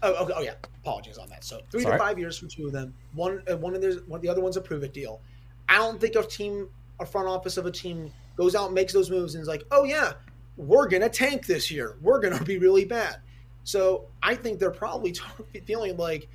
Oh, 0.01 0.23
okay, 0.23 0.33
oh 0.35 0.41
yeah. 0.41 0.53
Apologies 0.81 1.19
on 1.19 1.29
that. 1.29 1.43
So 1.43 1.61
three 1.69 1.83
Sorry. 1.83 1.99
to 1.99 2.03
five 2.03 2.17
years 2.17 2.39
for 2.39 2.47
two 2.47 2.65
of 2.65 2.71
them. 2.71 2.95
One, 3.13 3.43
uh, 3.49 3.57
one 3.57 3.75
of 3.75 3.81
there's 3.81 4.01
one. 4.07 4.21
The 4.21 4.29
other 4.29 4.41
one's 4.41 4.57
a 4.57 4.61
prove 4.61 4.83
it 4.83 4.93
deal. 4.93 5.21
I 5.69 5.75
don't 5.75 6.01
think 6.01 6.15
a 6.15 6.23
team, 6.23 6.67
a 6.99 7.05
front 7.05 7.27
office 7.27 7.57
of 7.57 7.67
a 7.67 7.71
team, 7.71 8.11
goes 8.37 8.55
out 8.55 8.67
and 8.67 8.73
makes 8.73 8.91
those 8.91 9.11
moves 9.11 9.35
and 9.35 9.41
is 9.43 9.47
like, 9.47 9.63
oh 9.69 9.83
yeah, 9.83 10.13
we're 10.55 10.87
gonna 10.87 11.09
tank 11.09 11.45
this 11.45 11.69
year. 11.69 11.97
We're 12.01 12.19
gonna 12.19 12.43
be 12.43 12.57
really 12.57 12.85
bad. 12.85 13.17
So 13.65 14.05
I 14.23 14.33
think 14.33 14.57
they're 14.57 14.71
probably 14.71 15.11
t- 15.11 15.21
feeling 15.65 15.95
like 15.97 16.27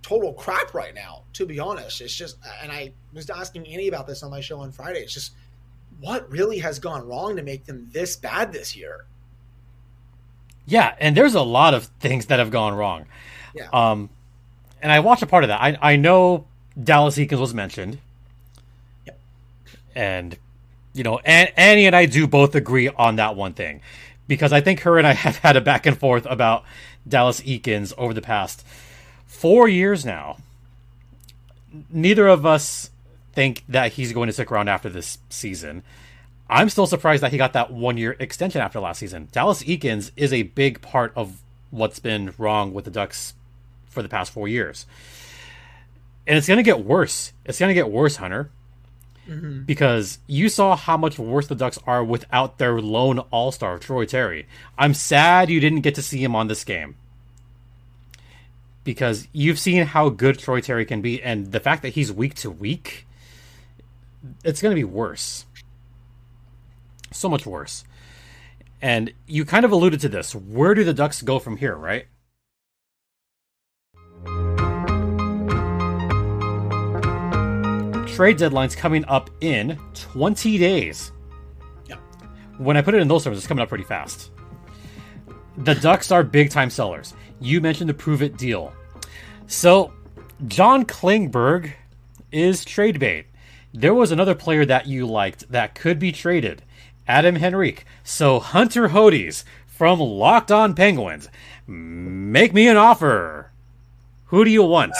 total 0.00 0.32
crap 0.32 0.72
right 0.72 0.94
now. 0.94 1.24
To 1.34 1.44
be 1.44 1.60
honest, 1.60 2.00
it's 2.00 2.14
just, 2.14 2.38
and 2.62 2.72
I 2.72 2.92
was 3.12 3.28
asking 3.28 3.66
Annie 3.66 3.88
about 3.88 4.06
this 4.06 4.22
on 4.22 4.30
my 4.30 4.40
show 4.40 4.60
on 4.60 4.72
Friday. 4.72 5.00
It's 5.00 5.12
just, 5.12 5.32
what 6.02 6.30
really 6.30 6.58
has 6.58 6.80
gone 6.80 7.06
wrong 7.06 7.36
to 7.36 7.42
make 7.42 7.64
them 7.64 7.88
this 7.92 8.16
bad 8.16 8.52
this 8.52 8.76
year? 8.76 9.04
Yeah, 10.66 10.94
and 10.98 11.16
there's 11.16 11.34
a 11.34 11.42
lot 11.42 11.74
of 11.74 11.84
things 12.00 12.26
that 12.26 12.40
have 12.40 12.50
gone 12.50 12.74
wrong. 12.74 13.06
Yeah. 13.54 13.68
Um, 13.72 14.10
and 14.82 14.90
I 14.90 15.00
watched 15.00 15.22
a 15.22 15.26
part 15.26 15.44
of 15.44 15.48
that. 15.48 15.60
I 15.60 15.78
I 15.80 15.96
know 15.96 16.46
Dallas 16.82 17.16
Eakins 17.16 17.38
was 17.38 17.54
mentioned. 17.54 17.98
Yep. 19.06 19.18
And 19.94 20.36
you 20.92 21.04
know, 21.04 21.18
An- 21.20 21.52
Annie 21.56 21.86
and 21.86 21.96
I 21.96 22.06
do 22.06 22.26
both 22.26 22.54
agree 22.54 22.88
on 22.88 23.16
that 23.16 23.36
one 23.36 23.54
thing, 23.54 23.80
because 24.26 24.52
I 24.52 24.60
think 24.60 24.80
her 24.80 24.98
and 24.98 25.06
I 25.06 25.12
have 25.24 25.38
had 25.38 25.56
a 25.56 25.60
back 25.60 25.86
and 25.86 25.96
forth 25.96 26.26
about 26.28 26.64
Dallas 27.08 27.40
Eakins 27.42 27.92
over 27.96 28.12
the 28.12 28.22
past 28.22 28.66
four 29.26 29.68
years 29.68 30.04
now. 30.04 30.38
Neither 31.90 32.26
of 32.26 32.44
us 32.44 32.90
think 33.32 33.64
that 33.68 33.92
he's 33.92 34.12
going 34.12 34.26
to 34.28 34.32
stick 34.32 34.52
around 34.52 34.68
after 34.68 34.88
this 34.88 35.18
season. 35.28 35.82
I'm 36.48 36.68
still 36.68 36.86
surprised 36.86 37.22
that 37.22 37.32
he 37.32 37.38
got 37.38 37.54
that 37.54 37.72
one 37.72 37.96
year 37.96 38.14
extension 38.18 38.60
after 38.60 38.78
last 38.78 38.98
season. 38.98 39.28
Dallas 39.32 39.62
Eakins 39.62 40.10
is 40.16 40.32
a 40.32 40.42
big 40.42 40.82
part 40.82 41.12
of 41.16 41.40
what's 41.70 41.98
been 41.98 42.34
wrong 42.36 42.74
with 42.74 42.84
the 42.84 42.90
Ducks 42.90 43.34
for 43.86 44.02
the 44.02 44.08
past 44.08 44.32
four 44.32 44.48
years. 44.48 44.86
And 46.26 46.36
it's 46.36 46.46
going 46.46 46.58
to 46.58 46.62
get 46.62 46.84
worse. 46.84 47.32
It's 47.44 47.58
going 47.58 47.70
to 47.70 47.74
get 47.74 47.90
worse, 47.90 48.16
Hunter. 48.16 48.50
Mm-hmm. 49.28 49.62
Because 49.62 50.18
you 50.26 50.48
saw 50.48 50.76
how 50.76 50.96
much 50.96 51.18
worse 51.18 51.46
the 51.46 51.54
Ducks 51.54 51.78
are 51.86 52.04
without 52.04 52.58
their 52.58 52.80
lone 52.80 53.20
all 53.30 53.52
star, 53.52 53.78
Troy 53.78 54.04
Terry. 54.04 54.46
I'm 54.76 54.94
sad 54.94 55.48
you 55.48 55.60
didn't 55.60 55.80
get 55.80 55.94
to 55.94 56.02
see 56.02 56.22
him 56.22 56.36
on 56.36 56.48
this 56.48 56.64
game. 56.64 56.96
Because 58.84 59.28
you've 59.32 59.58
seen 59.58 59.86
how 59.86 60.08
good 60.08 60.38
Troy 60.38 60.60
Terry 60.60 60.84
can 60.84 61.00
be, 61.00 61.22
and 61.22 61.52
the 61.52 61.60
fact 61.60 61.82
that 61.82 61.90
he's 61.90 62.12
week 62.12 62.34
to 62.36 62.50
week, 62.50 63.06
it's 64.44 64.62
going 64.62 64.70
to 64.70 64.80
be 64.80 64.84
worse 64.84 65.46
so 67.14 67.28
much 67.28 67.46
worse. 67.46 67.84
And 68.80 69.12
you 69.26 69.44
kind 69.44 69.64
of 69.64 69.72
alluded 69.72 70.00
to 70.00 70.08
this. 70.08 70.34
Where 70.34 70.74
do 70.74 70.84
the 70.84 70.94
Ducks 70.94 71.22
go 71.22 71.38
from 71.38 71.56
here, 71.56 71.76
right? 71.76 72.06
Trade 78.14 78.36
deadline's 78.36 78.76
coming 78.76 79.04
up 79.06 79.30
in 79.40 79.78
20 79.94 80.58
days. 80.58 81.12
Yeah. 81.86 81.96
When 82.58 82.76
I 82.76 82.82
put 82.82 82.94
it 82.94 83.00
in 83.00 83.08
those 83.08 83.24
terms, 83.24 83.38
it's 83.38 83.46
coming 83.46 83.62
up 83.62 83.68
pretty 83.68 83.84
fast. 83.84 84.30
The 85.58 85.74
Ducks 85.76 86.10
are 86.10 86.24
big 86.24 86.50
time 86.50 86.70
sellers. 86.70 87.14
You 87.40 87.60
mentioned 87.60 87.88
the 87.88 87.94
prove 87.94 88.22
it 88.22 88.36
deal. 88.36 88.72
So, 89.46 89.92
John 90.48 90.84
Klingberg 90.84 91.72
is 92.32 92.64
trade 92.64 92.98
bait. 92.98 93.26
There 93.74 93.94
was 93.94 94.12
another 94.12 94.34
player 94.34 94.66
that 94.66 94.86
you 94.86 95.06
liked 95.06 95.50
that 95.50 95.74
could 95.74 95.98
be 95.98 96.12
traded, 96.12 96.62
Adam 97.08 97.36
Henrique. 97.36 97.84
So, 98.04 98.38
Hunter 98.38 98.90
Hodes 98.90 99.44
from 99.66 99.98
Locked 99.98 100.52
On 100.52 100.74
Penguins, 100.74 101.28
make 101.66 102.52
me 102.52 102.68
an 102.68 102.76
offer. 102.76 103.50
Who 104.26 104.44
do 104.44 104.50
you 104.50 104.62
want? 104.62 104.94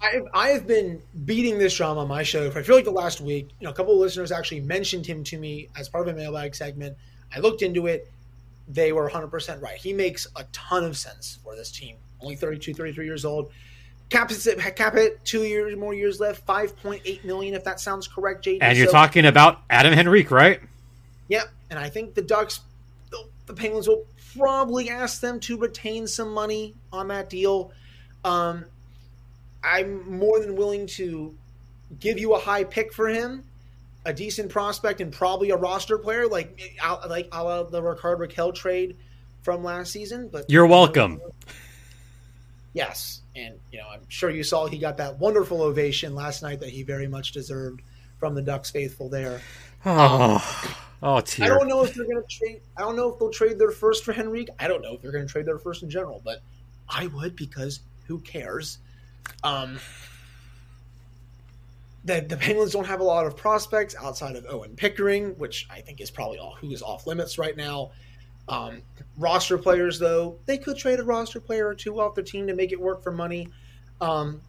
I, 0.00 0.20
I 0.34 0.48
have 0.48 0.66
been 0.66 1.00
beating 1.24 1.58
this 1.58 1.76
drum 1.76 1.98
on 1.98 2.08
my 2.08 2.22
show 2.22 2.50
for 2.50 2.58
I 2.58 2.62
feel 2.62 2.74
like 2.74 2.84
the 2.84 2.90
last 2.90 3.20
week. 3.20 3.48
You 3.60 3.66
know, 3.66 3.70
a 3.70 3.74
couple 3.74 3.94
of 3.94 4.00
listeners 4.00 4.32
actually 4.32 4.60
mentioned 4.60 5.06
him 5.06 5.22
to 5.24 5.38
me 5.38 5.68
as 5.76 5.88
part 5.88 6.08
of 6.08 6.14
a 6.14 6.18
mailbag 6.18 6.54
segment. 6.54 6.96
I 7.34 7.40
looked 7.40 7.62
into 7.62 7.86
it. 7.86 8.10
They 8.68 8.92
were 8.92 9.08
100% 9.08 9.62
right. 9.62 9.76
He 9.76 9.92
makes 9.92 10.26
a 10.36 10.44
ton 10.52 10.84
of 10.84 10.96
sense 10.96 11.38
for 11.42 11.54
this 11.56 11.70
team. 11.70 11.96
Only 12.20 12.36
32, 12.36 12.74
33 12.74 13.04
years 13.04 13.24
old. 13.24 13.50
Cap 14.12 14.30
it, 14.30 14.76
cap 14.76 14.94
it 14.96 15.24
two 15.24 15.44
years 15.44 15.74
more 15.74 15.94
years 15.94 16.20
left, 16.20 16.46
5.8 16.46 17.24
million 17.24 17.54
if 17.54 17.64
that 17.64 17.80
sounds 17.80 18.06
correct, 18.06 18.44
JD. 18.44 18.58
And 18.60 18.76
you're 18.76 18.88
So- 18.88 18.92
talking 18.92 19.24
about 19.24 19.62
Adam 19.70 19.94
Henrique, 19.98 20.30
right? 20.30 20.60
Yep, 21.28 21.48
and 21.70 21.78
I 21.78 21.88
think 21.88 22.14
the 22.14 22.20
Ducks, 22.20 22.60
the, 23.10 23.54
Penguins 23.54 23.88
will 23.88 24.04
probably 24.36 24.90
ask 24.90 25.22
them 25.22 25.40
to 25.40 25.56
retain 25.56 26.06
some 26.06 26.30
money 26.30 26.74
on 26.92 27.08
that 27.08 27.30
deal. 27.30 27.72
Um, 28.22 28.66
I'm 29.64 30.18
more 30.18 30.40
than 30.40 30.56
willing 30.56 30.86
to 30.88 31.34
give 31.98 32.18
you 32.18 32.34
a 32.34 32.38
high 32.38 32.64
pick 32.64 32.92
for 32.92 33.08
him, 33.08 33.44
a 34.04 34.12
decent 34.12 34.50
prospect, 34.50 35.00
and 35.00 35.10
probably 35.10 35.50
a 35.50 35.56
roster 35.56 35.96
player 35.96 36.26
like 36.28 36.78
like 37.08 37.28
a 37.32 37.42
la 37.42 37.62
the 37.62 37.82
Rickard 37.82 38.18
Rakell 38.18 38.54
trade 38.54 38.94
from 39.40 39.64
last 39.64 39.90
season. 39.90 40.28
But 40.28 40.50
You're 40.50 40.66
welcome. 40.66 41.18
Yes, 42.74 43.21
and 43.34 43.58
you 43.70 43.78
know 43.78 43.88
I'm 43.88 44.08
sure 44.08 44.30
you 44.30 44.42
saw 44.42 44.66
he 44.66 44.78
got 44.78 44.96
that 44.98 45.18
wonderful 45.18 45.62
ovation 45.62 46.14
last 46.14 46.42
night 46.42 46.60
that 46.60 46.68
he 46.68 46.82
very 46.82 47.06
much 47.06 47.32
deserved 47.32 47.82
from 48.18 48.34
the 48.34 48.42
Ducks 48.42 48.70
faithful 48.70 49.08
there. 49.08 49.40
Oh, 49.84 50.78
oh, 51.02 51.16
I 51.16 51.48
don't 51.48 51.66
know 51.66 51.82
if 51.82 51.94
they're 51.94 52.06
going 52.06 52.22
to 52.22 52.28
trade. 52.28 52.60
I 52.76 52.82
don't 52.82 52.94
know 52.94 53.12
if 53.12 53.18
they'll 53.18 53.30
trade 53.30 53.58
their 53.58 53.72
first 53.72 54.04
for 54.04 54.14
Henrique. 54.14 54.50
I 54.60 54.68
don't 54.68 54.80
know 54.80 54.94
if 54.94 55.02
they're 55.02 55.10
going 55.10 55.26
to 55.26 55.32
trade 55.32 55.46
their 55.46 55.58
first 55.58 55.82
in 55.82 55.90
general, 55.90 56.20
but 56.24 56.40
I 56.88 57.08
would 57.08 57.34
because 57.34 57.80
who 58.06 58.20
cares? 58.20 58.78
Um, 59.42 59.78
the 62.04 62.20
the 62.20 62.36
Penguins 62.36 62.72
don't 62.72 62.86
have 62.86 63.00
a 63.00 63.04
lot 63.04 63.26
of 63.26 63.36
prospects 63.36 63.94
outside 64.00 64.36
of 64.36 64.46
Owen 64.48 64.74
Pickering, 64.76 65.30
which 65.38 65.66
I 65.70 65.80
think 65.80 66.00
is 66.00 66.10
probably 66.10 66.38
all 66.38 66.54
who 66.54 66.70
is 66.70 66.82
off 66.82 67.06
limits 67.06 67.38
right 67.38 67.56
now. 67.56 67.90
Um, 68.52 68.82
roster 69.16 69.56
players, 69.56 69.98
though, 69.98 70.36
they 70.44 70.58
could 70.58 70.76
trade 70.76 71.00
a 71.00 71.02
roster 71.02 71.40
player 71.40 71.66
or 71.66 71.74
two 71.74 71.98
off 71.98 72.14
their 72.14 72.22
team 72.22 72.46
to 72.48 72.54
make 72.54 72.70
it 72.70 72.78
work 72.78 73.02
for 73.02 73.10
money. 73.10 73.48
Um, 74.02 74.42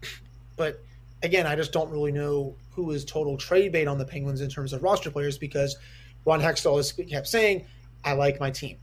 but 0.57 0.83
again, 1.23 1.47
I 1.47 1.55
just 1.55 1.71
don't 1.71 1.89
really 1.89 2.11
know 2.11 2.53
who 2.71 2.91
is 2.91 3.05
total 3.05 3.37
trade 3.37 3.71
bait 3.71 3.87
on 3.87 3.97
the 3.97 4.03
Penguins 4.05 4.41
in 4.41 4.49
terms 4.49 4.73
of 4.73 4.83
roster 4.83 5.09
players 5.09 5.37
because 5.37 5.77
Ron 6.25 6.41
Hextall 6.41 6.75
has 6.75 6.91
kept 6.91 7.27
saying, 7.27 7.65
"I 8.03 8.11
like 8.13 8.41
my 8.41 8.51
team." 8.51 8.77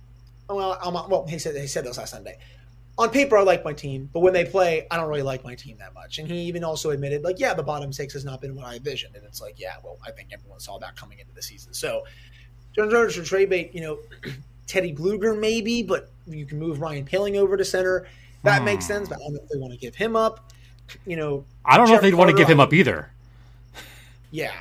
Well, 0.49 0.79
I'm, 0.83 0.95
well, 0.95 1.27
he 1.29 1.39
said 1.39 1.55
he 1.55 1.67
said 1.67 1.85
this 1.85 1.99
last 1.99 2.11
Sunday. 2.11 2.39
On 2.99 3.11
paper, 3.11 3.37
I 3.37 3.43
like 3.43 3.65
my 3.65 3.73
team, 3.73 4.11
but 4.13 4.21
when 4.21 4.33
they 4.33 4.45
play, 4.45 4.87
I 4.91 4.97
don't 4.97 5.09
really 5.09 5.23
like 5.23 5.45
my 5.45 5.55
team 5.55 5.77
that 5.79 5.95
much. 5.95 6.19
And 6.19 6.29
he 6.29 6.41
even 6.43 6.65
also 6.65 6.91
admitted, 6.91 7.25
like, 7.25 7.39
yeah, 7.39 7.55
the 7.55 7.63
bottom 7.63 7.93
six 7.93 8.13
has 8.13 8.27
not 8.27 8.43
been 8.43 8.55
what 8.55 8.67
I 8.67 8.77
envisioned. 8.77 9.17
And 9.17 9.25
it's 9.25 9.41
like, 9.41 9.59
yeah, 9.59 9.77
well, 9.83 9.99
I 10.07 10.11
think 10.11 10.31
everyone 10.33 10.61
saw 10.61 10.79
that 10.79 10.97
coming 10.97 11.19
into 11.19 11.33
the 11.33 11.43
season. 11.43 11.73
So, 11.73 12.05
in 12.77 12.91
terms 12.91 13.17
of 13.17 13.25
trade 13.25 13.49
bait, 13.49 13.75
you 13.75 13.81
know, 13.81 13.99
Teddy 14.71 14.95
Blueger 14.95 15.37
maybe, 15.39 15.83
but 15.83 16.11
you 16.27 16.47
can 16.47 16.59
move 16.59 16.81
Ryan 16.81 17.05
Poehling 17.05 17.37
over 17.37 17.57
to 17.57 17.65
center. 17.65 18.07
That 18.45 18.61
Hmm. 18.61 18.67
makes 18.67 18.87
sense, 18.87 19.09
but 19.09 19.17
I 19.17 19.19
don't 19.25 19.35
know 19.35 19.41
if 19.43 19.49
they 19.49 19.59
want 19.59 19.73
to 19.73 19.79
give 19.79 19.97
him 19.97 20.15
up. 20.15 20.53
You 21.05 21.17
know, 21.17 21.45
I 21.65 21.77
don't 21.77 21.89
know 21.89 21.97
if 21.97 22.01
they'd 22.03 22.15
want 22.15 22.31
to 22.31 22.37
give 22.37 22.49
him 22.49 22.61
up 22.61 22.73
either. 22.73 23.11
yeah. 24.31 24.53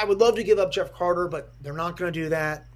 I 0.00 0.04
would 0.04 0.18
love 0.18 0.36
to 0.36 0.44
give 0.44 0.58
up 0.58 0.72
Jeff 0.72 0.92
Carter, 0.94 1.28
but 1.28 1.52
they're 1.60 1.72
not 1.74 1.96
going 1.96 2.12
to 2.12 2.18
do 2.18 2.28
that. 2.30 2.66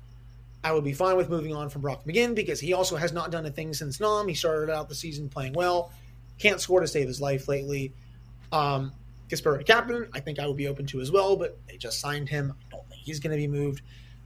I 0.65 0.73
would 0.73 0.85
be 0.85 0.93
fine 0.93 1.17
with 1.17 1.31
moving 1.31 1.55
on 1.55 1.71
from 1.71 1.83
Brock 1.83 2.05
McGinn 2.05 2.35
because 2.35 2.61
he 2.61 2.73
also 2.73 2.97
has 2.97 3.13
not 3.13 3.31
done 3.31 3.47
a 3.47 3.51
thing 3.51 3.73
since 3.73 4.01
Nam. 4.01 4.27
He 4.29 4.35
started 4.35 4.71
out 4.71 4.89
the 4.89 4.95
season 4.95 5.29
playing 5.29 5.53
well, 5.53 5.93
can't 6.39 6.61
score 6.61 6.81
to 6.81 6.87
save 6.89 7.07
his 7.07 7.21
life 7.21 7.47
lately. 7.49 7.93
Um, 8.53 8.93
Kasperi 9.31 9.65
Kapanen, 9.65 10.09
I 10.13 10.21
think 10.21 10.39
I 10.41 10.47
would 10.47 10.57
be 10.57 10.67
open 10.69 10.85
to 10.87 11.01
as 11.01 11.11
well, 11.13 11.37
but 11.37 11.57
they 11.69 11.77
just 11.77 12.01
signed 12.01 12.29
him. 12.29 12.53
I 12.69 12.77
don't 12.77 12.89
think 12.89 13.01
he's 13.03 13.21
going 13.21 13.31
to 13.31 13.37
be 13.37 13.47
moved. 13.49 13.83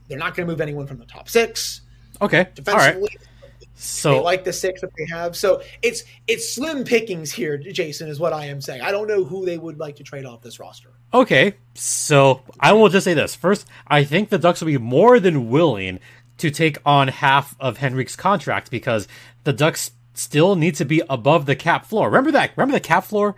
They're 0.07 0.17
not 0.17 0.35
going 0.35 0.47
to 0.47 0.51
move 0.51 0.59
anyone 0.61 0.85
from 0.87 0.97
the 0.97 1.05
top 1.05 1.29
six. 1.29 1.81
Okay, 2.21 2.39
all 2.39 2.43
right. 2.43 2.55
Defensively, 2.55 3.17
they 3.59 3.67
So 3.75 4.21
like 4.21 4.43
the 4.43 4.53
six 4.53 4.81
that 4.81 4.91
they 4.97 5.05
have. 5.07 5.35
So 5.35 5.63
it's 5.81 6.03
it's 6.27 6.53
slim 6.53 6.83
pickings 6.83 7.31
here, 7.31 7.57
Jason, 7.57 8.09
is 8.09 8.19
what 8.19 8.31
I 8.33 8.45
am 8.45 8.61
saying. 8.61 8.81
I 8.81 8.91
don't 8.91 9.07
know 9.07 9.23
who 9.23 9.45
they 9.45 9.57
would 9.57 9.79
like 9.79 9.95
to 9.97 10.03
trade 10.03 10.25
off 10.25 10.41
this 10.41 10.59
roster. 10.59 10.89
Okay, 11.13 11.55
so 11.73 12.41
I 12.59 12.73
will 12.73 12.89
just 12.89 13.03
say 13.03 13.13
this. 13.13 13.35
First, 13.35 13.67
I 13.87 14.03
think 14.03 14.29
the 14.29 14.37
Ducks 14.37 14.61
will 14.61 14.67
be 14.67 14.77
more 14.77 15.19
than 15.19 15.49
willing 15.49 15.99
to 16.37 16.51
take 16.51 16.77
on 16.85 17.07
half 17.07 17.55
of 17.59 17.77
Henrique's 17.77 18.15
contract 18.15 18.71
because 18.71 19.07
the 19.43 19.53
Ducks 19.53 19.91
still 20.13 20.55
need 20.55 20.75
to 20.75 20.85
be 20.85 21.01
above 21.09 21.45
the 21.45 21.55
cap 21.55 21.85
floor. 21.85 22.07
Remember 22.07 22.31
that? 22.31 22.51
Remember 22.55 22.73
the 22.73 22.79
cap 22.79 23.03
floor? 23.05 23.35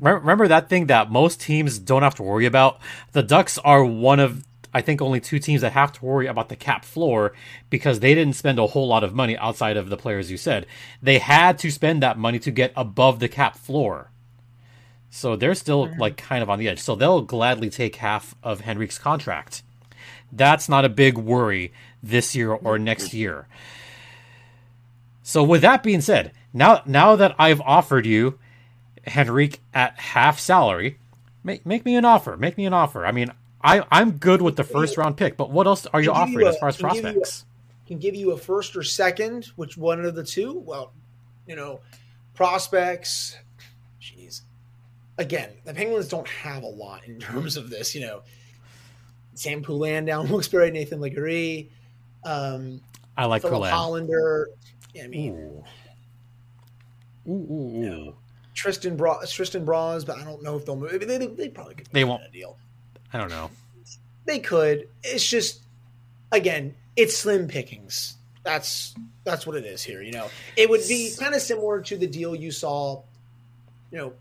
Remember 0.00 0.46
that 0.46 0.68
thing 0.68 0.86
that 0.86 1.10
most 1.10 1.40
teams 1.40 1.78
don't 1.78 2.02
have 2.02 2.14
to 2.16 2.22
worry 2.22 2.46
about? 2.46 2.78
The 3.12 3.22
Ducks 3.22 3.58
are 3.58 3.84
one 3.84 4.20
of, 4.20 4.44
I 4.76 4.82
think, 4.82 5.00
only 5.00 5.20
two 5.20 5.38
teams 5.38 5.62
that 5.62 5.72
have 5.72 5.90
to 5.94 6.04
worry 6.04 6.26
about 6.26 6.50
the 6.50 6.54
cap 6.54 6.84
floor 6.84 7.32
because 7.70 8.00
they 8.00 8.14
didn't 8.14 8.34
spend 8.34 8.58
a 8.58 8.66
whole 8.66 8.86
lot 8.86 9.04
of 9.04 9.14
money 9.14 9.34
outside 9.38 9.78
of 9.78 9.88
the 9.88 9.96
players 9.96 10.30
you 10.30 10.36
said. 10.36 10.66
They 11.00 11.18
had 11.18 11.58
to 11.60 11.70
spend 11.70 12.02
that 12.02 12.18
money 12.18 12.38
to 12.40 12.50
get 12.50 12.74
above 12.76 13.18
the 13.18 13.26
cap 13.26 13.56
floor. 13.56 14.10
So 15.08 15.34
they're 15.34 15.54
still 15.54 15.88
like 15.96 16.18
kind 16.18 16.42
of 16.42 16.50
on 16.50 16.58
the 16.58 16.68
edge. 16.68 16.78
So 16.78 16.94
they'll 16.94 17.22
gladly 17.22 17.70
take 17.70 17.96
half 17.96 18.34
of 18.42 18.60
Henrique's 18.60 18.98
contract. 18.98 19.62
That's 20.30 20.68
not 20.68 20.84
a 20.84 20.90
big 20.90 21.16
worry 21.16 21.72
this 22.02 22.36
year 22.36 22.52
or 22.52 22.78
next 22.78 23.14
year. 23.14 23.48
So 25.22 25.42
with 25.42 25.62
that 25.62 25.82
being 25.82 26.02
said, 26.02 26.32
now 26.52 26.82
now 26.84 27.16
that 27.16 27.34
I've 27.38 27.62
offered 27.62 28.04
you 28.04 28.38
Henrique 29.08 29.62
at 29.72 29.98
half 29.98 30.38
salary, 30.38 30.98
make 31.42 31.64
make 31.64 31.86
me 31.86 31.96
an 31.96 32.04
offer. 32.04 32.36
Make 32.36 32.58
me 32.58 32.66
an 32.66 32.74
offer. 32.74 33.06
I 33.06 33.12
mean, 33.12 33.32
I 33.62 33.84
I'm 33.90 34.12
good 34.12 34.42
with 34.42 34.56
the 34.56 34.64
first 34.64 34.96
round 34.96 35.16
pick, 35.16 35.36
but 35.36 35.50
what 35.50 35.66
else 35.66 35.86
are 35.86 36.00
you 36.00 36.08
give 36.08 36.16
you 36.16 36.22
offering 36.22 36.46
a- 36.46 36.50
as 36.50 36.58
far 36.58 36.68
as 36.68 36.76
can 36.76 36.88
give 36.90 36.98
a- 37.04 37.12
prospects? 37.12 37.44
Can 37.86 37.98
give 37.98 38.14
you 38.16 38.32
a 38.32 38.36
first 38.36 38.76
or 38.76 38.82
second, 38.82 39.46
which 39.56 39.76
one 39.76 40.04
of 40.04 40.14
the 40.14 40.24
two? 40.24 40.52
Well, 40.58 40.92
you 41.46 41.54
know, 41.56 41.80
prospects. 42.34 43.36
Jeez. 44.00 44.40
Again, 45.18 45.50
the 45.64 45.72
Penguins 45.72 46.08
don't 46.08 46.26
have 46.28 46.62
a 46.62 46.68
lot 46.68 47.06
in 47.06 47.18
terms 47.20 47.56
of 47.56 47.70
this. 47.70 47.94
You 47.94 48.00
know, 48.02 48.22
Sam 49.34 49.62
Poulin 49.62 50.04
down 50.04 50.28
Wilkes-Barre, 50.30 50.70
Nathan 50.70 50.98
Legare, 51.00 51.68
um, 52.24 52.80
I 53.16 53.24
like 53.26 53.42
Philip 53.42 53.70
Poulin. 53.70 53.72
Hallander. 54.08 54.46
I 55.02 55.06
mean, 55.06 55.34
Ooh. 55.36 55.64
Ooh, 57.28 57.32
ooh, 57.32 57.84
ooh. 57.84 58.14
Tristan 58.54 58.96
Bra- 58.96 59.24
Tristan 59.26 59.64
Broz, 59.66 60.06
but 60.06 60.18
I 60.18 60.24
don't 60.24 60.42
know 60.42 60.56
if 60.56 60.64
they'll 60.64 60.76
move. 60.76 60.90
They, 60.90 61.18
they, 61.18 61.26
they 61.26 61.48
probably 61.48 61.74
could. 61.74 61.86
They 61.92 62.04
won't. 62.04 62.22
that 62.22 62.32
deal. 62.32 62.56
I 63.16 63.18
don't 63.18 63.30
know. 63.30 63.50
They 64.26 64.40
could. 64.40 64.88
It's 65.02 65.26
just, 65.26 65.62
again, 66.32 66.74
it's 66.96 67.16
slim 67.16 67.48
pickings. 67.48 68.16
That's 68.42 68.94
that's 69.24 69.46
what 69.46 69.56
it 69.56 69.64
is 69.64 69.82
here. 69.82 70.02
You 70.02 70.12
know, 70.12 70.28
it 70.54 70.68
would 70.68 70.82
be 70.86 71.12
kind 71.18 71.34
of 71.34 71.40
similar 71.40 71.80
to 71.80 71.96
the 71.96 72.06
deal 72.06 72.34
you 72.34 72.50
saw. 72.50 73.02
You 73.90 73.98
know, 73.98 74.12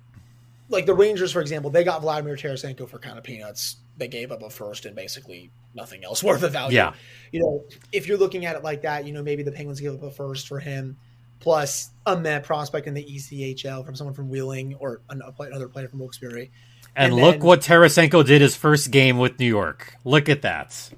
like 0.70 0.86
the 0.86 0.94
Rangers, 0.94 1.34
for 1.34 1.42
example, 1.42 1.70
they 1.70 1.84
got 1.84 2.02
Vladimir 2.02 2.38
Tarasenko 2.38 2.88
for 2.88 3.00
kind 3.00 3.18
of 3.18 3.24
peanuts. 3.26 3.76
They 3.98 4.08
gave 4.08 4.32
up 4.32 4.42
a 4.44 4.50
first 4.50 4.86
and 4.86 4.96
basically 4.96 5.52
nothing 5.74 6.06
else 6.06 6.24
worth 6.24 6.44
of 6.44 6.54
value. 6.54 6.78
Yeah. 6.78 6.94
You 7.34 7.42
know, 7.42 7.66
if 7.92 8.08
you're 8.08 8.18
looking 8.18 8.46
at 8.46 8.56
it 8.56 8.64
like 8.64 8.82
that, 8.84 9.06
you 9.06 9.12
know, 9.12 9.22
maybe 9.22 9.44
the 9.44 9.52
Penguins 9.52 9.82
give 9.82 9.94
up 9.94 10.04
a 10.04 10.12
first 10.12 10.48
for 10.48 10.60
him, 10.60 10.96
plus 11.42 11.90
a 12.06 12.18
Met 12.18 12.46
prospect 12.46 12.88
in 12.88 12.94
the 12.94 13.04
ECHL 13.04 13.86
from 13.86 13.96
someone 13.96 14.14
from 14.14 14.30
Wheeling 14.30 14.76
or 14.76 15.02
another 15.10 15.68
player 15.68 15.90
from 15.90 16.00
Wilkes-Barre. 16.00 16.50
And, 16.96 17.14
And 17.14 17.22
look 17.22 17.36
then- 17.40 17.46
what 17.48 17.62
Tarasenko 17.62 18.26
did 18.26 18.42
his 18.42 18.56
first 18.56 18.90
game 18.92 19.18
with 19.18 19.38
New 19.40 19.46
York. 19.48 19.96
Look 20.06 20.30
at 20.30 20.42
that. 20.44 20.90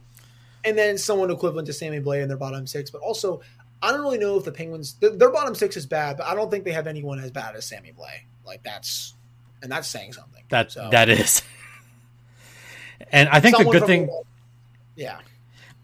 and 0.63 0.77
then 0.77 0.97
someone 0.97 1.31
equivalent 1.31 1.65
to 1.67 1.73
Sammy 1.73 1.99
Blais 1.99 2.21
in 2.21 2.27
their 2.27 2.37
bottom 2.37 2.67
six. 2.67 2.89
But 2.89 3.01
also, 3.01 3.41
I 3.81 3.91
don't 3.91 4.01
really 4.01 4.17
know 4.17 4.37
if 4.37 4.43
the 4.43 4.51
Penguins 4.51 4.93
th- 4.93 5.13
their 5.17 5.31
bottom 5.31 5.55
six 5.55 5.77
is 5.77 5.85
bad, 5.85 6.17
but 6.17 6.25
I 6.27 6.35
don't 6.35 6.51
think 6.51 6.65
they 6.65 6.71
have 6.73 6.87
anyone 6.87 7.19
as 7.19 7.31
bad 7.31 7.55
as 7.55 7.65
Sammy 7.65 7.93
Blais. 7.97 8.25
Like 8.45 8.63
that's 8.63 9.13
and 9.63 9.71
that's 9.71 9.87
saying 9.87 10.13
something. 10.13 10.43
That 10.49 10.71
So, 10.71 10.89
that 10.91 11.09
is. 11.09 11.41
And 13.11 13.29
I 13.29 13.39
think 13.39 13.57
the 13.57 13.63
good 13.63 13.85
thing 13.85 14.09
yeah, 14.95 15.19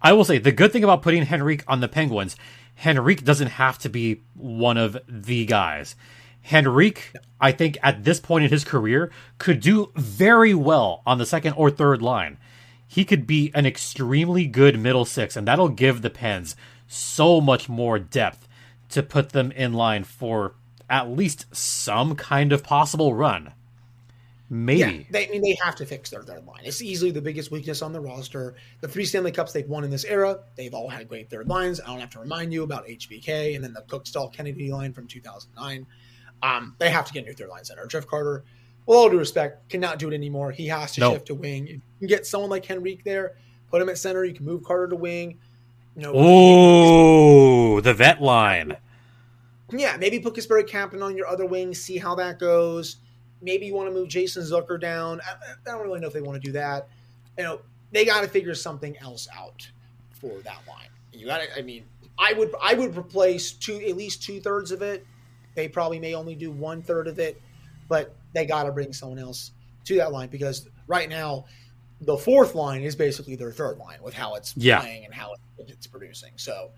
I 0.01 0.13
will 0.13 0.25
say 0.25 0.39
the 0.39 0.51
good 0.51 0.71
thing 0.73 0.83
about 0.83 1.01
putting 1.03 1.23
Henrique 1.31 1.63
on 1.67 1.79
the 1.79 1.87
Penguins, 1.87 2.35
Henrique 2.83 3.23
doesn't 3.23 3.47
have 3.49 3.77
to 3.79 3.89
be 3.89 4.21
one 4.33 4.77
of 4.77 4.97
the 5.07 5.45
guys. 5.45 5.95
Henrique, 6.51 7.13
I 7.39 7.51
think 7.51 7.77
at 7.81 8.03
this 8.03 8.19
point 8.19 8.43
in 8.43 8.49
his 8.49 8.63
career, 8.63 9.11
could 9.37 9.59
do 9.59 9.91
very 9.95 10.53
well 10.53 11.01
on 11.05 11.17
the 11.17 11.25
second 11.25 11.53
or 11.53 11.69
third 11.69 12.01
line. 12.01 12.37
He 12.87 13.05
could 13.05 13.25
be 13.25 13.51
an 13.55 13.65
extremely 13.65 14.45
good 14.45 14.79
middle 14.79 15.05
six, 15.05 15.35
and 15.35 15.47
that'll 15.47 15.69
give 15.69 16.01
the 16.01 16.09
Pens 16.09 16.55
so 16.87 17.41
much 17.41 17.67
more 17.67 17.97
depth 17.97 18.47
to 18.89 19.01
put 19.01 19.29
them 19.29 19.51
in 19.51 19.73
line 19.73 20.03
for 20.03 20.53
at 20.89 21.09
least 21.09 21.45
some 21.55 22.15
kind 22.15 22.51
of 22.51 22.63
possible 22.63 23.15
run. 23.15 23.53
Maybe. 24.49 24.79
yeah. 24.79 25.03
They, 25.09 25.27
I 25.27 25.31
mean, 25.31 25.41
they 25.41 25.57
have 25.63 25.75
to 25.77 25.85
fix 25.85 26.11
their 26.11 26.21
third 26.21 26.45
line. 26.45 26.61
It's 26.63 26.81
easily 26.83 27.09
the 27.09 27.21
biggest 27.21 27.49
weakness 27.49 27.81
on 27.81 27.91
the 27.91 27.99
roster. 27.99 28.53
The 28.81 28.87
three 28.87 29.05
Stanley 29.05 29.31
Cups 29.31 29.51
they've 29.51 29.67
won 29.67 29.83
in 29.83 29.89
this 29.89 30.05
era, 30.05 30.41
they've 30.55 30.73
all 30.73 30.89
had 30.89 31.09
great 31.09 31.31
third 31.31 31.47
lines. 31.47 31.81
I 31.81 31.87
don't 31.87 31.99
have 31.99 32.11
to 32.11 32.19
remind 32.19 32.53
you 32.53 32.61
about 32.61 32.85
HBK 32.85 33.55
and 33.55 33.63
then 33.63 33.73
the 33.73 33.81
Cooke-Staal 33.81 34.29
Kennedy 34.29 34.71
line 34.71 34.93
from 34.93 35.07
2009. 35.07 35.87
Um, 36.43 36.75
they 36.77 36.89
have 36.89 37.05
to 37.05 37.13
get 37.13 37.23
a 37.23 37.27
new 37.27 37.33
third 37.33 37.49
line 37.49 37.63
center. 37.63 37.87
Jeff 37.87 38.05
Carter, 38.05 38.43
with 38.85 38.97
all 38.97 39.09
due 39.09 39.17
respect, 39.17 39.69
cannot 39.69 39.97
do 39.97 40.09
it 40.09 40.13
anymore. 40.13 40.51
He 40.51 40.67
has 40.67 40.91
to 40.93 40.99
No. 40.99 41.13
shift 41.13 41.27
to 41.27 41.35
wing. 41.35 41.65
You 41.67 41.81
can 41.99 42.07
get 42.09 42.27
someone 42.27 42.49
like 42.49 42.69
Henrique 42.69 43.03
there, 43.05 43.37
put 43.71 43.81
him 43.81 43.87
at 43.89 43.97
center. 43.97 44.25
You 44.25 44.33
can 44.33 44.45
move 44.45 44.63
Carter 44.63 44.87
to 44.89 44.95
wing. 44.95 45.39
You 45.95 46.01
know, 46.03 46.15
Ooh, 46.17 47.81
the 47.81 47.93
vet 47.93 48.21
line. 48.21 48.75
yeah, 49.71 49.95
maybe 49.97 50.19
put 50.19 50.33
Kasperi 50.33 50.67
Kapanen 50.67 51.03
on 51.03 51.15
your 51.15 51.27
other 51.27 51.45
wing, 51.45 51.73
see 51.73 51.97
how 51.97 52.13
that 52.15 52.39
goes. 52.39 52.97
Maybe 53.41 53.67
you 53.67 53.73
want 53.73 53.87
to 53.89 53.93
move 53.93 54.07
Jason 54.09 54.43
Zucker 54.43 54.79
down. 54.79 55.21
I, 55.21 55.33
I 55.69 55.71
don't 55.71 55.81
really 55.81 55.99
know 55.99 56.07
if 56.07 56.13
they 56.13 56.21
want 56.21 56.41
to 56.41 56.45
do 56.45 56.53
that. 56.53 56.87
You 57.37 57.43
know, 57.43 57.61
they 57.91 58.05
got 58.05 58.21
to 58.21 58.27
figure 58.27 58.55
something 58.55 58.97
else 58.97 59.27
out 59.37 59.67
for 60.11 60.39
that 60.43 60.59
line. 60.67 60.87
You 61.13 61.27
got 61.27 61.41
to. 61.41 61.57
I 61.57 61.61
mean, 61.61 61.83
I 62.17 62.33
would 62.33 62.53
I 62.61 62.73
would 62.73 62.97
replace 62.97 63.51
two 63.51 63.75
at 63.77 63.95
least 63.95 64.23
two 64.23 64.39
thirds 64.41 64.71
of 64.71 64.81
it. 64.81 65.05
They 65.55 65.67
probably 65.67 65.99
may 65.99 66.15
only 66.15 66.35
do 66.35 66.51
one 66.51 66.81
third 66.81 67.07
of 67.07 67.19
it, 67.19 67.41
but 67.87 68.15
they 68.33 68.45
got 68.45 68.63
to 68.63 68.71
bring 68.71 68.93
someone 68.93 69.19
else 69.19 69.51
to 69.85 69.97
that 69.97 70.11
line 70.11 70.29
because 70.29 70.67
right 70.87 71.09
now 71.09 71.45
the 72.01 72.17
fourth 72.17 72.55
line 72.55 72.81
is 72.81 72.95
basically 72.95 73.35
their 73.35 73.51
third 73.51 73.77
line 73.77 73.99
with 74.01 74.13
how 74.13 74.35
it's 74.35 74.55
Yeah. 74.57 74.79
playing 74.79 75.05
and 75.05 75.13
how 75.13 75.35
it's 75.57 75.87
producing. 75.87 76.31
So 76.35 76.71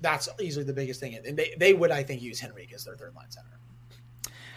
that's 0.00 0.28
easily 0.40 0.64
the 0.64 0.72
biggest 0.72 1.00
thing. 1.00 1.14
And 1.26 1.36
they, 1.36 1.54
they 1.58 1.74
would, 1.74 1.90
I 1.90 2.02
think, 2.02 2.22
use 2.22 2.42
Henrique 2.42 2.72
as 2.72 2.84
their 2.84 2.96
third 2.96 3.14
line 3.14 3.30
center. 3.30 3.48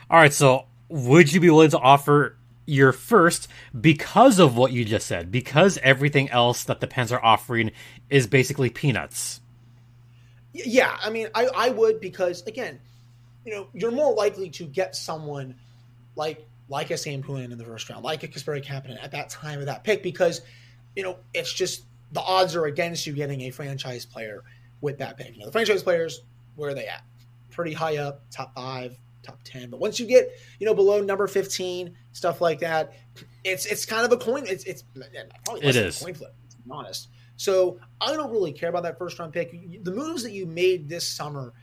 All 0.09 0.19
right, 0.19 0.33
so 0.33 0.65
would 0.89 1.31
you 1.31 1.39
be 1.39 1.49
willing 1.49 1.69
to 1.71 1.79
offer 1.79 2.35
your 2.65 2.91
first 2.91 3.47
because 3.79 4.39
of 4.39 4.55
what 4.55 4.71
you 4.71 4.85
just 4.85 5.07
said? 5.07 5.31
Because 5.31 5.77
everything 5.79 6.29
else 6.29 6.63
that 6.65 6.79
the 6.79 6.87
Pens 6.87 7.11
are 7.11 7.23
offering 7.23 7.71
is 8.09 8.27
basically 8.27 8.69
peanuts. 8.69 9.41
Yeah, 10.53 10.97
I 11.01 11.09
mean, 11.09 11.27
I, 11.35 11.47
I 11.55 11.69
would 11.69 12.01
because 12.01 12.41
again, 12.47 12.79
you 13.45 13.53
know, 13.53 13.67
you're 13.73 13.91
more 13.91 14.13
likely 14.13 14.49
to 14.51 14.65
get 14.65 14.95
someone 14.95 15.55
like 16.15 16.45
like 16.67 16.91
a 16.91 16.97
Sam 16.97 17.23
Poulin 17.23 17.51
in 17.51 17.57
the 17.57 17.65
first 17.65 17.89
round, 17.89 18.03
like 18.03 18.23
a 18.23 18.27
Kasperi 18.27 18.63
Kapanen 18.63 19.03
at 19.03 19.11
that 19.11 19.29
time 19.29 19.59
of 19.59 19.65
that 19.65 19.83
pick, 19.83 20.03
because 20.03 20.41
you 20.95 21.03
know 21.03 21.17
it's 21.33 21.51
just 21.51 21.83
the 22.11 22.21
odds 22.21 22.55
are 22.55 22.65
against 22.65 23.07
you 23.07 23.13
getting 23.13 23.41
a 23.41 23.49
franchise 23.51 24.05
player 24.05 24.43
with 24.81 24.97
that 24.99 25.17
pick. 25.17 25.33
You 25.33 25.39
know, 25.39 25.45
the 25.45 25.51
franchise 25.51 25.83
players, 25.83 26.21
where 26.55 26.69
are 26.71 26.73
they 26.73 26.87
at? 26.87 27.03
Pretty 27.49 27.73
high 27.73 27.97
up, 27.97 28.21
top 28.31 28.53
five, 28.55 28.97
top 29.23 29.39
ten. 29.43 29.69
But 29.69 29.79
once 29.79 29.99
you 29.99 30.05
get 30.05 30.29
you 30.59 30.65
know 30.65 30.73
below 30.73 31.01
number 31.01 31.27
fifteen, 31.27 31.95
stuff 32.11 32.41
like 32.41 32.59
that, 32.59 32.93
it's 33.43 33.65
it's 33.65 33.85
kind 33.85 34.05
of 34.05 34.11
a 34.11 34.17
coin. 34.17 34.45
It's 34.47 34.63
it's 34.65 34.83
probably 35.45 35.71
less 35.71 36.01
a 36.01 36.03
coin 36.03 36.13
flip. 36.13 36.35
To 36.51 36.57
be 36.57 36.71
honest. 36.71 37.09
So 37.35 37.79
I 38.01 38.13
don't 38.13 38.31
really 38.31 38.51
care 38.51 38.67
about 38.67 38.83
that 38.83 38.97
first 38.97 39.17
round 39.17 39.31
pick. 39.31 39.83
The 39.83 39.91
moves 39.91 40.23
that 40.23 40.33
you 40.33 40.45
made 40.45 40.89
this 40.89 41.07
summer, 41.07 41.53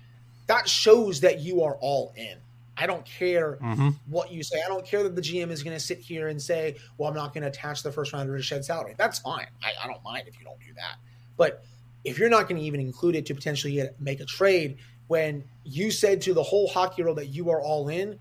that 0.46 0.68
shows 0.68 1.20
that 1.20 1.40
you 1.40 1.62
are 1.62 1.76
all 1.80 2.12
in. 2.16 2.38
I 2.76 2.87
don't 2.87 3.04
care 3.04 3.54
hmm 3.54 3.90
what 4.09 4.30
you 4.30 4.42
say. 4.42 4.62
I 4.64 4.68
don't 4.68 4.85
care 4.87 5.02
that 5.02 5.16
the 5.16 5.22
GM 5.22 5.50
is 5.50 5.62
going 5.62 5.74
to 5.76 5.82
sit 5.82 5.98
here 5.98 6.28
and 6.28 6.40
say, 6.40 6.76
"Well, 6.98 7.09
I'm 7.09 7.16
not 7.16 7.32
going 7.35 7.42
to 7.42 7.48
attach 7.48 7.82
the 7.82 7.90
first 7.90 8.12
rounder 8.12 8.37
to 8.37 8.42
shed 8.42 8.64
salary." 8.64 8.94
That's 8.96 9.18
fine. 9.18 9.46
I, 9.62 9.72
I 9.82 9.87
don't 9.87 10.02
mind 10.04 10.28
if 10.28 10.38
you 10.38 10.44
don't 10.44 10.61
do 10.61 10.72
that. 10.74 10.96
But 11.37 11.64
if 12.04 12.18
you're 12.18 12.28
not 12.28 12.48
going 12.48 12.61
to 12.61 12.66
even 12.66 12.80
include 12.80 13.16
it 13.16 13.26
to 13.26 13.35
potentially 13.35 13.74
get, 13.74 14.00
make 14.00 14.20
a 14.20 14.24
trade 14.24 14.78
when 15.09 15.44
you 15.64 15.90
said 15.90 16.20
to 16.22 16.35
the 16.35 16.42
whole 16.42 16.68
hockey 16.68 17.02
world 17.02 17.18
that 17.18 17.28
you 17.28 17.50
are 17.50 17.61
all 17.61 17.88
in, 17.88 18.18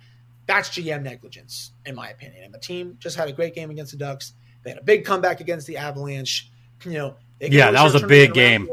that's 0.47 0.69
GM 0.69 1.03
negligence, 1.03 1.71
in 1.85 1.95
my 1.95 2.09
opinion. 2.09 2.43
And 2.43 2.53
the 2.53 2.59
team 2.59 2.97
just 2.99 3.15
had 3.15 3.27
a 3.27 3.33
great 3.33 3.55
game 3.55 3.69
against 3.69 3.91
the 3.91 3.97
Ducks. 3.97 4.33
They 4.63 4.71
had 4.71 4.79
a 4.79 4.83
big 4.83 5.05
comeback 5.05 5.39
against 5.39 5.67
the 5.67 5.77
Avalanche. 5.77 6.49
You 6.83 6.93
know, 6.93 7.15
Yeah, 7.39 7.71
that 7.71 7.83
was 7.83 8.01
a 8.01 8.07
big 8.07 8.33
game. 8.33 8.69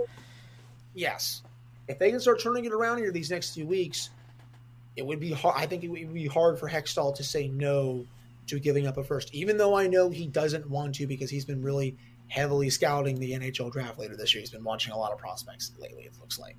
Yes, 0.95 1.42
if 1.89 1.99
they 1.99 2.11
can 2.11 2.21
start 2.21 2.41
turning 2.41 2.65
it 2.65 2.73
around 2.73 2.99
here 2.99 3.11
these 3.11 3.31
next 3.31 3.55
few 3.55 3.67
weeks, 3.67 4.11
it 4.97 5.05
would 5.05 5.21
be 5.21 5.33
hard. 5.33 5.55
I 5.57 5.67
think 5.67 5.85
it 5.85 5.89
would 5.89 6.15
be 6.15 6.27
hard 6.27 6.59
for 6.59 6.69
Hextall 6.69 7.15
to 7.17 7.25
say 7.25 7.49
no 7.49 8.07
to 8.47 8.59
giving 8.59 8.87
up 8.87 8.97
a 8.97 9.05
first, 9.05 9.35
even 9.35 9.57
though 9.57 9.75
I 9.75 9.87
know 9.87 10.11
he 10.11 10.27
doesn't 10.27 10.69
want 10.69 10.97
to 10.97 11.07
because 11.07 11.31
he's 11.31 11.45
been 11.45 11.63
really 11.63 11.97
heavily 12.29 12.71
scouting 12.71 13.19
the 13.19 13.33
NHL 13.33 13.71
draft 13.71 13.99
later 13.99 14.17
this 14.17 14.35
year. 14.35 14.41
He's 14.41 14.51
been 14.51 14.65
watching 14.65 14.93
a 14.93 14.99
lot 14.99 15.13
of 15.13 15.19
prospects 15.19 15.73
lately. 15.79 16.05
It 16.05 16.13
looks 16.21 16.39
like. 16.39 16.57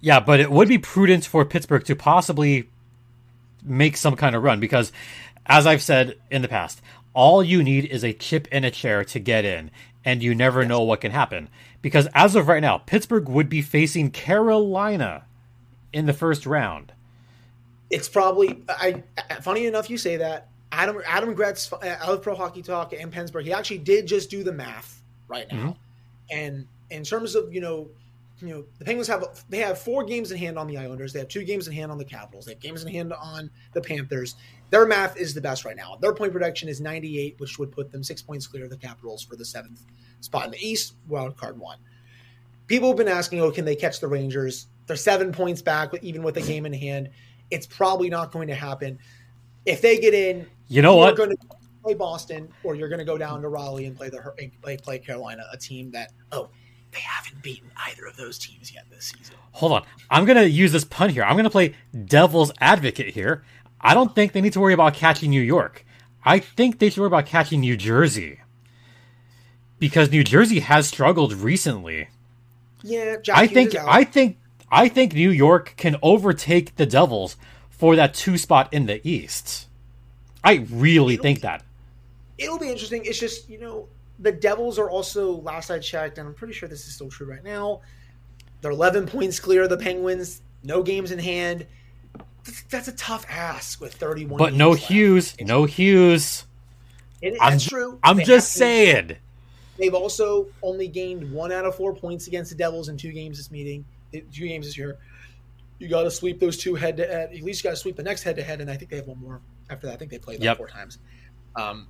Yeah, 0.00 0.20
but 0.20 0.40
it 0.40 0.50
would 0.50 0.68
be 0.68 0.78
prudent 0.78 1.24
for 1.24 1.44
Pittsburgh 1.44 1.84
to 1.84 1.94
possibly 1.94 2.68
make 3.62 3.96
some 3.96 4.16
kind 4.16 4.34
of 4.34 4.42
run 4.42 4.58
because, 4.58 4.92
as 5.46 5.66
I've 5.66 5.82
said 5.82 6.18
in 6.30 6.42
the 6.42 6.48
past, 6.48 6.82
all 7.14 7.42
you 7.42 7.62
need 7.62 7.84
is 7.84 8.04
a 8.04 8.12
chip 8.12 8.48
and 8.50 8.64
a 8.64 8.70
chair 8.70 9.04
to 9.04 9.18
get 9.20 9.44
in, 9.44 9.70
and 10.04 10.22
you 10.22 10.34
never 10.34 10.64
know 10.64 10.82
what 10.82 11.00
can 11.00 11.12
happen. 11.12 11.48
Because 11.80 12.08
as 12.14 12.34
of 12.34 12.48
right 12.48 12.60
now, 12.62 12.78
Pittsburgh 12.78 13.28
would 13.28 13.48
be 13.48 13.62
facing 13.62 14.10
Carolina 14.10 15.24
in 15.92 16.06
the 16.06 16.12
first 16.12 16.46
round. 16.46 16.92
It's 17.90 18.08
probably. 18.08 18.62
I. 18.68 19.02
Funny 19.42 19.66
enough, 19.66 19.90
you 19.90 19.98
say 19.98 20.16
that. 20.16 20.48
Adam 20.70 21.02
Adam 21.06 21.34
Gretz 21.34 21.70
uh, 21.72 21.98
of 22.06 22.22
Pro 22.22 22.34
Hockey 22.34 22.62
Talk 22.62 22.94
and 22.94 23.12
PensBurgh. 23.12 23.44
He 23.44 23.52
actually 23.52 23.78
did 23.78 24.06
just 24.06 24.30
do 24.30 24.42
the 24.42 24.52
math 24.52 25.02
right 25.28 25.46
now, 25.52 25.76
and 26.30 26.66
in 26.90 27.04
terms 27.04 27.34
of 27.34 27.52
you 27.52 27.60
know. 27.60 27.88
You 28.42 28.48
know 28.48 28.64
the 28.78 28.84
Penguins 28.84 29.06
have 29.06 29.44
they 29.48 29.58
have 29.58 29.78
four 29.78 30.02
games 30.02 30.32
in 30.32 30.38
hand 30.38 30.58
on 30.58 30.66
the 30.66 30.76
Islanders. 30.76 31.12
They 31.12 31.20
have 31.20 31.28
two 31.28 31.44
games 31.44 31.68
in 31.68 31.72
hand 31.72 31.92
on 31.92 31.98
the 31.98 32.04
Capitals. 32.04 32.44
They 32.44 32.52
have 32.52 32.60
games 32.60 32.82
in 32.82 32.92
hand 32.92 33.12
on 33.12 33.48
the 33.72 33.80
Panthers. 33.80 34.34
Their 34.70 34.84
math 34.84 35.16
is 35.16 35.32
the 35.32 35.40
best 35.40 35.64
right 35.64 35.76
now. 35.76 35.96
Their 36.00 36.12
point 36.12 36.32
production 36.32 36.68
is 36.68 36.80
98, 36.80 37.38
which 37.38 37.58
would 37.58 37.70
put 37.70 37.92
them 37.92 38.02
six 38.02 38.20
points 38.20 38.46
clear 38.46 38.64
of 38.64 38.70
the 38.70 38.76
Capitals 38.76 39.22
for 39.22 39.36
the 39.36 39.44
seventh 39.44 39.82
spot 40.20 40.46
in 40.46 40.50
the 40.50 40.58
East, 40.58 40.94
wild 41.08 41.36
card 41.36 41.56
one. 41.58 41.78
People 42.66 42.88
have 42.88 42.96
been 42.96 43.08
asking, 43.08 43.40
oh, 43.40 43.50
can 43.50 43.64
they 43.64 43.76
catch 43.76 44.00
the 44.00 44.08
Rangers? 44.08 44.66
They're 44.86 44.96
seven 44.96 45.30
points 45.30 45.62
back, 45.62 45.92
even 46.02 46.22
with 46.22 46.36
a 46.38 46.42
game 46.42 46.66
in 46.66 46.72
hand. 46.72 47.10
It's 47.50 47.66
probably 47.66 48.08
not 48.08 48.32
going 48.32 48.48
to 48.48 48.54
happen. 48.54 48.98
If 49.66 49.82
they 49.82 49.98
get 49.98 50.14
in, 50.14 50.46
You 50.68 50.82
know 50.82 50.94
you're 50.94 51.06
what? 51.06 51.16
going 51.16 51.30
to 51.30 51.36
play 51.84 51.94
Boston, 51.94 52.48
or 52.64 52.74
you're 52.74 52.88
going 52.88 52.98
to 52.98 53.04
go 53.04 53.18
down 53.18 53.42
to 53.42 53.48
Raleigh 53.48 53.86
and 53.86 53.96
play 53.96 54.08
the 54.08 54.50
play 54.62 54.76
play 54.76 54.98
Carolina, 54.98 55.44
a 55.52 55.56
team 55.56 55.90
that 55.92 56.12
oh, 56.32 56.48
they 56.92 57.00
haven't 57.00 57.42
beaten 57.42 57.70
either 57.88 58.06
of 58.06 58.16
those 58.16 58.38
teams 58.38 58.72
yet 58.72 58.84
this 58.90 59.12
season. 59.16 59.36
Hold 59.52 59.72
on. 59.72 59.84
I'm 60.10 60.24
going 60.24 60.38
to 60.38 60.48
use 60.48 60.72
this 60.72 60.84
pun 60.84 61.10
here. 61.10 61.24
I'm 61.24 61.34
going 61.34 61.44
to 61.44 61.50
play 61.50 61.74
devil's 62.04 62.52
advocate 62.60 63.14
here. 63.14 63.44
I 63.80 63.94
don't 63.94 64.14
think 64.14 64.32
they 64.32 64.40
need 64.40 64.52
to 64.52 64.60
worry 64.60 64.74
about 64.74 64.94
catching 64.94 65.30
New 65.30 65.42
York. 65.42 65.84
I 66.24 66.38
think 66.38 66.78
they 66.78 66.90
should 66.90 67.00
worry 67.00 67.08
about 67.08 67.26
catching 67.26 67.60
New 67.60 67.76
Jersey. 67.76 68.40
Because 69.78 70.10
New 70.10 70.22
Jersey 70.22 70.60
has 70.60 70.86
struggled 70.86 71.32
recently. 71.32 72.08
Yeah, 72.82 73.16
Jack 73.16 73.36
I 73.36 73.46
think. 73.46 73.74
I 73.74 74.04
think 74.04 74.38
I 74.70 74.88
think 74.88 75.14
New 75.14 75.30
York 75.30 75.74
can 75.76 75.96
overtake 76.02 76.76
the 76.76 76.86
Devils 76.86 77.36
for 77.70 77.96
that 77.96 78.14
two 78.14 78.38
spot 78.38 78.72
in 78.72 78.86
the 78.86 79.06
East. 79.08 79.66
I 80.44 80.66
really 80.70 81.16
think 81.16 81.40
that. 81.40 81.64
it'll 82.38 82.58
be 82.58 82.68
interesting. 82.68 83.04
It's 83.04 83.18
just 83.18 83.48
you 83.48 83.58
know 83.58 83.88
the 84.22 84.32
Devils 84.32 84.78
are 84.78 84.88
also 84.88 85.32
last 85.40 85.70
I 85.70 85.78
checked, 85.78 86.18
and 86.18 86.28
I'm 86.28 86.34
pretty 86.34 86.54
sure 86.54 86.68
this 86.68 86.86
is 86.86 86.94
still 86.94 87.08
true 87.08 87.26
right 87.28 87.42
now. 87.42 87.80
They're 88.60 88.70
11 88.70 89.06
points 89.08 89.40
clear 89.40 89.64
of 89.64 89.70
the 89.70 89.76
Penguins. 89.76 90.42
No 90.62 90.82
games 90.82 91.10
in 91.10 91.18
hand. 91.18 91.66
That's, 92.44 92.62
that's 92.62 92.88
a 92.88 92.92
tough 92.92 93.26
ask 93.28 93.80
with 93.80 93.94
31. 93.94 94.38
But 94.38 94.54
no. 94.54 94.72
Hughes, 94.74 95.34
no 95.40 95.64
Hughes. 95.64 96.46
It, 97.20 97.36
I'm 97.40 97.52
that's 97.52 97.64
true. 97.64 97.98
I'm 98.02 98.18
They 98.18 98.24
just 98.24 98.52
saying. 98.52 99.16
They've 99.78 99.94
also 99.94 100.46
only 100.62 100.86
gained 100.86 101.32
one 101.32 101.50
out 101.50 101.64
of 101.64 101.74
four 101.74 101.94
points 101.94 102.28
against 102.28 102.50
the 102.50 102.56
Devils 102.56 102.88
in 102.88 102.96
two 102.96 103.12
games 103.12 103.38
this 103.38 103.50
meeting, 103.50 103.84
two 104.12 104.46
games 104.46 104.66
this 104.66 104.78
year. 104.78 104.98
You 105.78 105.88
got 105.88 106.02
to 106.04 106.10
sweep 106.10 106.38
those 106.38 106.56
two 106.56 106.76
head 106.76 106.96
to 106.98 107.06
head. 107.06 107.32
At 107.32 107.42
least 107.42 107.64
you 107.64 107.68
got 107.68 107.74
to 107.74 107.80
sweep 107.80 107.96
the 107.96 108.02
next 108.04 108.22
head 108.22 108.36
to 108.36 108.42
head, 108.42 108.60
and 108.60 108.70
I 108.70 108.76
think 108.76 108.90
they 108.90 108.98
have 108.98 109.08
one 109.08 109.18
more 109.18 109.40
after 109.70 109.88
that. 109.88 109.94
I 109.94 109.96
think 109.96 110.12
they 110.12 110.18
played 110.18 110.38
that 110.40 110.44
Yep. 110.44 110.56
four 110.58 110.68
times. 110.68 110.98
Um, 111.56 111.88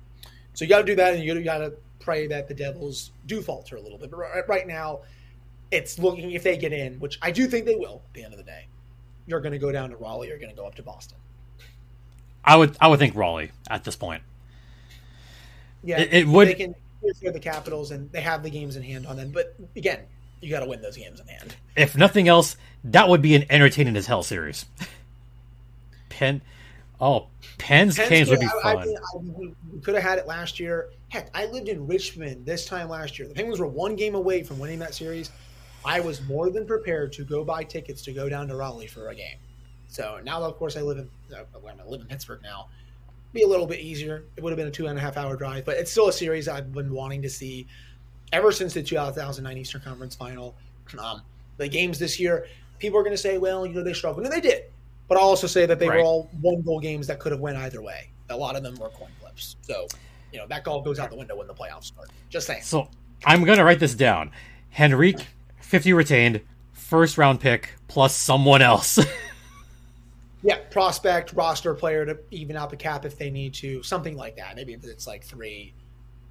so 0.53 0.65
you 0.65 0.69
got 0.69 0.79
to 0.79 0.83
do 0.85 0.95
that, 0.95 1.13
and 1.13 1.23
you 1.23 1.43
got 1.43 1.59
to 1.59 1.73
pray 2.03 2.27
that 2.27 2.47
the 2.47 2.53
Devils 2.53 3.11
do 3.25 3.41
falter 3.41 3.77
a 3.77 3.81
little 3.81 3.97
bit. 3.97 4.11
But 4.11 4.17
right, 4.17 4.47
right 4.47 4.67
now, 4.67 4.99
it's 5.71 5.97
looking 5.97 6.31
if 6.31 6.43
they 6.43 6.57
get 6.57 6.73
in, 6.73 6.99
which 6.99 7.17
I 7.21 7.31
do 7.31 7.47
think 7.47 7.65
they 7.65 7.75
will. 7.75 8.01
At 8.09 8.13
the 8.13 8.23
end 8.23 8.33
of 8.33 8.37
the 8.37 8.43
day, 8.43 8.67
you're 9.25 9.39
going 9.41 9.53
to 9.53 9.59
go 9.59 9.71
down 9.71 9.89
to 9.89 9.95
Raleigh. 9.95 10.27
You're 10.27 10.37
going 10.37 10.49
to 10.51 10.55
go 10.55 10.67
up 10.67 10.75
to 10.75 10.83
Boston. 10.83 11.17
I 12.45 12.57
would 12.57 12.75
I 12.81 12.87
would 12.89 12.99
think 12.99 13.15
Raleigh 13.15 13.51
at 13.69 13.83
this 13.85 13.95
point. 13.95 14.21
Yeah, 15.83 15.99
It- 16.01 16.13
it 16.13 16.27
would- 16.27 16.47
They 16.49 16.53
can 16.55 16.75
clear 17.19 17.31
the 17.31 17.39
Capitals, 17.39 17.91
and 17.91 18.11
they 18.11 18.21
have 18.21 18.43
the 18.43 18.49
games 18.49 18.75
in 18.75 18.83
hand 18.83 19.07
on 19.07 19.15
them. 19.17 19.31
But 19.31 19.55
again, 19.75 19.99
you 20.41 20.49
got 20.49 20.59
to 20.59 20.65
win 20.65 20.81
those 20.81 20.97
games 20.97 21.19
in 21.21 21.27
hand. 21.27 21.55
If 21.75 21.95
nothing 21.95 22.27
else, 22.27 22.57
that 22.83 23.07
would 23.09 23.21
be 23.21 23.35
an 23.35 23.45
entertaining 23.49 23.95
as 23.95 24.07
hell 24.07 24.23
series. 24.23 24.65
Penn, 26.09 26.41
oh, 27.01 27.27
Penn's 27.57 27.97
Penn 27.97 28.09
games 28.09 28.29
would 28.29 28.39
be 28.41 28.45
I- 28.45 28.69
I 28.69 28.73
fun. 28.75 28.87
mean, 28.87 28.97
I- 28.97 29.17
we, 29.17 29.53
we 29.73 29.79
could 29.81 29.95
have 29.95 30.03
had 30.03 30.19
it 30.19 30.27
last 30.27 30.59
year. 30.59 30.89
Heck, 31.13 31.29
I 31.35 31.45
lived 31.45 31.69
in 31.69 31.85
Richmond 31.85 32.43
this 32.43 32.65
time 32.65 32.89
last 32.89 33.19
year. 33.19 33.27
The 33.27 33.35
Penguins 33.35 33.59
were 33.59 33.67
one 33.67 33.95
game 33.95 34.15
away 34.15 34.41
from 34.41 34.57
winning 34.57 34.79
that 34.79 34.95
series. 34.95 35.29
I 35.85 35.99
was 35.99 36.23
more 36.23 36.49
than 36.49 36.65
prepared 36.65 37.13
to 37.13 37.23
go 37.23 37.43
buy 37.43 37.63
tickets 37.63 38.01
to 38.05 38.13
go 38.13 38.27
down 38.27 38.47
to 38.47 38.55
Raleigh 38.55 38.87
for 38.87 39.09
a 39.09 39.15
game. 39.15 39.37
So 39.87 40.19
now, 40.23 40.41
of 40.41 40.57
course, 40.57 40.75
I 40.75 40.81
live 40.81 40.97
in 40.97 41.07
uh, 41.31 41.43
I 41.55 41.87
live 41.87 42.01
in 42.01 42.07
Pittsburgh 42.07 42.39
now. 42.41 42.67
Be 43.31 43.43
a 43.43 43.47
little 43.47 43.67
bit 43.67 43.79
easier. 43.79 44.23
It 44.37 44.43
would 44.43 44.49
have 44.49 44.57
been 44.57 44.69
a 44.69 44.71
two 44.71 44.87
and 44.87 44.97
a 44.97 45.01
half 45.01 45.15
hour 45.15 45.35
drive, 45.35 45.65
but 45.65 45.77
it's 45.77 45.91
still 45.91 46.07
a 46.07 46.13
series 46.13 46.47
I've 46.47 46.73
been 46.73 46.91
wanting 46.91 47.21
to 47.21 47.29
see 47.29 47.67
ever 48.31 48.51
since 48.51 48.73
the 48.73 48.81
2009 48.81 49.55
Eastern 49.55 49.81
Conference 49.81 50.15
Final. 50.15 50.55
Um, 50.97 51.21
the 51.57 51.67
games 51.67 51.99
this 51.99 52.19
year, 52.19 52.47
people 52.79 52.97
are 52.97 53.03
going 53.03 53.13
to 53.13 53.21
say, 53.21 53.37
well, 53.37 53.67
you 53.67 53.73
know, 53.75 53.83
they 53.83 53.93
struggled, 53.93 54.25
and 54.25 54.33
they 54.33 54.41
did. 54.41 54.63
But 55.07 55.19
I'll 55.19 55.25
also 55.25 55.45
say 55.45 55.67
that 55.67 55.77
they 55.77 55.89
Right. 55.89 55.99
were 55.99 56.03
all 56.03 56.27
one 56.41 56.63
goal 56.63 56.79
games 56.79 57.05
that 57.05 57.19
could 57.19 57.31
have 57.33 57.41
went 57.41 57.57
either 57.57 57.83
way. 57.83 58.09
A 58.31 58.35
lot 58.35 58.55
of 58.55 58.63
them 58.63 58.73
were 58.77 58.89
coin 58.89 59.11
flips. 59.19 59.57
So, 59.61 59.87
you 60.33 60.39
know, 60.39 60.47
that 60.47 60.63
goal 60.63 60.81
goes 60.81 60.99
out 60.99 61.09
the 61.11 61.15
window 61.15 61.37
when 61.37 61.47
the 61.47 61.53
playoffs 61.53 61.85
start. 61.85 62.09
Just 62.29 62.47
saying. 62.47 62.63
So 62.63 62.89
I'm 63.25 63.43
gonna 63.45 63.63
write 63.63 63.79
this 63.79 63.95
down. 63.95 64.31
Henrique, 64.77 65.27
50 65.61 65.93
retained, 65.93 66.41
first 66.73 67.17
round 67.17 67.39
pick 67.39 67.75
plus 67.87 68.15
someone 68.15 68.61
else. 68.61 68.99
Yeah, 70.45 70.57
prospect, 70.71 71.31
roster 71.31 71.73
player 71.73 72.05
to 72.05 72.19
even 72.29 72.57
out 72.57 72.69
the 72.69 72.75
cap 72.75 73.05
if 73.05 73.17
they 73.17 73.29
need 73.29 73.53
to, 73.53 73.81
something 73.81 74.17
like 74.17 74.35
that. 74.35 74.57
Maybe 74.57 74.73
it's 74.73 75.07
like 75.07 75.23
three 75.23 75.73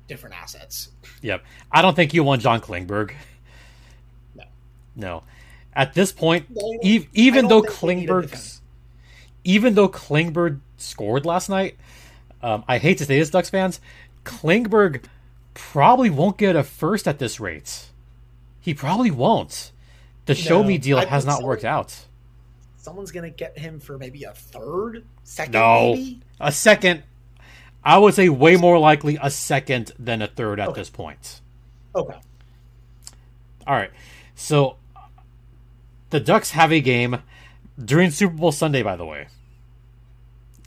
different 0.07 0.37
assets. 0.37 0.91
yep. 1.23 1.43
I 1.71 1.81
don't 1.81 1.97
think 1.97 2.13
you 2.13 2.23
want 2.23 2.43
John 2.43 2.61
Klingberg. 2.61 3.15
No. 4.35 4.45
No. 4.95 5.23
At 5.73 5.95
this 5.95 6.13
point, 6.13 6.45
No, 6.51 6.79
even 6.83 7.49
though 7.49 7.63
think 7.63 7.81
they 7.81 7.95
need 7.95 8.11
a 8.11 8.13
Klingberg's 8.13 8.61
even 9.45 9.75
though 9.75 9.89
Klingberg 9.89 10.61
scored 10.77 11.25
last 11.25 11.49
night, 11.49 11.77
Um, 12.43 12.65
I 12.67 12.79
hate 12.79 12.99
to 12.99 13.05
say 13.05 13.19
this, 13.19 13.31
Ducks 13.31 13.51
fans. 13.51 13.81
Klingberg 14.25 15.05
probably 15.55 16.11
won't 16.11 16.39
get 16.39 16.57
a 16.57 16.63
first 16.63 17.07
at 17.07 17.19
this 17.19 17.39
rate. 17.41 17.87
He 18.61 18.75
probably 18.75 19.11
won't. 19.11 19.71
The 20.27 20.35
show 20.35 20.63
me 20.63 20.79
deal 20.79 20.99
I 20.99 21.05
has 21.07 21.27
not 21.27 21.43
worked 21.43 21.65
out. 21.65 21.97
Someone's 22.77 23.11
gonna 23.13 23.31
get 23.31 23.59
him 23.59 23.79
for 23.81 23.99
maybe 23.99 24.25
a 24.25 24.33
third, 24.33 25.05
second, 25.25 25.53
No, 25.53 25.95
maybe. 25.95 26.21
a 26.41 26.51
second. 26.53 27.03
I 27.85 27.99
would 27.99 28.15
say 28.15 28.29
way 28.29 28.57
more 28.57 28.79
likely 28.79 29.19
a 29.21 29.31
second 29.31 29.93
than 29.99 30.23
a 30.23 30.27
third 30.29 30.61
at 30.61 30.69
Okay. 30.69 30.81
this 30.81 30.91
point. 30.91 31.41
Okay. 31.95 32.17
All 33.67 33.75
right. 33.75 33.91
So 34.37 34.77
the 36.11 36.21
Ducks 36.21 36.51
have 36.53 36.73
a 36.73 36.81
game 36.81 37.23
during 37.83 38.11
Super 38.11 38.35
Bowl 38.35 38.53
Sunday, 38.53 38.83
by 38.83 38.97
the 38.97 39.05
way. 39.05 39.27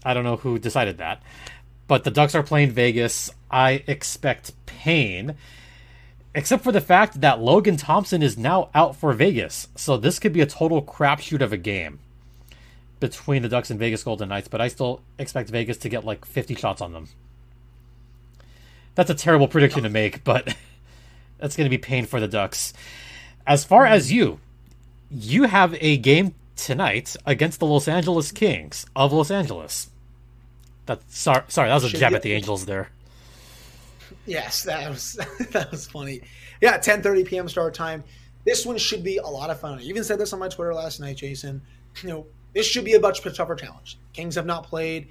I 0.04 0.14
don't 0.14 0.24
know 0.24 0.36
who 0.38 0.60
decided 0.60 0.98
that, 1.00 1.22
but 1.88 2.04
the 2.04 2.12
Ducks 2.12 2.36
are 2.36 2.44
playing 2.44 2.72
Vegas. 2.72 3.30
I 3.50 3.84
expect 3.88 4.52
pain, 4.66 5.36
except 6.34 6.64
for 6.64 6.72
the 6.72 6.82
fact 6.82 7.22
that 7.22 7.40
Logan 7.40 7.78
Thompson 7.78 8.22
is 8.22 8.38
now 8.38 8.70
out 8.74 8.96
for 8.96 9.14
Vegas. 9.14 9.68
So 9.76 9.98
this 9.98 10.20
could 10.20 10.34
be 10.34 10.42
a 10.42 10.46
total 10.46 10.82
crapshoot 10.82 11.42
of 11.42 11.54
a 11.54 11.58
game 11.58 12.00
between 13.00 13.42
the 13.42 13.50
Ducks 13.50 13.70
and 13.70 13.80
Vegas 13.80 14.04
Golden 14.04 14.30
Knights, 14.30 14.48
but 14.48 14.62
I 14.62 14.68
still 14.68 15.02
expect 15.20 15.50
Vegas 15.50 15.78
to 15.78 15.90
get 15.90 16.06
like 16.06 16.26
50 16.26 16.56
shots 16.56 16.82
on 16.82 16.94
them. 16.94 17.10
That's 18.96 19.10
a 19.10 19.16
terrible 19.16 19.48
prediction 19.48 19.84
to 19.84 19.90
make, 19.90 20.24
but 20.24 20.56
that's 21.38 21.56
going 21.56 21.66
to 21.66 21.70
be 21.70 21.78
pain 21.78 22.06
for 22.06 22.20
the 22.20 22.28
Ducks. 22.28 22.74
As 23.46 23.64
far 23.64 23.86
as 23.86 24.12
you, 24.12 24.40
you 25.12 25.44
have 25.44 25.76
a 25.82 25.98
game 25.98 26.34
tonight 26.56 27.16
against 27.26 27.60
the 27.60 27.66
Los 27.66 27.88
Angeles 27.88 28.32
Kings 28.32 28.86
of 28.96 29.14
Los 29.14 29.30
Angeles. 29.30 29.90
That 30.86 31.00
sorry, 31.12 31.44
sorry, 31.48 31.70
that 31.70 31.76
was 31.76 31.84
a 31.86 31.90
Should 31.90 32.00
jab 32.00 32.14
at 32.14 32.22
the 32.22 32.34
Angels 32.34 32.66
there. 32.66 32.90
Yes, 34.26 34.64
that 34.64 34.90
was 34.90 35.14
that 35.52 35.72
was 35.72 35.88
funny. 35.88 36.22
Yeah, 36.62 36.78
10:30 36.78 37.26
p.m. 37.26 37.50
start 37.50 37.74
time. 37.74 38.04
This 38.46 38.66
one 38.66 38.78
should 38.78 39.04
be 39.04 39.18
a 39.18 39.26
lot 39.28 39.50
of 39.50 39.60
fun. 39.60 39.80
I 39.80 39.82
even 39.82 40.04
said 40.04 40.20
this 40.20 40.32
on 40.34 40.40
my 40.40 40.48
Twitter 40.48 40.74
last 40.74 41.00
night, 41.00 41.18
Jason. 41.18 41.62
You 42.04 42.10
know, 42.10 42.28
this 42.54 42.66
should 42.68 42.86
be 42.86 42.94
a 42.94 43.00
much 43.00 43.22
tougher 43.22 43.56
challenge. 43.56 43.98
Kings 44.14 44.36
have 44.36 44.46
not 44.46 44.66
played 44.66 45.08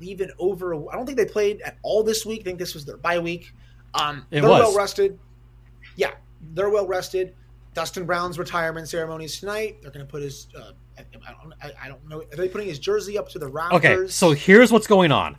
even 0.00 0.30
over. 0.38 0.74
I 0.74 0.96
don't 0.96 1.06
think 1.06 1.16
they 1.18 1.24
played 1.24 1.60
at 1.62 1.78
all 1.82 2.02
this 2.02 2.26
week. 2.26 2.40
I 2.40 2.44
think 2.44 2.58
this 2.58 2.74
was 2.74 2.84
their 2.84 2.96
bye 2.96 3.18
week. 3.18 3.52
Um, 3.94 4.26
It 4.30 4.40
they're 4.40 4.50
was. 4.50 4.60
well 4.60 4.76
rested. 4.76 5.18
Yeah, 5.96 6.12
they're 6.54 6.70
well 6.70 6.86
rested. 6.86 7.34
Dustin 7.74 8.04
Brown's 8.06 8.38
retirement 8.38 8.88
ceremony 8.88 9.26
is 9.26 9.38
tonight. 9.38 9.78
They're 9.82 9.90
going 9.90 10.04
to 10.06 10.10
put 10.10 10.22
his. 10.22 10.48
Uh, 10.56 10.72
I, 10.98 11.04
don't. 11.42 11.54
I, 11.82 11.88
don't 11.88 12.08
know. 12.08 12.20
Are 12.20 12.36
they 12.36 12.48
putting 12.48 12.68
his 12.68 12.78
jersey 12.78 13.18
up 13.18 13.28
to 13.30 13.38
the 13.38 13.48
rafters? 13.48 13.76
Okay, 13.76 14.08
so 14.08 14.32
here's 14.32 14.72
what's 14.72 14.86
going 14.86 15.12
on, 15.12 15.36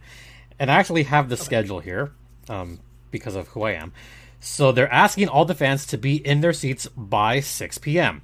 and 0.59 0.69
I 0.71 0.75
actually 0.75 1.03
have 1.03 1.29
the 1.29 1.37
schedule 1.37 1.79
here, 1.79 2.11
um, 2.49 2.79
because 3.11 3.35
of 3.35 3.47
who 3.49 3.63
I 3.63 3.71
am. 3.73 3.93
So 4.39 4.71
they're 4.71 4.91
asking 4.91 5.29
all 5.29 5.45
the 5.45 5.55
fans 5.55 5.85
to 5.87 5.97
be 5.97 6.15
in 6.15 6.41
their 6.41 6.53
seats 6.53 6.87
by 6.95 7.39
6 7.39 7.79
p.m. 7.79 8.21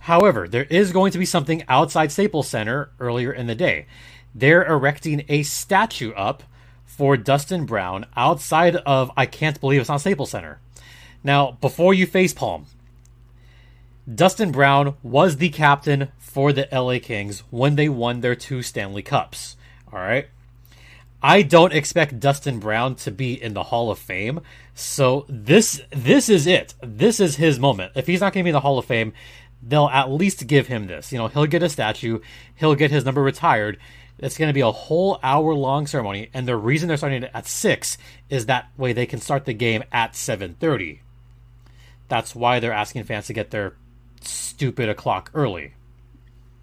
However, 0.00 0.48
there 0.48 0.64
is 0.64 0.92
going 0.92 1.12
to 1.12 1.18
be 1.18 1.26
something 1.26 1.64
outside 1.68 2.12
Staples 2.12 2.48
Center 2.48 2.90
earlier 2.98 3.32
in 3.32 3.46
the 3.46 3.54
day. 3.54 3.86
They're 4.34 4.64
erecting 4.64 5.24
a 5.28 5.42
statue 5.42 6.12
up 6.12 6.44
for 6.84 7.16
Dustin 7.16 7.66
Brown 7.66 8.06
outside 8.16 8.76
of 8.76 9.10
I 9.16 9.26
can't 9.26 9.60
believe 9.60 9.80
it's 9.80 9.90
not 9.90 10.00
Staples 10.00 10.30
Center. 10.30 10.60
Now, 11.22 11.52
before 11.60 11.92
you 11.92 12.06
facepalm, 12.06 12.64
Dustin 14.12 14.50
Brown 14.50 14.94
was 15.02 15.36
the 15.36 15.50
captain 15.50 16.10
for 16.18 16.52
the 16.52 16.66
LA 16.72 16.98
Kings 17.00 17.40
when 17.50 17.76
they 17.76 17.88
won 17.88 18.20
their 18.20 18.34
two 18.34 18.62
Stanley 18.62 19.02
Cups. 19.02 19.56
All 19.92 19.98
right. 19.98 20.26
I 21.22 21.42
don't 21.42 21.74
expect 21.74 22.18
Dustin 22.18 22.60
Brown 22.60 22.94
to 22.96 23.10
be 23.10 23.40
in 23.40 23.52
the 23.52 23.64
Hall 23.64 23.90
of 23.90 23.98
Fame. 23.98 24.40
So 24.74 25.26
this 25.28 25.82
this 25.90 26.30
is 26.30 26.46
it. 26.46 26.74
This 26.82 27.20
is 27.20 27.36
his 27.36 27.58
moment. 27.58 27.92
If 27.94 28.06
he's 28.06 28.20
not 28.20 28.32
going 28.32 28.42
to 28.42 28.44
be 28.44 28.50
in 28.50 28.54
the 28.54 28.60
Hall 28.60 28.78
of 28.78 28.86
Fame, 28.86 29.12
they'll 29.62 29.88
at 29.88 30.10
least 30.10 30.46
give 30.46 30.68
him 30.68 30.86
this. 30.86 31.12
You 31.12 31.18
know, 31.18 31.28
he'll 31.28 31.46
get 31.46 31.62
a 31.62 31.68
statue, 31.68 32.20
he'll 32.56 32.74
get 32.74 32.90
his 32.90 33.04
number 33.04 33.22
retired. 33.22 33.78
It's 34.18 34.38
going 34.38 34.48
to 34.48 34.54
be 34.54 34.60
a 34.60 34.72
whole 34.72 35.18
hour 35.22 35.54
long 35.54 35.86
ceremony, 35.86 36.30
and 36.34 36.48
the 36.48 36.56
reason 36.56 36.88
they're 36.88 36.96
starting 36.96 37.22
it 37.22 37.30
at 37.32 37.46
six 37.46 37.96
is 38.28 38.46
that 38.46 38.68
way 38.76 38.92
they 38.92 39.06
can 39.06 39.20
start 39.20 39.44
the 39.44 39.54
game 39.54 39.84
at 39.92 40.16
seven 40.16 40.56
thirty. 40.58 41.02
That's 42.08 42.34
why 42.34 42.60
they're 42.60 42.72
asking 42.72 43.04
fans 43.04 43.26
to 43.26 43.34
get 43.34 43.50
their 43.50 43.74
stupid 44.20 44.88
o'clock 44.88 45.30
early. 45.34 45.74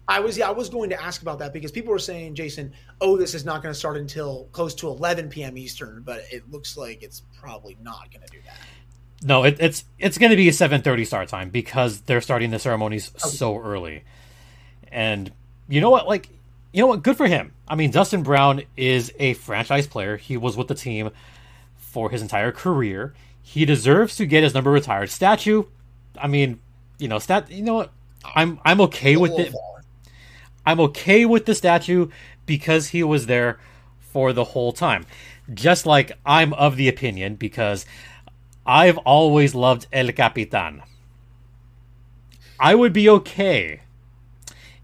I 0.08 0.20
was 0.20 0.38
yeah, 0.38 0.48
I 0.48 0.52
was 0.52 0.70
going 0.70 0.88
to 0.90 1.02
ask 1.02 1.20
about 1.20 1.38
that 1.40 1.52
because 1.52 1.70
people 1.70 1.92
were 1.92 1.98
saying, 1.98 2.34
Jason, 2.34 2.72
oh, 3.00 3.18
this 3.18 3.34
is 3.34 3.44
not 3.44 3.62
going 3.62 3.72
to 3.72 3.78
start 3.78 3.98
until 3.98 4.48
close 4.52 4.74
to 4.76 4.88
11 4.88 5.28
p.m. 5.28 5.58
Eastern, 5.58 6.02
but 6.02 6.22
it 6.32 6.50
looks 6.50 6.78
like 6.78 7.02
it's 7.02 7.22
probably 7.38 7.76
not 7.82 8.10
going 8.10 8.24
to 8.24 8.32
do 8.32 8.38
that. 8.46 8.56
No, 9.22 9.44
it, 9.44 9.56
it's 9.60 9.84
it's 9.98 10.16
going 10.16 10.30
to 10.30 10.36
be 10.36 10.48
a 10.48 10.52
seven 10.52 10.80
thirty 10.80 11.04
start 11.04 11.28
time 11.28 11.50
because 11.50 12.02
they're 12.02 12.20
starting 12.20 12.50
the 12.50 12.58
ceremonies 12.58 13.10
so 13.16 13.58
early. 13.58 14.04
And 14.90 15.30
you 15.68 15.80
know 15.80 15.90
what? 15.90 16.06
Like, 16.06 16.28
you 16.72 16.80
know 16.80 16.86
what? 16.86 17.02
Good 17.02 17.16
for 17.16 17.26
him. 17.26 17.52
I 17.66 17.74
mean, 17.74 17.90
Dustin 17.90 18.22
Brown 18.22 18.62
is 18.76 19.12
a 19.18 19.34
franchise 19.34 19.86
player. 19.86 20.16
He 20.16 20.36
was 20.36 20.56
with 20.56 20.68
the 20.68 20.74
team 20.74 21.10
for 21.76 22.10
his 22.10 22.22
entire 22.22 22.52
career. 22.52 23.12
He 23.42 23.64
deserves 23.64 24.16
to 24.16 24.26
get 24.26 24.44
his 24.44 24.54
number 24.54 24.70
retired. 24.70 25.10
Statue. 25.10 25.64
I 26.16 26.28
mean, 26.28 26.60
you 26.98 27.08
know, 27.08 27.18
stat. 27.18 27.50
You 27.50 27.62
know 27.62 27.74
what? 27.74 27.92
I'm 28.34 28.60
I'm 28.64 28.80
okay 28.82 29.16
with 29.16 29.38
it. 29.38 29.54
I'm 30.66 30.80
okay 30.80 31.24
with 31.24 31.46
the 31.46 31.54
statue 31.54 32.08
because 32.46 32.88
he 32.88 33.02
was 33.02 33.26
there 33.26 33.58
for 34.00 34.32
the 34.32 34.44
whole 34.44 34.72
time. 34.72 35.06
Just 35.52 35.86
like 35.86 36.12
I'm 36.26 36.52
of 36.54 36.76
the 36.76 36.88
opinion 36.88 37.36
because 37.36 37.86
I've 38.66 38.98
always 38.98 39.54
loved 39.54 39.86
El 39.92 40.12
Capitan. 40.12 40.82
I 42.60 42.74
would 42.74 42.92
be 42.92 43.08
okay 43.08 43.80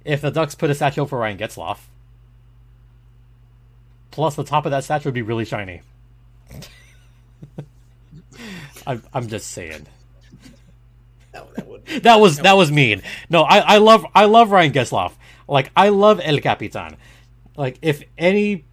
if 0.05 0.21
the 0.21 0.31
Ducks 0.31 0.55
put 0.55 0.71
a 0.71 0.75
statue 0.75 1.07
for 1.07 1.19
Ryan 1.19 1.39
Getzlaf. 1.39 1.79
Plus, 4.11 4.37
the 4.37 4.45
top 4.45 4.65
of 4.65 4.71
that 4.71 4.85
statue 4.85 5.09
would 5.09 5.15
be 5.15 5.23
really 5.23 5.45
shiny. 5.45 5.83
I'm, 8.87 9.03
I'm 9.13 9.27
just 9.27 9.51
saying. 9.51 9.87
that 12.03 12.21
was 12.21 12.39
that 12.39 12.57
was 12.57 12.71
mean. 12.71 13.03
No, 13.29 13.43
I, 13.43 13.59
I 13.59 13.79
love 13.79 14.07
I 14.15 14.25
love 14.25 14.51
Ryan 14.51 14.73
Getzlaf. 14.73 15.13
Like 15.49 15.71
I 15.77 15.89
love 15.91 16.21
El 16.23 16.39
Capitan. 16.39 16.97
Like 17.57 17.79
if 17.83 18.03
any 18.19 18.65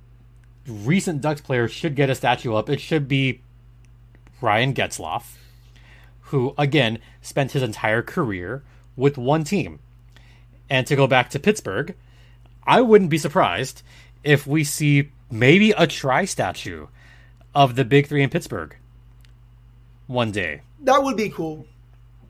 recent 0.67 1.21
Ducks 1.21 1.41
player 1.41 1.67
should 1.67 1.95
get 1.95 2.10
a 2.10 2.15
statue 2.15 2.54
up, 2.54 2.69
it 2.69 2.80
should 2.80 3.08
be 3.08 3.41
Ryan 4.39 4.74
Getzlaf, 4.74 5.36
who 6.24 6.54
again 6.58 7.00
spent 7.21 7.52
his 7.52 7.63
entire 7.63 8.02
career 8.02 8.63
with 8.95 9.17
one 9.17 9.43
team. 9.43 9.80
And 10.69 10.88
to 10.88 10.95
go 10.95 11.06
back 11.06 11.30
to 11.32 11.39
Pittsburgh, 11.39 11.95
I 12.65 12.82
wouldn't 12.82 13.10
be 13.10 13.17
surprised 13.17 13.84
if 14.24 14.47
we 14.47 14.63
see 14.63 15.12
maybe 15.30 15.71
a 15.71 15.88
tri 15.88 16.26
statue 16.26 16.88
of 17.54 17.76
the 17.76 17.84
big 17.84 18.08
three 18.08 18.24
in 18.24 18.30
Pittsburgh 18.30 18.76
one 20.08 20.32
day. 20.32 20.62
that 20.82 21.04
would 21.04 21.17
be 21.17 21.30
cool. 21.30 21.65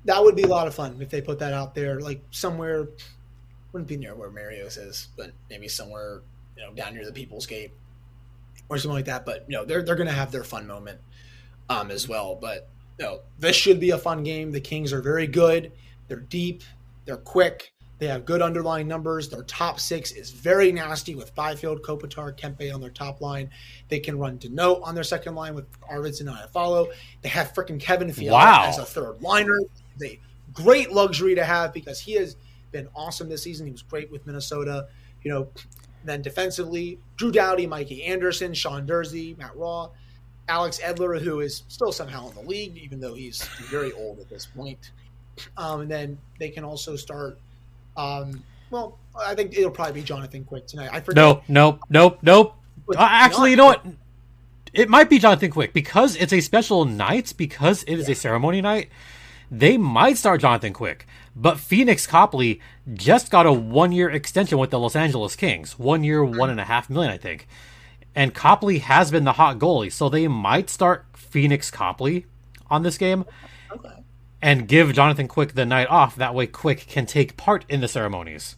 That 0.05 0.23
would 0.23 0.35
be 0.35 0.43
a 0.43 0.47
lot 0.47 0.67
of 0.67 0.73
fun 0.73 0.97
if 0.99 1.09
they 1.09 1.21
put 1.21 1.39
that 1.39 1.53
out 1.53 1.75
there, 1.75 1.99
like 1.99 2.21
somewhere. 2.31 2.89
Wouldn't 3.71 3.87
be 3.87 3.97
near 3.97 4.15
where 4.15 4.29
Marios 4.29 4.77
is, 4.77 5.07
but 5.15 5.31
maybe 5.49 5.67
somewhere 5.67 6.21
you 6.57 6.63
know 6.63 6.73
down 6.73 6.93
near 6.93 7.05
the 7.05 7.11
People's 7.13 7.45
Gate 7.45 7.71
or 8.69 8.77
something 8.77 8.95
like 8.95 9.05
that. 9.05 9.25
But 9.25 9.45
you 9.47 9.55
know 9.55 9.63
they're 9.65 9.83
they're 9.83 9.95
gonna 9.95 10.11
have 10.11 10.31
their 10.31 10.43
fun 10.43 10.67
moment 10.67 10.99
um, 11.69 11.91
as 11.91 12.07
well. 12.07 12.35
But 12.35 12.67
you 12.99 13.05
know, 13.05 13.19
this 13.39 13.55
should 13.55 13.79
be 13.79 13.91
a 13.91 13.97
fun 13.97 14.23
game. 14.23 14.51
The 14.51 14.59
Kings 14.61 14.91
are 14.91 15.01
very 15.01 15.27
good. 15.27 15.71
They're 16.07 16.19
deep. 16.19 16.63
They're 17.05 17.17
quick. 17.17 17.71
They 17.99 18.07
have 18.07 18.25
good 18.25 18.41
underlying 18.41 18.87
numbers. 18.87 19.29
Their 19.29 19.43
top 19.43 19.79
six 19.79 20.11
is 20.11 20.31
very 20.31 20.71
nasty 20.71 21.13
with 21.13 21.35
Byfield, 21.35 21.83
Kopitar, 21.83 22.35
Kempe 22.35 22.73
on 22.73 22.81
their 22.81 22.89
top 22.89 23.21
line. 23.21 23.47
They 23.89 23.99
can 23.99 24.17
run 24.17 24.39
Danault 24.39 24.81
on 24.81 24.95
their 24.95 25.03
second 25.03 25.35
line 25.35 25.53
with 25.53 25.65
Arvidsson 25.81 26.21
and 26.21 26.29
Iafallo. 26.31 26.91
They 27.21 27.29
have 27.29 27.53
freaking 27.53 27.79
Kevin 27.79 28.11
Fiala 28.11 28.37
Wow. 28.39 28.65
as 28.69 28.79
a 28.79 28.85
third 28.85 29.21
liner. 29.21 29.59
They 29.97 30.19
great 30.53 30.91
luxury 30.91 31.35
to 31.35 31.43
have 31.43 31.73
because 31.73 31.99
he 31.99 32.13
has 32.13 32.35
been 32.71 32.87
awesome 32.95 33.29
this 33.29 33.43
season. 33.43 33.65
He 33.65 33.71
was 33.71 33.81
great 33.81 34.11
with 34.11 34.25
Minnesota. 34.25 34.87
You 35.23 35.31
know, 35.31 35.47
then 36.03 36.21
defensively, 36.21 36.99
Drew 37.17 37.31
Doughty, 37.31 37.67
Mikey 37.67 38.03
Anderson, 38.03 38.53
Sean 38.53 38.87
Durzi, 38.87 39.37
Matt 39.37 39.55
Raw, 39.55 39.89
Alex 40.47 40.79
Edler, 40.83 41.21
who 41.21 41.41
is 41.41 41.63
still 41.67 41.91
somehow 41.91 42.29
in 42.29 42.35
the 42.35 42.41
league, 42.41 42.77
even 42.77 42.99
though 42.99 43.13
he's 43.13 43.43
very 43.69 43.91
old 43.93 44.19
at 44.19 44.29
this 44.29 44.45
point. 44.45 44.91
Um, 45.57 45.81
and 45.81 45.91
then 45.91 46.17
they 46.39 46.49
can 46.49 46.63
also 46.63 46.95
start. 46.95 47.37
Um, 47.95 48.43
well, 48.69 48.97
I 49.17 49.35
think 49.35 49.57
it'll 49.57 49.71
probably 49.71 49.93
be 49.93 50.03
Jonathan 50.03 50.43
Quick 50.43 50.67
tonight. 50.67 50.89
I 50.91 50.99
forget. 51.01 51.15
No, 51.15 51.41
nope, 51.47 51.79
nope, 51.89 52.19
nope. 52.21 52.55
But 52.87 52.97
Uh, 52.97 53.07
actually, 53.09 53.51
you 53.51 53.57
know 53.57 53.65
what? 53.65 53.85
It 54.73 54.89
might 54.89 55.09
be 55.09 55.19
Jonathan 55.19 55.51
Quick 55.51 55.73
because 55.73 56.15
it's 56.15 56.33
a 56.33 56.41
special 56.41 56.85
night. 56.85 57.33
Because 57.37 57.83
it 57.83 57.95
is 57.95 58.09
a 58.09 58.15
ceremony 58.15 58.61
night, 58.61 58.89
they 59.51 59.77
might 59.77 60.17
start 60.17 60.41
Jonathan 60.41 60.73
Quick. 60.73 61.05
But 61.35 61.57
Pheonix 61.57 62.07
Copley 62.07 62.59
just 62.93 63.29
got 63.31 63.45
a 63.45 63.51
one-year 63.53 64.09
extension 64.09 64.57
with 64.57 64.69
the 64.71 64.79
Los 64.79 64.95
Angeles 64.95 65.35
Kings. 65.35 65.77
One 65.77 66.03
year, 66.03 66.21
mm-hmm. 66.21 66.37
one 66.37 66.49
and 66.49 66.59
a 66.59 66.65
half 66.65 66.89
million, 66.89 67.11
I 67.11 67.17
think. 67.17 67.47
and 68.15 68.33
Copley 68.33 68.79
has 68.79 69.11
been 69.11 69.23
the 69.23 69.33
hot 69.33 69.59
goalie, 69.59 69.91
so 69.91 70.09
they 70.09 70.27
might 70.27 70.69
start 70.69 71.05
Pheonix 71.13 71.71
Copley 71.71 72.25
on 72.69 72.83
this 72.83 72.97
game 72.97 73.25
Okay. 73.71 74.03
and 74.41 74.67
give 74.67 74.93
Jonathan 74.93 75.27
Quick 75.27 75.53
the 75.53 75.65
night 75.65 75.87
off. 75.89 76.15
That 76.17 76.35
way, 76.35 76.47
Quick 76.47 76.87
can 76.87 77.05
take 77.05 77.37
part 77.37 77.65
in 77.69 77.79
the 77.81 77.87
ceremonies. 77.87 78.55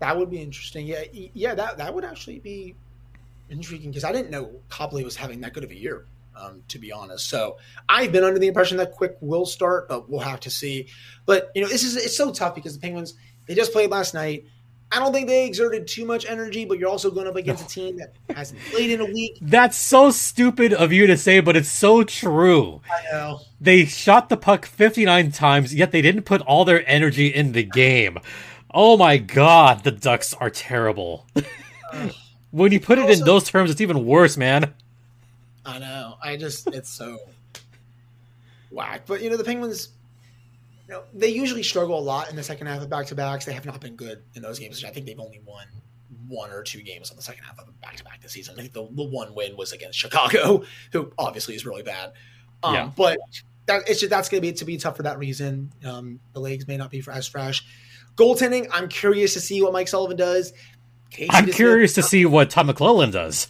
That 0.00 0.16
would 0.18 0.30
be 0.30 0.42
interesting. 0.42 0.86
Yeah, 0.86 1.02
yeah, 1.12 1.54
that 1.54 1.78
that 1.78 1.94
would 1.94 2.04
actually 2.04 2.40
be 2.40 2.74
intriguing 3.48 3.90
because 3.90 4.02
I 4.04 4.10
didn't 4.12 4.30
know 4.30 4.50
Copley 4.68 5.04
was 5.04 5.14
having 5.14 5.40
that 5.42 5.52
good 5.52 5.62
of 5.62 5.70
a 5.70 5.76
year. 5.78 6.06
Um, 6.34 6.62
to 6.68 6.78
be 6.78 6.90
honest, 6.90 7.28
so 7.28 7.58
I've 7.88 8.10
been 8.10 8.24
under 8.24 8.38
the 8.38 8.48
impression 8.48 8.78
that 8.78 8.92
Quick 8.92 9.16
will 9.20 9.44
start, 9.44 9.88
but 9.88 10.08
we'll 10.08 10.20
have 10.20 10.40
to 10.40 10.50
see. 10.50 10.88
But 11.26 11.50
you 11.54 11.62
know, 11.62 11.68
this 11.68 11.84
is 11.84 11.96
it's 11.96 12.16
so 12.16 12.32
tough 12.32 12.54
because 12.54 12.74
the 12.74 12.80
Penguins 12.80 13.14
they 13.46 13.54
just 13.54 13.72
played 13.72 13.90
last 13.90 14.14
night. 14.14 14.46
I 14.90 14.98
don't 14.98 15.12
think 15.12 15.26
they 15.26 15.46
exerted 15.46 15.88
too 15.88 16.04
much 16.04 16.26
energy, 16.26 16.66
but 16.66 16.78
you're 16.78 16.90
also 16.90 17.10
going 17.10 17.26
up 17.26 17.36
against 17.36 17.64
a 17.64 17.68
team 17.68 17.96
that 17.96 18.14
hasn't 18.36 18.60
played 18.70 18.90
in 18.90 19.00
a 19.00 19.06
week. 19.06 19.38
That's 19.40 19.78
so 19.78 20.10
stupid 20.10 20.74
of 20.74 20.92
you 20.92 21.06
to 21.06 21.16
say, 21.16 21.40
but 21.40 21.56
it's 21.56 21.70
so 21.70 22.04
true. 22.04 22.82
I 22.90 23.10
know. 23.10 23.40
They 23.58 23.86
shot 23.86 24.28
the 24.28 24.36
puck 24.36 24.66
59 24.66 25.32
times, 25.32 25.74
yet 25.74 25.92
they 25.92 26.02
didn't 26.02 26.24
put 26.24 26.42
all 26.42 26.66
their 26.66 26.86
energy 26.86 27.28
in 27.28 27.52
the 27.52 27.62
game. 27.62 28.18
Oh 28.74 28.98
my 28.98 29.16
god, 29.16 29.82
the 29.82 29.92
Ducks 29.92 30.34
are 30.34 30.50
terrible. 30.50 31.26
when 32.50 32.70
you 32.70 32.80
put 32.80 32.98
it 32.98 33.08
in 33.08 33.20
those 33.20 33.44
terms, 33.44 33.70
it's 33.70 33.80
even 33.80 34.04
worse, 34.04 34.36
man. 34.36 34.74
I 35.64 35.78
know. 35.78 36.16
I 36.22 36.36
just 36.36 36.68
it's 36.68 36.90
so 36.90 37.18
whack. 38.70 39.02
But 39.06 39.22
you 39.22 39.30
know, 39.30 39.36
the 39.36 39.44
Penguins, 39.44 39.90
you 40.88 40.94
know, 40.94 41.02
they 41.14 41.28
usually 41.28 41.62
struggle 41.62 41.98
a 41.98 42.00
lot 42.00 42.30
in 42.30 42.36
the 42.36 42.42
second 42.42 42.66
half 42.66 42.82
of 42.82 42.90
back 42.90 43.06
to 43.06 43.14
backs. 43.14 43.44
They 43.44 43.52
have 43.52 43.66
not 43.66 43.80
been 43.80 43.96
good 43.96 44.22
in 44.34 44.42
those 44.42 44.58
games. 44.58 44.84
I 44.84 44.90
think 44.90 45.06
they've 45.06 45.20
only 45.20 45.40
won 45.44 45.66
one 46.28 46.50
or 46.50 46.62
two 46.62 46.82
games 46.82 47.10
on 47.10 47.16
the 47.16 47.22
second 47.22 47.44
half 47.44 47.58
of 47.58 47.80
back 47.80 47.96
to 47.96 48.04
back 48.04 48.22
this 48.22 48.32
season. 48.32 48.54
I 48.58 48.62
think 48.62 48.72
the, 48.72 48.86
the 48.90 49.04
one 49.04 49.34
win 49.34 49.56
was 49.56 49.72
against 49.72 49.98
Chicago, 49.98 50.64
who 50.92 51.12
obviously 51.18 51.54
is 51.54 51.66
really 51.66 51.82
bad. 51.82 52.12
Um, 52.62 52.74
Yeah. 52.74 52.90
But 52.96 53.18
that 53.66 53.82
it's 53.88 54.00
just, 54.00 54.10
that's 54.10 54.28
going 54.28 54.42
to 54.42 54.48
be 54.48 54.52
to 54.54 54.64
be 54.64 54.76
tough 54.76 54.96
for 54.96 55.04
that 55.04 55.18
reason. 55.18 55.72
Um, 55.84 56.20
the 56.32 56.40
legs 56.40 56.66
may 56.66 56.76
not 56.76 56.90
be 56.90 57.00
for 57.00 57.12
as 57.12 57.28
fresh. 57.28 57.64
Goaltending, 58.16 58.68
I'm 58.72 58.88
curious 58.88 59.34
to 59.34 59.40
see 59.40 59.62
what 59.62 59.72
Mike 59.72 59.88
Sullivan 59.88 60.16
does. 60.16 60.52
Casey 61.10 61.30
I'm 61.32 61.46
curious 61.46 61.94
to 61.94 62.02
see 62.02 62.24
what 62.24 62.50
Todd 62.50 62.66
McLellan 62.66 63.12
does. 63.12 63.48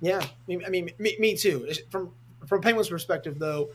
Yeah, 0.00 0.20
I 0.20 0.28
mean, 0.46 0.62
I 0.66 0.68
mean 0.68 0.90
me, 0.98 1.16
me 1.18 1.36
too. 1.36 1.70
From 1.90 2.12
from 2.46 2.60
Penguins' 2.60 2.88
perspective, 2.88 3.38
though, 3.38 3.70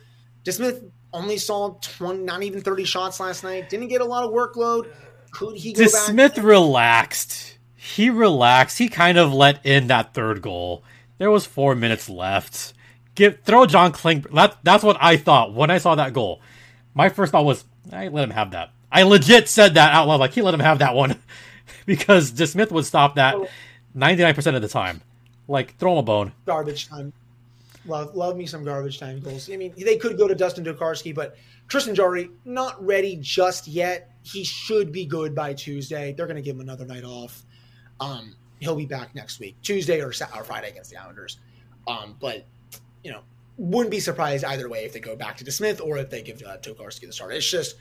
DeSmith 0.45 0.89
only 1.13 1.38
saw 1.38 1.78
twenty, 1.82 2.24
not 2.24 2.43
even 2.43 2.61
thirty 2.61 2.86
shots 2.86 3.19
last 3.19 3.43
night. 3.43 3.69
Didn't 3.69 3.88
get 3.88 4.01
a 4.01 4.05
lot 4.05 4.24
of 4.24 4.32
workload. 4.32 4.91
Could 5.32 5.57
he 5.57 5.74
go 5.74 5.80
back? 5.91 6.07
Relaxed. 6.43 7.57
He 7.76 8.09
relaxed. 8.09 8.78
He 8.78 8.89
kind 8.89 9.17
of 9.17 9.34
let 9.34 9.65
in 9.65 9.88
that 9.88 10.13
third 10.13 10.41
goal. 10.41 10.84
There 11.17 11.32
was 11.32 11.45
four 11.45 11.76
minutes 11.76 12.09
left. 12.09 12.74
Give 13.15 13.39
throw 13.43 13.65
John 13.65 13.91
Klingberg. 13.91 14.34
That, 14.34 14.57
that's 14.63 14.84
what 14.84 14.97
I 14.99 15.17
thought 15.17 15.53
when 15.53 15.69
I 15.69 15.78
saw 15.78 15.95
that 15.95 16.13
goal. 16.13 16.41
My 16.93 17.09
first 17.09 17.32
thought 17.32 17.45
was, 17.45 17.63
I 17.91 18.07
let 18.07 18.24
him 18.24 18.32
have 18.32 18.51
that. 18.51 18.72
I 18.91 19.03
legit 19.03 19.47
said 19.47 19.76
that 19.76 19.93
out 19.93 20.07
loud, 20.07 20.19
like 20.19 20.34
he 20.34 20.41
let 20.41 20.53
him 20.53 20.59
have 20.59 20.80
that 20.80 20.95
one, 20.95 21.22
because 21.86 22.32
DeSmith 22.32 22.72
would 22.72 22.86
stop 22.86 23.15
that 23.15 23.36
ninety 23.93 24.24
nine 24.24 24.36
percent 24.36 24.55
of 24.55 24.61
the 24.61 24.67
time. 24.67 25.01
Like 25.47 25.77
throw 25.77 25.93
him 25.93 25.97
a 25.99 26.03
bone. 26.03 26.33
garbage 26.45 26.87
time. 26.87 27.13
Love 27.85 28.15
love 28.15 28.37
me 28.37 28.45
some 28.45 28.63
garbage 28.63 28.99
time 28.99 29.19
goals. 29.19 29.49
I 29.51 29.57
mean, 29.57 29.73
they 29.75 29.97
could 29.97 30.17
go 30.17 30.27
to 30.27 30.35
Dustin 30.35 30.63
Tokarski, 30.63 31.15
but 31.15 31.35
Tristan 31.67 31.95
Jarry 31.95 32.29
not 32.45 32.83
ready 32.83 33.17
just 33.19 33.67
yet. 33.67 34.11
He 34.23 34.43
should 34.43 34.91
be 34.91 35.05
good 35.05 35.33
by 35.33 35.53
Tuesday. 35.53 36.13
They're 36.13 36.27
going 36.27 36.35
to 36.35 36.43
give 36.43 36.55
him 36.55 36.61
another 36.61 36.85
night 36.85 37.03
off. 37.03 37.43
Um, 37.99 38.35
he'll 38.59 38.75
be 38.75 38.85
back 38.85 39.15
next 39.15 39.39
week, 39.39 39.55
Tuesday 39.63 39.99
or, 39.99 40.09
or 40.09 40.43
Friday 40.43 40.69
against 40.69 40.91
the 40.91 40.97
Islanders. 40.97 41.39
Um, 41.87 42.15
but 42.19 42.45
you 43.03 43.11
know, 43.11 43.21
wouldn't 43.57 43.91
be 43.91 43.99
surprised 43.99 44.45
either 44.45 44.69
way 44.69 44.85
if 44.85 44.93
they 44.93 44.99
go 44.99 45.15
back 45.15 45.37
to 45.37 45.43
DeSmith 45.43 45.81
or 45.83 45.97
if 45.97 46.09
they 46.09 46.21
give 46.21 46.43
uh, 46.43 46.57
Tokarski 46.57 47.07
the 47.07 47.13
start. 47.13 47.33
It's 47.33 47.49
just 47.49 47.75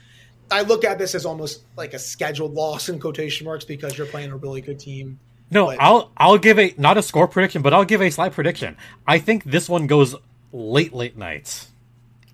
I 0.50 0.62
look 0.62 0.84
at 0.84 0.98
this 0.98 1.14
as 1.14 1.24
almost 1.24 1.62
like 1.76 1.94
a 1.94 1.98
scheduled 1.98 2.54
loss 2.54 2.88
in 2.88 2.98
quotation 2.98 3.44
marks 3.44 3.64
because 3.64 3.96
you're 3.96 4.06
playing 4.06 4.32
a 4.32 4.36
really 4.36 4.60
good 4.60 4.78
team. 4.78 5.18
No, 5.50 5.66
But- 5.66 5.78
I'll 5.80 6.12
I'll 6.16 6.38
give 6.38 6.58
a 6.58 6.74
not 6.78 6.96
a 6.96 7.02
score 7.02 7.26
prediction, 7.28 7.62
but 7.62 7.74
I'll 7.74 7.84
give 7.84 8.00
a 8.00 8.10
slight 8.10 8.32
prediction. 8.32 8.76
I 9.06 9.18
think 9.18 9.44
this 9.44 9.68
one 9.68 9.86
goes 9.86 10.14
late, 10.52 10.92
late 10.92 11.16
nights. 11.16 11.68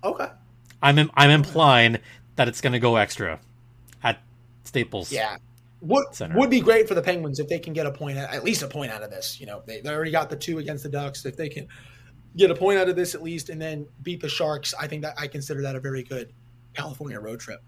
Okay. 0.03 0.27
I'm 0.81 0.99
im- 0.99 1.11
I'm 1.15 1.29
implying 1.31 1.97
that 2.35 2.47
it's 2.47 2.61
going 2.61 2.73
to 2.73 2.79
go 2.79 2.95
extra 2.97 3.39
at 4.03 4.21
Staples. 4.63 5.11
Yeah. 5.11 5.37
Would 5.81 6.05
Center. 6.15 6.35
would 6.37 6.49
be 6.49 6.59
great 6.59 6.87
for 6.87 6.95
the 6.95 7.01
Penguins 7.01 7.39
if 7.39 7.47
they 7.47 7.59
can 7.59 7.73
get 7.73 7.85
a 7.85 7.91
point, 7.91 8.17
at 8.17 8.43
least 8.43 8.63
a 8.63 8.67
point 8.67 8.91
out 8.91 9.03
of 9.03 9.11
this. 9.11 9.39
You 9.39 9.45
know, 9.45 9.61
they, 9.65 9.79
they 9.81 9.89
already 9.89 10.11
got 10.11 10.29
the 10.29 10.35
two 10.35 10.57
against 10.59 10.83
the 10.83 10.89
Ducks. 10.89 11.23
If 11.25 11.35
they 11.37 11.49
can 11.49 11.67
get 12.35 12.49
a 12.51 12.55
point 12.55 12.79
out 12.79 12.89
of 12.89 12.95
this 12.95 13.13
at 13.15 13.21
least, 13.23 13.49
and 13.49 13.61
then 13.61 13.87
beat 14.03 14.19
the 14.21 14.29
Sharks, 14.29 14.73
I 14.79 14.87
think 14.87 15.03
that 15.03 15.13
I 15.19 15.27
consider 15.27 15.61
that 15.63 15.75
a 15.75 15.79
very 15.79 16.01
good 16.03 16.33
California 16.73 17.19
road 17.19 17.39
trip. 17.39 17.61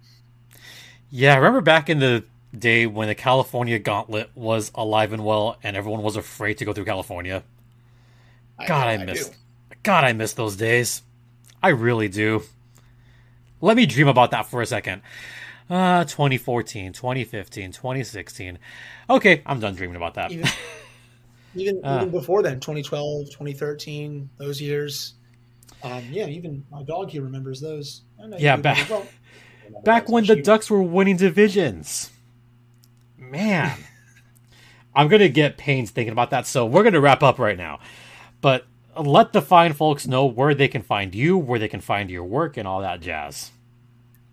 Yeah, 1.11 1.33
I 1.33 1.37
remember 1.37 1.61
back 1.61 1.89
in 1.89 1.99
the 1.99 2.23
day 2.57 2.85
when 2.85 3.07
the 3.07 3.15
California 3.15 3.77
Gauntlet 3.79 4.29
was 4.35 4.71
alive 4.75 5.13
and 5.13 5.23
well, 5.23 5.57
and 5.63 5.77
everyone 5.77 6.01
was 6.01 6.15
afraid 6.15 6.57
to 6.59 6.65
go 6.65 6.73
through 6.73 6.85
California. 6.85 7.43
God, 8.67 8.87
I, 8.87 8.97
miss. 9.03 9.31
God, 9.83 10.03
I 10.03 10.13
miss 10.13 10.33
those 10.33 10.55
days. 10.55 11.01
I 11.61 11.69
really 11.69 12.07
do. 12.09 12.43
Let 13.61 13.77
me 13.77 13.85
dream 13.85 14.07
about 14.07 14.31
that 14.31 14.47
for 14.47 14.61
a 14.61 14.65
second. 14.65 15.01
Uh, 15.69 16.03
2014, 16.05 16.93
2015, 16.93 17.71
2016. 17.71 18.57
Okay, 19.09 19.41
I'm 19.45 19.59
done 19.59 19.75
dreaming 19.75 19.95
about 19.97 20.15
that. 20.15 20.31
Even 20.31 20.47
even, 21.55 21.81
Ah. 21.83 21.97
even 21.97 22.09
before 22.11 22.41
then, 22.41 22.59
2012, 22.59 23.27
2013, 23.27 24.29
those 24.37 24.61
years. 24.61 25.13
Um, 25.83 26.03
yeah, 26.09 26.25
even 26.27 26.65
my 26.71 26.83
dog 26.83 27.09
here 27.11 27.21
remembers 27.21 27.61
those. 27.61 28.01
I 28.21 28.37
Yeah, 28.37 28.55
back- 28.57 28.89
well. 28.89 29.05
Back 29.83 30.09
when 30.09 30.25
the 30.25 30.35
Ducks 30.35 30.69
were 30.69 30.81
winning 30.81 31.15
divisions. 31.17 32.09
Man. 33.19 33.77
I'm 34.95 35.07
going 35.07 35.21
to 35.21 35.29
get 35.29 35.57
pains 35.57 35.91
thinking 35.91 36.11
about 36.11 36.31
that, 36.31 36.47
so 36.47 36.65
we're 36.65 36.83
going 36.83 36.93
to 36.93 37.01
wrap 37.01 37.21
up 37.21 37.39
right 37.39 37.57
now. 37.57 37.79
But 38.41 38.65
let 38.97 39.33
the 39.33 39.41
fine 39.41 39.73
folks 39.73 40.07
know 40.07 40.25
where 40.25 40.53
they 40.55 40.67
can 40.67 40.81
find 40.81 41.13
you, 41.13 41.37
where 41.37 41.59
they 41.59 41.67
can 41.67 41.81
find 41.81 42.09
your 42.09 42.23
work, 42.23 42.57
and 42.57 42.67
all 42.67 42.81
that 42.81 43.01
jazz. 43.01 43.51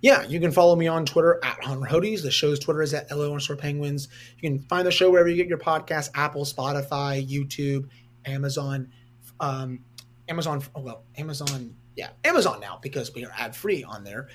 Yeah, 0.03 0.23
you 0.23 0.41
can 0.41 0.53
follow 0.53 0.77
me 0.77 0.87
on 0.89 1.07
Twitter 1.07 1.41
at 1.43 1.63
Hunter 1.65 1.87
Hodes. 1.87 2.23
The 2.23 2.31
show's 2.31 2.59
Twitter 2.59 2.83
is 2.83 2.95
at 2.95 3.11
LO 3.11 3.27
underscore 3.27 3.57
penguins. 3.57 4.09
You 4.39 4.51
can 4.51 4.61
find 4.69 4.87
the 4.87 4.91
show 4.91 5.11
wherever 5.11 5.29
you 5.29 5.37
get 5.37 5.49
your 5.49 5.59
podcast 5.59 6.11
Apple, 6.15 6.45
Spotify, 6.45 7.27
YouTube, 7.27 7.89
Amazon, 8.25 8.93
um, 9.41 9.81
Amazon, 10.29 10.63
oh, 10.75 10.81
well, 10.81 11.05
Amazon, 11.17 11.75
yeah, 11.97 12.11
Amazon 12.25 12.61
now 12.61 12.79
because 12.83 13.13
we 13.15 13.25
are 13.25 13.33
ad 13.37 13.57
free 13.57 13.85
on 13.85 14.05
there. 14.05 14.29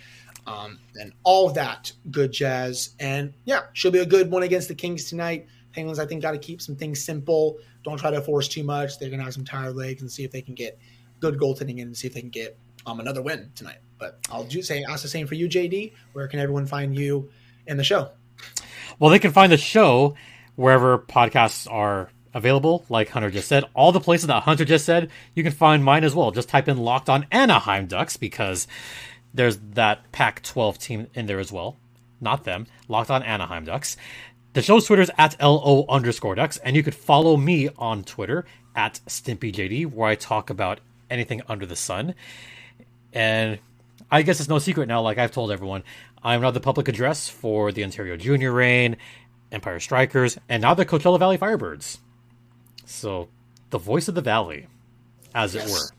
Um, 0.48 0.80
and 0.96 1.14
all 1.24 1.52
that 1.52 1.92
good 2.10 2.32
jazz. 2.32 2.96
And 3.00 3.34
yeah, 3.46 3.62
should 3.74 3.94
be 3.94 4.00
a 4.00 4.06
good 4.06 4.32
one 4.32 4.44
against 4.44 4.68
the 4.68 4.76
Kings 4.76 5.06
tonight. 5.06 5.48
Penguins, 5.72 6.00
I 6.00 6.06
think, 6.06 6.22
got 6.22 6.32
to 6.32 6.38
keep 6.38 6.62
some 6.62 6.76
things 6.76 7.04
simple. 7.04 7.58
Don't 7.84 7.98
try 7.98 8.12
to 8.12 8.22
force 8.22 8.48
too 8.48 8.64
much. 8.64 9.00
They're 9.00 9.10
going 9.10 9.20
to 9.20 9.24
have 9.24 9.34
some 9.34 9.46
tired 9.46 9.76
legs 9.76 10.02
and 10.02 10.12
see 10.12 10.24
if 10.24 10.32
they 10.32 10.42
can 10.42 10.56
get 10.56 10.80
good 11.20 11.38
goaltending 11.38 11.78
in 11.78 11.88
and 11.88 11.98
see 11.98 12.08
if 12.08 12.14
they 12.14 12.22
can 12.22 12.30
get 12.30 12.58
um, 12.86 13.00
another 13.00 13.22
win 13.22 13.52
tonight. 13.56 13.78
But 13.98 14.20
I'll 14.32 14.44
do 14.44 14.62
say 14.62 14.84
ask 14.88 15.04
the 15.04 15.08
same 15.08 15.28
for 15.28 15.36
you, 15.36 15.48
JD. 15.48 15.94
Where 16.14 16.28
can 16.28 16.40
everyone 16.40 16.66
find 16.66 16.96
you 16.96 17.30
in 17.68 17.78
the 17.78 17.84
show? 17.84 18.12
Well, 19.00 19.12
they 19.12 19.20
can 19.20 19.32
find 19.32 19.52
the 19.52 19.58
show 19.58 20.16
wherever 20.56 20.98
podcasts 20.98 21.72
are 21.72 22.10
available, 22.34 22.86
like 22.90 23.10
Hunter 23.10 23.30
just 23.30 23.48
said. 23.48 23.66
All 23.74 23.92
the 23.92 24.00
places 24.00 24.28
that 24.28 24.44
Hunter 24.44 24.66
just 24.66 24.86
said, 24.86 25.12
you 25.36 25.44
can 25.44 25.52
find 25.52 25.84
mine 25.84 26.04
as 26.04 26.16
well. 26.16 26.32
Just 26.32 26.50
type 26.50 26.68
in 26.68 26.78
Locked 26.78 27.10
on 27.10 27.26
Anaheim 27.32 27.88
Ducks 27.88 28.18
because 28.18 28.68
there's 29.34 29.58
that 29.74 30.12
Pac 30.12 30.44
12 30.44 30.78
team 30.80 31.08
in 31.14 31.26
there 31.26 31.40
as 31.40 31.52
well. 31.52 31.78
Not 32.20 32.44
them. 32.44 32.68
Locked 32.88 33.10
on 33.10 33.24
Anaheim 33.24 33.66
Ducks. 33.66 33.98
The 34.54 34.62
show's 34.62 34.86
Twitter 34.86 35.02
is 35.02 35.12
at 35.18 35.42
LO 35.42 35.86
underscore 35.88 36.36
ducks, 36.36 36.58
and 36.58 36.76
you 36.76 36.84
could 36.84 36.96
follow 36.96 37.38
me 37.38 37.70
on 37.78 38.04
Twitter 38.04 38.46
at 38.76 39.00
StimpyJD, 39.08 39.92
where 39.92 40.10
I 40.10 40.16
talk 40.16 40.50
about 40.50 40.82
anything 41.10 41.42
under 41.48 41.66
the 41.66 41.76
sun. 41.76 42.16
And 43.14 43.60
I 44.10 44.24
guess 44.24 44.40
it's 44.40 44.50
no 44.50 44.60
secret 44.60 44.88
now, 44.88 45.02
like 45.02 45.18
I've 45.18 45.32
told 45.32 45.52
everyone, 45.52 45.84
I'm 46.22 46.42
now 46.42 46.52
the 46.52 46.60
public 46.60 46.88
address 46.88 47.30
for 47.30 47.72
the 47.72 47.84
Ontario 47.84 48.18
Junior 48.18 48.52
Reign, 48.52 48.98
Empire 49.52 49.80
Strikers, 49.80 50.38
and 50.50 50.62
now 50.62 50.74
the 50.74 50.86
Coachella 50.86 51.18
Valley 51.18 51.38
Firebirds. 51.38 51.98
So, 52.86 53.30
the 53.70 53.78
voice 53.80 54.10
of 54.10 54.16
the 54.16 54.22
valley, 54.22 54.68
as 55.34 55.56
it 55.56 55.64
were. 55.64 55.92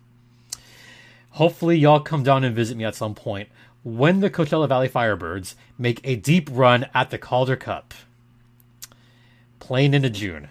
Hopefully, 1.32 1.76
y'all 1.76 2.00
come 2.00 2.22
down 2.22 2.44
and 2.44 2.54
visit 2.54 2.76
me 2.76 2.84
at 2.84 2.94
some 2.94 3.14
point 3.14 3.48
when 3.82 4.20
the 4.20 4.30
Coachella 4.30 4.68
Valley 4.68 4.88
Firebirds 4.88 5.54
make 5.78 6.00
a 6.04 6.16
deep 6.16 6.48
run 6.52 6.86
at 6.94 7.10
the 7.10 7.18
Calder 7.18 7.56
Cup, 7.56 7.94
playing 9.58 9.94
into 9.94 10.10
June. 10.10 10.48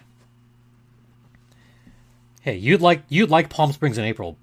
Hey, 2.42 2.56
you'd 2.56 2.80
like 2.80 3.02
you'd 3.08 3.30
like 3.30 3.48
Palm 3.48 3.72
Springs 3.72 3.98
in 3.98 4.04
April. 4.04 4.36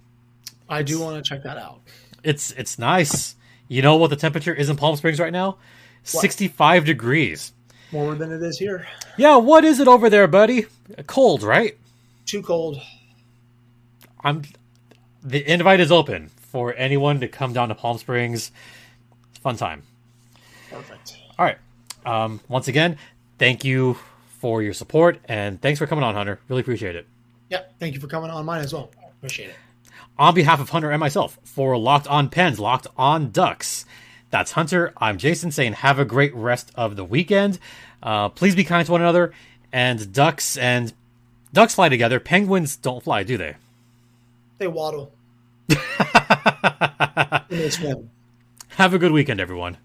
I 0.69 0.83
do 0.83 0.99
want 0.99 1.23
to 1.23 1.27
check 1.27 1.43
that 1.43 1.57
out. 1.57 1.81
It's 2.23 2.51
it's 2.51 2.79
nice. 2.79 3.35
You 3.67 3.81
know 3.81 3.97
what 3.97 4.09
the 4.09 4.15
temperature 4.15 4.53
is 4.53 4.69
in 4.69 4.77
Palm 4.77 4.95
Springs 4.95 5.19
right 5.19 5.33
now? 5.33 5.57
65 6.03 6.85
degrees. 6.85 7.51
More 7.91 8.15
than 8.15 8.31
it 8.31 8.41
is 8.41 8.57
here. 8.57 8.87
Yeah, 9.17 9.37
what 9.37 9.65
is 9.65 9.79
it 9.79 9.87
over 9.87 10.09
there, 10.09 10.27
buddy? 10.27 10.67
Cold, 11.07 11.43
right? 11.43 11.75
too 12.29 12.41
cold. 12.43 12.79
I'm 14.23 14.43
the 15.23 15.47
invite 15.51 15.79
is 15.79 15.91
open 15.91 16.29
for 16.51 16.73
anyone 16.75 17.19
to 17.19 17.27
come 17.27 17.53
down 17.53 17.69
to 17.69 17.75
Palm 17.75 17.97
Springs. 17.97 18.51
Fun 19.41 19.55
time. 19.55 19.83
Perfect. 20.69 21.17
All 21.37 21.45
right. 21.45 21.57
Um, 22.05 22.39
once 22.47 22.67
again, 22.67 22.97
thank 23.37 23.63
you 23.63 23.97
for 24.39 24.61
your 24.61 24.73
support 24.73 25.19
and 25.25 25.61
thanks 25.61 25.79
for 25.79 25.87
coming 25.87 26.03
on, 26.03 26.15
Hunter. 26.15 26.39
Really 26.47 26.61
appreciate 26.61 26.95
it. 26.95 27.05
Yeah, 27.49 27.63
thank 27.79 27.93
you 27.93 27.99
for 27.99 28.07
coming 28.07 28.29
on 28.29 28.45
mine 28.45 28.61
as 28.63 28.73
well. 28.73 28.91
Appreciate 29.17 29.49
it. 29.49 29.55
On 30.17 30.33
behalf 30.33 30.59
of 30.59 30.69
Hunter 30.69 30.91
and 30.91 30.99
myself, 30.99 31.39
for 31.43 31.77
Locked 31.77 32.07
On 32.07 32.29
Pens, 32.29 32.59
Locked 32.59 32.87
On 32.97 33.31
Ducks, 33.31 33.85
that's 34.29 34.51
Hunter. 34.51 34.93
I'm 34.97 35.17
Jason 35.17 35.51
saying 35.51 35.73
have 35.73 35.97
a 35.97 36.05
great 36.05 36.33
rest 36.35 36.71
of 36.75 36.95
the 36.95 37.05
weekend. 37.05 37.57
Uh, 38.03 38.29
please 38.29 38.55
be 38.55 38.63
kind 38.63 38.85
to 38.85 38.91
one 38.91 39.01
another. 39.01 39.33
And 39.71 40.11
ducks 40.13 40.57
and 40.57 40.93
ducks 41.53 41.75
fly 41.75 41.89
together. 41.89 42.19
Penguins 42.19 42.75
don't 42.75 43.03
fly, 43.03 43.23
do 43.23 43.37
they? 43.37 43.55
They 44.59 44.67
waddle. 44.67 45.11
Have 48.77 48.93
a 48.93 48.99
good 48.99 49.11
weekend, 49.11 49.41
everyone. 49.41 49.79